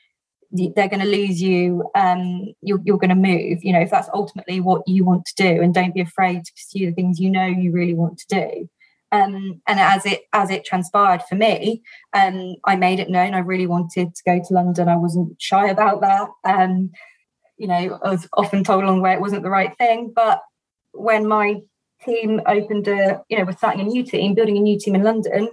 they're 0.51 0.89
going 0.89 1.01
to 1.01 1.07
lose 1.07 1.41
you 1.41 1.89
um, 1.95 2.47
you're, 2.63 2.81
you're 2.85 2.99
going 2.99 3.11
to 3.11 3.15
move 3.15 3.63
you 3.63 3.73
know 3.73 3.81
if 3.81 3.91
that's 3.91 4.09
ultimately 4.13 4.61
what 4.61 4.83
you 4.87 5.05
want 5.05 5.25
to 5.25 5.35
do 5.37 5.63
and 5.63 5.75
don't 5.75 5.95
be 5.95 6.01
afraid 6.01 6.45
to 6.45 6.53
pursue 6.53 6.87
the 6.87 6.93
things 6.93 7.19
you 7.19 7.31
know 7.31 7.47
you 7.47 7.73
really 7.73 7.95
want 7.95 8.19
to 8.19 8.27
do 8.29 8.69
um, 9.13 9.61
and 9.67 9.81
as 9.81 10.05
it 10.05 10.23
as 10.33 10.51
it 10.51 10.65
transpired 10.65 11.23
for 11.29 11.37
me, 11.37 11.83
um, 12.13 12.57
I 12.65 12.77
made 12.77 12.99
it 12.99 13.09
known 13.09 13.35
I 13.35 13.39
really 13.39 13.67
wanted 13.67 14.15
to 14.15 14.23
go 14.25 14.39
to 14.39 14.55
London. 14.55 14.89
I 14.89 14.97
wasn't 14.97 15.41
shy 15.41 15.69
about 15.69 16.01
that. 16.01 16.29
Um, 16.45 16.91
you 17.57 17.69
know, 17.69 17.99
I 18.03 18.11
was 18.11 18.29
often 18.37 18.65
told 18.65 18.83
along 18.83 18.97
the 18.97 19.03
way 19.03 19.13
it 19.13 19.21
wasn't 19.21 19.43
the 19.43 19.51
right 19.51 19.77
thing. 19.79 20.13
But 20.15 20.43
when 20.93 21.27
my 21.27 21.61
team 22.05 22.41
opened 22.47 22.89
a, 22.89 23.23
you 23.29 23.39
know, 23.39 23.45
we're 23.45 23.57
starting 23.57 23.81
a 23.81 23.85
new 23.85 24.03
team, 24.03 24.35
building 24.35 24.57
a 24.57 24.61
new 24.61 24.79
team 24.79 24.95
in 24.95 25.03
London, 25.03 25.51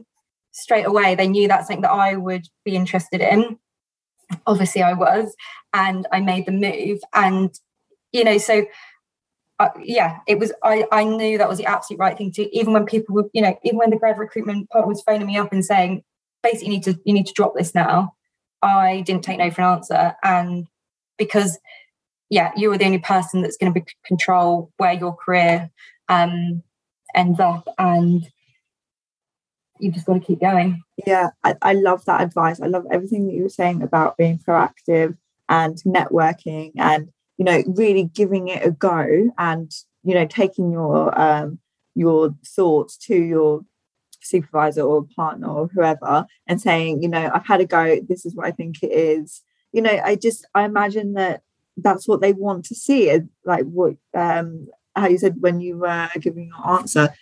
straight 0.52 0.86
away 0.86 1.16
they 1.16 1.28
knew 1.28 1.48
that's 1.48 1.68
something 1.68 1.82
that 1.82 1.92
I 1.92 2.16
would 2.16 2.48
be 2.66 2.76
interested 2.76 3.22
in. 3.22 3.58
Obviously, 4.48 4.82
I 4.82 4.94
was, 4.94 5.36
and 5.74 6.08
I 6.12 6.20
made 6.20 6.46
the 6.46 6.52
move. 6.52 7.00
And 7.14 7.54
you 8.12 8.24
know, 8.24 8.38
so 8.38 8.66
uh, 9.60 9.70
yeah, 9.82 10.20
it 10.28 10.40
was. 10.40 10.52
I 10.64 10.86
I 10.92 11.04
knew 11.04 11.38
that 11.38 11.50
was 11.50 11.58
the 11.58 11.66
absolute 11.66 12.00
right 12.00 12.18
thing 12.18 12.32
to. 12.34 12.58
Even 12.58 12.74
when 12.74 12.86
people 12.86 13.16
were, 13.16 13.30
you 13.34 13.42
know, 13.42 13.58
even 13.64 13.78
when 13.78 13.90
the 13.90 13.98
grad 13.98 14.18
recruitment 14.18 14.70
part 14.70 14.88
was 14.88 15.02
phoning 15.04 15.28
me 15.28 15.38
up 15.38 15.52
and 15.52 15.64
saying, 15.64 16.04
basically, 16.42 16.68
you 16.68 16.74
need 16.74 16.84
to 16.84 17.00
you 17.06 17.14
need 17.14 17.28
to 17.28 17.34
drop 17.34 17.54
this 17.56 17.76
now. 17.76 18.14
I 18.62 19.02
didn't 19.02 19.24
take 19.24 19.38
no 19.40 19.52
for 19.52 19.62
an 19.62 19.78
answer, 19.78 20.16
and 20.24 20.68
because 21.18 21.60
yeah, 22.30 22.52
you 22.56 22.70
were 22.70 22.78
the 22.78 22.86
only 22.86 23.00
person 23.00 23.42
that's 23.42 23.58
going 23.58 23.74
to 23.74 23.80
be 23.80 23.86
control 24.06 24.72
where 24.78 24.94
your 24.94 25.16
career 25.16 25.70
um, 26.10 26.64
ends 27.14 27.40
up, 27.40 27.68
and 27.78 28.28
you've 29.80 29.94
just 29.94 30.06
got 30.06 30.14
to 30.14 30.20
keep 30.20 30.40
going. 30.40 30.82
Yeah, 31.06 31.30
I, 31.44 31.56
I 31.62 31.74
love 31.74 32.06
that 32.06 32.22
advice. 32.22 32.62
I 32.62 32.68
love 32.68 32.86
everything 32.92 33.28
that 33.28 33.34
you 33.34 33.44
were 33.44 33.50
saying 33.50 33.82
about 33.82 34.18
being 34.18 34.40
proactive 34.40 35.18
and 35.50 35.78
networking 35.86 36.72
and 36.78 37.10
you 37.38 37.46
know 37.46 37.64
really 37.68 38.06
giving 38.06 38.48
it 38.48 38.66
a 38.66 38.72
go 38.72 39.30
and 39.38 39.72
you 40.04 40.14
know 40.16 40.26
taking 40.26 40.72
your 40.72 41.20
um 41.20 41.60
your 41.96 42.36
thoughts 42.46 42.98
to 42.98 43.16
your 43.16 43.62
supervisor 44.22 44.82
or 44.82 45.06
partner 45.16 45.48
or 45.48 45.68
whoever 45.68 46.26
and 46.48 46.62
saying 46.62 47.02
you 47.04 47.10
know 47.10 47.30
i've 47.34 47.46
had 47.46 47.60
a 47.60 47.66
go 47.66 48.00
this 48.08 48.26
is 48.26 48.36
what 48.36 48.46
i 48.46 48.52
think 48.52 48.82
it 48.82 48.92
is 48.92 49.42
you 49.74 49.82
know 49.82 50.00
i 50.04 50.16
just 50.16 50.46
i 50.56 50.64
imagine 50.64 51.14
that 51.14 51.42
that's 51.78 52.08
what 52.08 52.22
they 52.22 52.32
want 52.32 52.64
to 52.64 52.76
see 52.76 53.20
like 53.44 53.66
what 53.66 53.96
um 54.14 54.68
how 54.96 55.08
you 55.08 55.18
said 55.18 55.36
when 55.42 55.60
you 55.60 55.78
were 55.78 56.10
giving 56.22 56.48
your 56.48 56.78
answer 56.78 57.14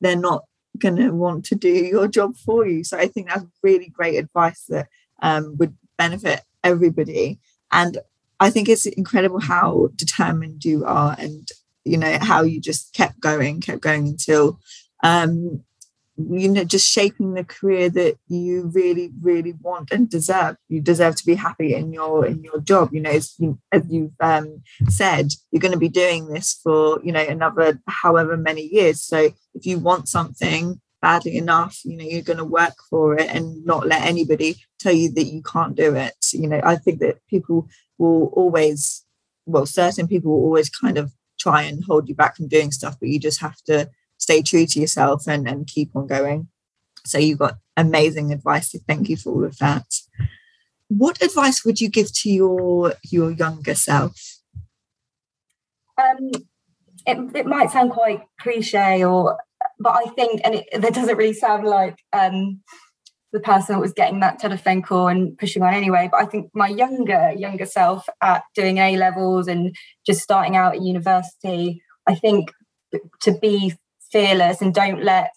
they're 0.00 0.16
not 0.16 0.44
going 0.78 0.96
to 0.96 1.10
want 1.10 1.44
to 1.46 1.54
do 1.54 1.68
your 1.68 2.08
job 2.08 2.36
for 2.36 2.66
you. 2.66 2.84
So 2.84 2.96
i 2.98 3.06
think 3.06 3.28
that's 3.28 3.44
really 3.62 3.88
great 3.88 4.16
advice 4.16 4.64
that 4.68 4.88
um, 5.22 5.56
would 5.58 5.76
benefit 5.96 6.42
everybody. 6.64 7.38
And 7.72 7.98
I 8.40 8.50
think 8.50 8.68
it's 8.68 8.86
incredible 8.86 9.40
how 9.40 9.88
determined 9.96 10.64
you 10.64 10.84
are 10.84 11.16
and 11.18 11.48
you 11.84 11.96
know 11.96 12.18
how 12.20 12.42
you 12.42 12.60
just 12.60 12.94
kept 12.94 13.20
going, 13.20 13.60
kept 13.60 13.80
going 13.80 14.06
until 14.06 14.60
um 15.02 15.62
you 16.18 16.48
know 16.48 16.64
just 16.64 16.90
shaping 16.90 17.34
the 17.34 17.44
career 17.44 17.88
that 17.88 18.18
you 18.28 18.70
really 18.74 19.10
really 19.20 19.54
want 19.60 19.90
and 19.92 20.10
deserve. 20.10 20.56
You 20.68 20.80
deserve 20.80 21.16
to 21.16 21.26
be 21.26 21.34
happy 21.34 21.74
in 21.74 21.92
your 21.92 22.26
in 22.26 22.42
your 22.42 22.60
job. 22.60 22.90
You 22.92 23.00
know 23.00 23.10
as, 23.10 23.34
you, 23.38 23.58
as 23.72 23.82
you've 23.88 24.12
um, 24.20 24.62
said 24.88 25.32
you're 25.50 25.60
going 25.60 25.72
to 25.72 25.78
be 25.78 25.88
doing 25.88 26.28
this 26.28 26.58
for 26.62 27.00
you 27.04 27.12
know 27.12 27.24
another 27.24 27.80
however 27.86 28.36
many 28.36 28.62
years. 28.62 29.00
So 29.00 29.30
if 29.54 29.66
you 29.66 29.78
want 29.78 30.08
something 30.08 30.80
badly 31.00 31.36
enough 31.36 31.78
you 31.84 31.96
know 31.96 32.02
you're 32.02 32.22
going 32.22 32.38
to 32.38 32.44
work 32.44 32.74
for 32.90 33.16
it 33.16 33.30
and 33.30 33.64
not 33.64 33.86
let 33.86 34.02
anybody 34.02 34.56
tell 34.80 34.92
you 34.92 35.08
that 35.12 35.26
you 35.26 35.42
can't 35.42 35.76
do 35.76 35.94
it. 35.94 36.16
You 36.32 36.48
know 36.48 36.60
i 36.64 36.74
think 36.74 36.98
that 36.98 37.24
people 37.30 37.68
will 37.98 38.30
always, 38.34 39.04
well, 39.46 39.66
certain 39.66 40.08
people 40.08 40.32
will 40.32 40.44
always 40.44 40.70
kind 40.70 40.96
of 40.96 41.12
try 41.38 41.62
and 41.62 41.84
hold 41.84 42.08
you 42.08 42.14
back 42.14 42.36
from 42.36 42.48
doing 42.48 42.70
stuff, 42.70 42.96
but 42.98 43.08
you 43.08 43.20
just 43.20 43.40
have 43.40 43.60
to 43.62 43.88
stay 44.18 44.42
true 44.42 44.66
to 44.66 44.80
yourself 44.80 45.26
and, 45.26 45.48
and 45.48 45.66
keep 45.66 45.94
on 45.96 46.06
going. 46.06 46.48
So 47.06 47.18
you've 47.18 47.38
got 47.38 47.58
amazing 47.76 48.32
advice. 48.32 48.74
Thank 48.86 49.08
you 49.08 49.16
for 49.16 49.32
all 49.32 49.44
of 49.44 49.58
that. 49.58 49.86
What 50.88 51.22
advice 51.22 51.64
would 51.64 51.80
you 51.80 51.88
give 51.88 52.12
to 52.14 52.30
your 52.30 52.94
your 53.10 53.30
younger 53.30 53.74
self? 53.74 54.38
Um, 55.98 56.30
it, 57.06 57.36
it 57.36 57.46
might 57.46 57.70
sound 57.70 57.90
quite 57.90 58.22
cliche, 58.40 59.04
or 59.04 59.38
but 59.78 59.94
I 59.94 60.10
think, 60.10 60.40
and 60.44 60.56
it, 60.56 60.66
that 60.72 60.94
doesn't 60.94 61.16
really 61.16 61.34
sound 61.34 61.64
like 61.66 61.96
um, 62.12 62.60
the 63.32 63.40
person 63.40 63.74
that 63.74 63.80
was 63.80 63.92
getting 63.92 64.20
that 64.20 64.38
telephone 64.38 64.82
call 64.82 65.08
and 65.08 65.36
pushing 65.36 65.62
on 65.62 65.74
anyway. 65.74 66.08
But 66.10 66.22
I 66.22 66.26
think 66.26 66.50
my 66.54 66.68
younger 66.68 67.32
younger 67.36 67.66
self 67.66 68.08
at 68.22 68.42
doing 68.54 68.78
A 68.78 68.96
levels 68.96 69.48
and 69.48 69.74
just 70.06 70.22
starting 70.22 70.56
out 70.56 70.76
at 70.76 70.82
university, 70.82 71.82
I 72.06 72.14
think 72.14 72.50
to 73.20 73.32
be 73.32 73.74
fearless 74.10 74.60
and 74.60 74.74
don't 74.74 75.04
let 75.04 75.32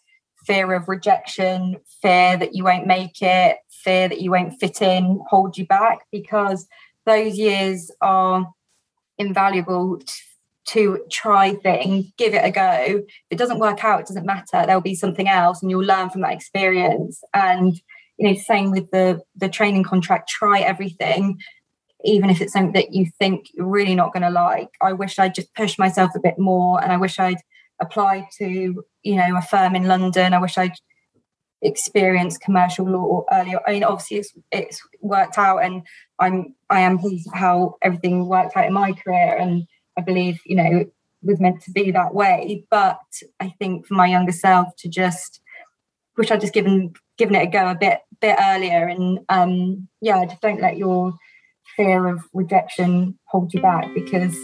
fear 0.45 0.73
of 0.73 0.87
rejection, 0.87 1.77
fear 2.01 2.37
that 2.37 2.55
you 2.55 2.63
won't 2.63 2.87
make 2.87 3.21
it, 3.21 3.57
fear 3.69 4.07
that 4.07 4.21
you 4.21 4.31
won't 4.31 4.59
fit 4.59 4.81
in 4.81 5.21
hold 5.29 5.57
you 5.57 5.65
back 5.65 5.99
because 6.11 6.67
those 7.05 7.37
years 7.37 7.91
are 8.01 8.51
invaluable 9.17 9.99
to 10.67 11.03
try 11.09 11.53
things, 11.55 12.05
give 12.17 12.33
it 12.33 12.45
a 12.45 12.51
go. 12.51 13.03
If 13.03 13.05
it 13.31 13.37
doesn't 13.37 13.59
work 13.59 13.83
out, 13.83 14.01
it 14.01 14.07
doesn't 14.07 14.25
matter. 14.25 14.63
There'll 14.65 14.81
be 14.81 14.95
something 14.95 15.27
else 15.27 15.61
and 15.61 15.71
you'll 15.71 15.83
learn 15.83 16.09
from 16.09 16.21
that 16.21 16.33
experience. 16.33 17.23
And 17.33 17.79
you 18.17 18.27
know, 18.27 18.35
same 18.35 18.71
with 18.71 18.91
the 18.91 19.21
the 19.35 19.49
training 19.49 19.83
contract, 19.83 20.29
try 20.29 20.59
everything, 20.59 21.39
even 22.03 22.29
if 22.29 22.41
it's 22.41 22.53
something 22.53 22.73
that 22.73 22.93
you 22.93 23.07
think 23.19 23.47
you're 23.53 23.65
really 23.65 23.95
not 23.95 24.13
going 24.13 24.23
to 24.23 24.29
like. 24.29 24.69
I 24.81 24.93
wish 24.93 25.17
I'd 25.17 25.35
just 25.35 25.53
pushed 25.55 25.79
myself 25.79 26.11
a 26.15 26.19
bit 26.19 26.37
more 26.37 26.81
and 26.81 26.91
I 26.91 26.97
wish 26.97 27.19
I'd 27.19 27.41
applied 27.81 28.25
to, 28.37 28.83
you 29.03 29.15
know, 29.15 29.37
a 29.37 29.41
firm 29.41 29.75
in 29.75 29.85
London. 29.85 30.33
I 30.33 30.39
wish 30.39 30.57
I'd 30.57 30.77
experienced 31.61 32.41
commercial 32.41 32.85
law 32.85 33.23
earlier. 33.31 33.59
I 33.67 33.73
mean, 33.73 33.83
obviously 33.83 34.17
it's 34.17 34.33
it's 34.51 34.81
worked 35.01 35.37
out 35.37 35.59
and 35.59 35.83
I'm 36.19 36.55
I 36.69 36.81
am 36.81 36.97
pleased 36.97 37.29
how 37.33 37.75
everything 37.81 38.27
worked 38.27 38.57
out 38.57 38.65
in 38.65 38.73
my 38.73 38.93
career 38.93 39.35
and 39.37 39.67
I 39.97 40.01
believe, 40.01 40.39
you 40.45 40.55
know, 40.55 40.79
it 40.81 40.93
was 41.21 41.39
meant 41.39 41.61
to 41.63 41.71
be 41.71 41.91
that 41.91 42.13
way. 42.13 42.65
But 42.69 42.99
I 43.39 43.53
think 43.59 43.85
for 43.85 43.93
my 43.93 44.07
younger 44.07 44.31
self 44.31 44.75
to 44.79 44.89
just 44.89 45.41
wish 46.17 46.31
I'd 46.31 46.41
just 46.41 46.53
given 46.53 46.93
given 47.17 47.35
it 47.35 47.47
a 47.47 47.47
go 47.47 47.69
a 47.69 47.75
bit 47.75 47.99
bit 48.19 48.37
earlier. 48.41 48.87
And 48.87 49.19
um, 49.29 49.87
yeah, 50.01 50.25
just 50.25 50.41
don't 50.41 50.61
let 50.61 50.77
your 50.77 51.13
fear 51.75 52.07
of 52.07 52.21
rejection 52.33 53.17
hold 53.25 53.53
you 53.53 53.61
back 53.61 53.87
because 53.93 54.35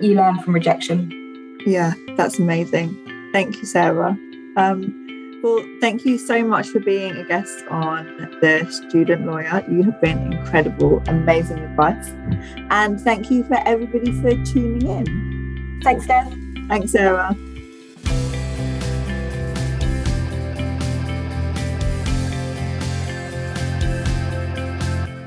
you 0.00 0.14
learn 0.14 0.38
from 0.40 0.54
rejection. 0.54 1.23
Yeah, 1.66 1.94
that's 2.16 2.38
amazing. 2.38 2.96
Thank 3.32 3.56
you, 3.56 3.66
Sarah. 3.66 4.16
Um, 4.56 5.40
well, 5.42 5.62
thank 5.80 6.04
you 6.06 6.16
so 6.16 6.42
much 6.42 6.68
for 6.68 6.80
being 6.80 7.16
a 7.16 7.24
guest 7.24 7.64
on 7.68 8.06
The 8.40 8.66
Student 8.70 9.26
Lawyer. 9.26 9.62
You 9.68 9.82
have 9.82 10.00
been 10.00 10.32
incredible, 10.32 11.02
amazing 11.06 11.58
advice. 11.58 12.08
And 12.70 13.00
thank 13.00 13.30
you 13.30 13.44
for 13.44 13.58
everybody 13.66 14.12
for 14.22 14.30
tuning 14.44 14.86
in. 14.86 15.80
Thanks, 15.82 16.04
Steph. 16.04 16.32
Thanks, 16.68 16.92
Sarah. 16.92 17.36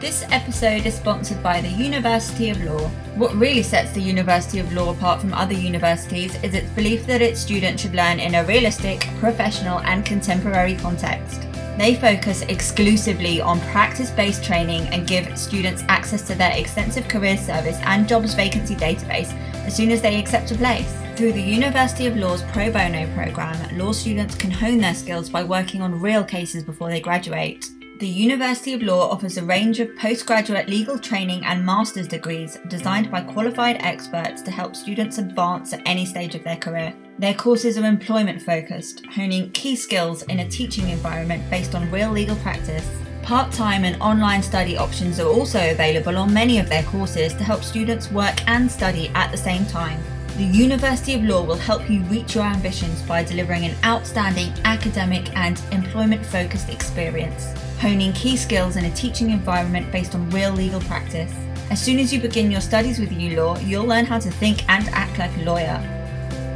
This 0.08 0.24
episode 0.32 0.86
is 0.86 0.96
sponsored 0.96 1.44
by 1.44 1.60
the 1.60 1.68
University 1.68 2.50
of 2.50 2.64
Law. 2.64 2.88
What 3.18 3.36
really 3.36 3.62
sets 3.62 3.92
the 3.92 4.00
University 4.00 4.60
of 4.60 4.72
Law 4.72 4.94
apart 4.94 5.20
from 5.20 5.34
other 5.34 5.54
universities 5.54 6.34
is 6.44 6.54
its 6.54 6.70
belief 6.70 7.06
that 7.08 7.22
its 7.22 7.42
students 7.42 7.82
should 7.82 7.94
learn 7.94 8.22
in 8.22 8.36
a 8.36 8.46
realistic, 8.46 9.02
professional, 9.20 9.82
and 9.82 10.06
contemporary 10.06 10.78
context. 10.78 11.42
They 11.78 11.96
focus 11.96 12.44
exclusively 12.44 13.42
on 13.42 13.60
practice 13.60 14.10
based 14.10 14.46
training 14.46 14.88
and 14.94 15.06
give 15.06 15.38
students 15.38 15.84
access 15.90 16.22
to 16.28 16.36
their 16.36 16.58
extensive 16.58 17.10
career 17.10 17.36
service 17.36 17.78
and 17.84 18.08
jobs 18.08 18.34
vacancy 18.34 18.76
database 18.76 19.34
as 19.66 19.76
soon 19.76 19.92
as 19.92 20.02
they 20.02 20.18
accept 20.18 20.52
a 20.52 20.56
place. 20.56 20.90
Through 21.18 21.34
the 21.34 21.42
University 21.42 22.08
of 22.08 22.16
Law's 22.16 22.44
pro 22.44 22.72
bono 22.72 23.14
program, 23.14 23.78
law 23.78 23.92
students 23.92 24.36
can 24.36 24.52
hone 24.52 24.78
their 24.78 24.96
skills 24.96 25.30
by 25.30 25.44
working 25.44 25.82
on 25.82 26.00
real 26.00 26.24
cases 26.24 26.64
before 26.64 26.88
they 26.88 27.02
graduate. 27.02 27.72
The 28.00 28.08
University 28.08 28.74
of 28.74 28.84
Law 28.84 29.10
offers 29.10 29.38
a 29.38 29.44
range 29.44 29.80
of 29.80 29.96
postgraduate 29.96 30.70
legal 30.70 31.00
training 31.00 31.44
and 31.46 31.66
master's 31.66 32.08
degrees 32.08 32.60
designed 32.68 33.10
by 33.10 33.22
qualified 33.22 33.78
experts 33.80 34.44
to 34.44 34.52
help 34.52 34.76
students 34.76 35.18
advance 35.18 35.74
at 35.74 35.82
any 35.84 36.06
stage 36.06 36.36
of 36.36 36.44
their 36.44 36.58
career. 36.58 36.94
Their 37.18 37.34
courses 37.34 37.76
are 37.76 37.86
employment 37.86 38.40
focused, 38.44 39.04
honing 39.08 39.50
key 39.50 39.76
skills 39.76 40.22
in 40.24 40.42
a 40.42 40.48
teaching 40.48 40.90
environment 40.90 41.50
based 41.50 41.74
on 41.74 41.90
real 41.90 42.12
legal 42.12 42.36
practice. 42.36 42.88
Part 43.24 43.52
time 43.52 43.84
and 43.84 44.00
online 44.00 44.44
study 44.44 44.78
options 44.78 45.20
are 45.20 45.28
also 45.28 45.72
available 45.72 46.20
on 46.20 46.32
many 46.32 46.60
of 46.60 46.70
their 46.70 46.84
courses 46.84 47.34
to 47.34 47.44
help 47.44 47.64
students 47.64 48.12
work 48.12 48.48
and 48.48 48.72
study 48.72 49.10
at 49.16 49.32
the 49.32 49.38
same 49.38 49.66
time. 49.66 50.00
The 50.38 50.44
University 50.44 51.16
of 51.16 51.24
Law 51.24 51.44
will 51.44 51.56
help 51.56 51.90
you 51.90 52.04
reach 52.04 52.36
your 52.36 52.44
ambitions 52.44 53.02
by 53.02 53.24
delivering 53.24 53.66
an 53.66 53.76
outstanding 53.84 54.54
academic 54.66 55.36
and 55.36 55.60
employment 55.72 56.24
focused 56.24 56.70
experience 56.70 57.56
honing 57.80 58.14
key 58.14 58.36
skills 58.36 58.76
in 58.76 58.86
a 58.86 58.96
teaching 58.96 59.30
environment 59.30 59.92
based 59.92 60.16
on 60.16 60.30
real 60.32 60.52
legal 60.52 60.82
practice. 60.82 61.34
As 61.70 61.82
soon 61.82 62.00
as 62.00 62.14
you 62.14 62.20
begin 62.20 62.50
your 62.50 62.62
studies 62.62 63.00
with 63.00 63.12
ULaw, 63.12 63.66
you'll 63.68 63.86
learn 63.86 64.06
how 64.06 64.20
to 64.20 64.32
think 64.32 64.68
and 64.70 64.88
act 64.90 65.20
like 65.20 65.36
a 65.38 65.42
lawyer. 65.42 65.78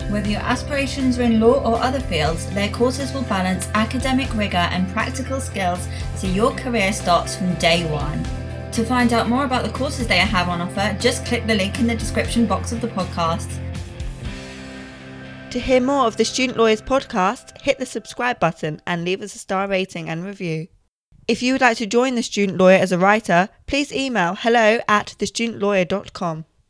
Whether 0.09 0.29
your 0.29 0.41
aspirations 0.41 1.19
are 1.19 1.23
in 1.23 1.39
law 1.39 1.63
or 1.63 1.81
other 1.81 1.99
fields, 1.99 2.49
their 2.51 2.69
courses 2.69 3.13
will 3.13 3.21
balance 3.23 3.69
academic 3.75 4.33
rigour 4.33 4.57
and 4.57 4.91
practical 4.91 5.39
skills 5.39 5.87
so 6.15 6.27
your 6.27 6.51
career 6.51 6.91
starts 6.91 7.35
from 7.35 7.53
day 7.55 7.89
one. 7.89 8.23
To 8.73 8.83
find 8.83 9.13
out 9.13 9.29
more 9.29 9.45
about 9.45 9.63
the 9.63 9.71
courses 9.71 10.07
they 10.07 10.17
have 10.17 10.49
on 10.49 10.61
offer, 10.61 10.97
just 10.99 11.25
click 11.25 11.45
the 11.45 11.55
link 11.55 11.79
in 11.79 11.87
the 11.87 11.95
description 11.95 12.45
box 12.45 12.71
of 12.71 12.81
the 12.81 12.87
podcast. 12.87 13.59
To 15.51 15.59
hear 15.59 15.81
more 15.81 16.07
of 16.07 16.15
the 16.15 16.25
Student 16.25 16.57
Lawyers 16.57 16.81
podcast, 16.81 17.61
hit 17.61 17.79
the 17.79 17.85
subscribe 17.85 18.39
button 18.39 18.81
and 18.87 19.03
leave 19.03 19.21
us 19.21 19.35
a 19.35 19.39
star 19.39 19.67
rating 19.67 20.09
and 20.09 20.25
review. 20.25 20.67
If 21.31 21.41
you 21.41 21.53
would 21.53 21.61
like 21.61 21.77
to 21.77 21.85
join 21.85 22.15
the 22.15 22.23
student 22.23 22.57
lawyer 22.57 22.75
as 22.75 22.91
a 22.91 22.97
writer, 22.97 23.47
please 23.65 23.93
email 23.93 24.35
hello 24.35 24.81
at 24.89 25.15
thestudentlawyer.com. 25.17 26.43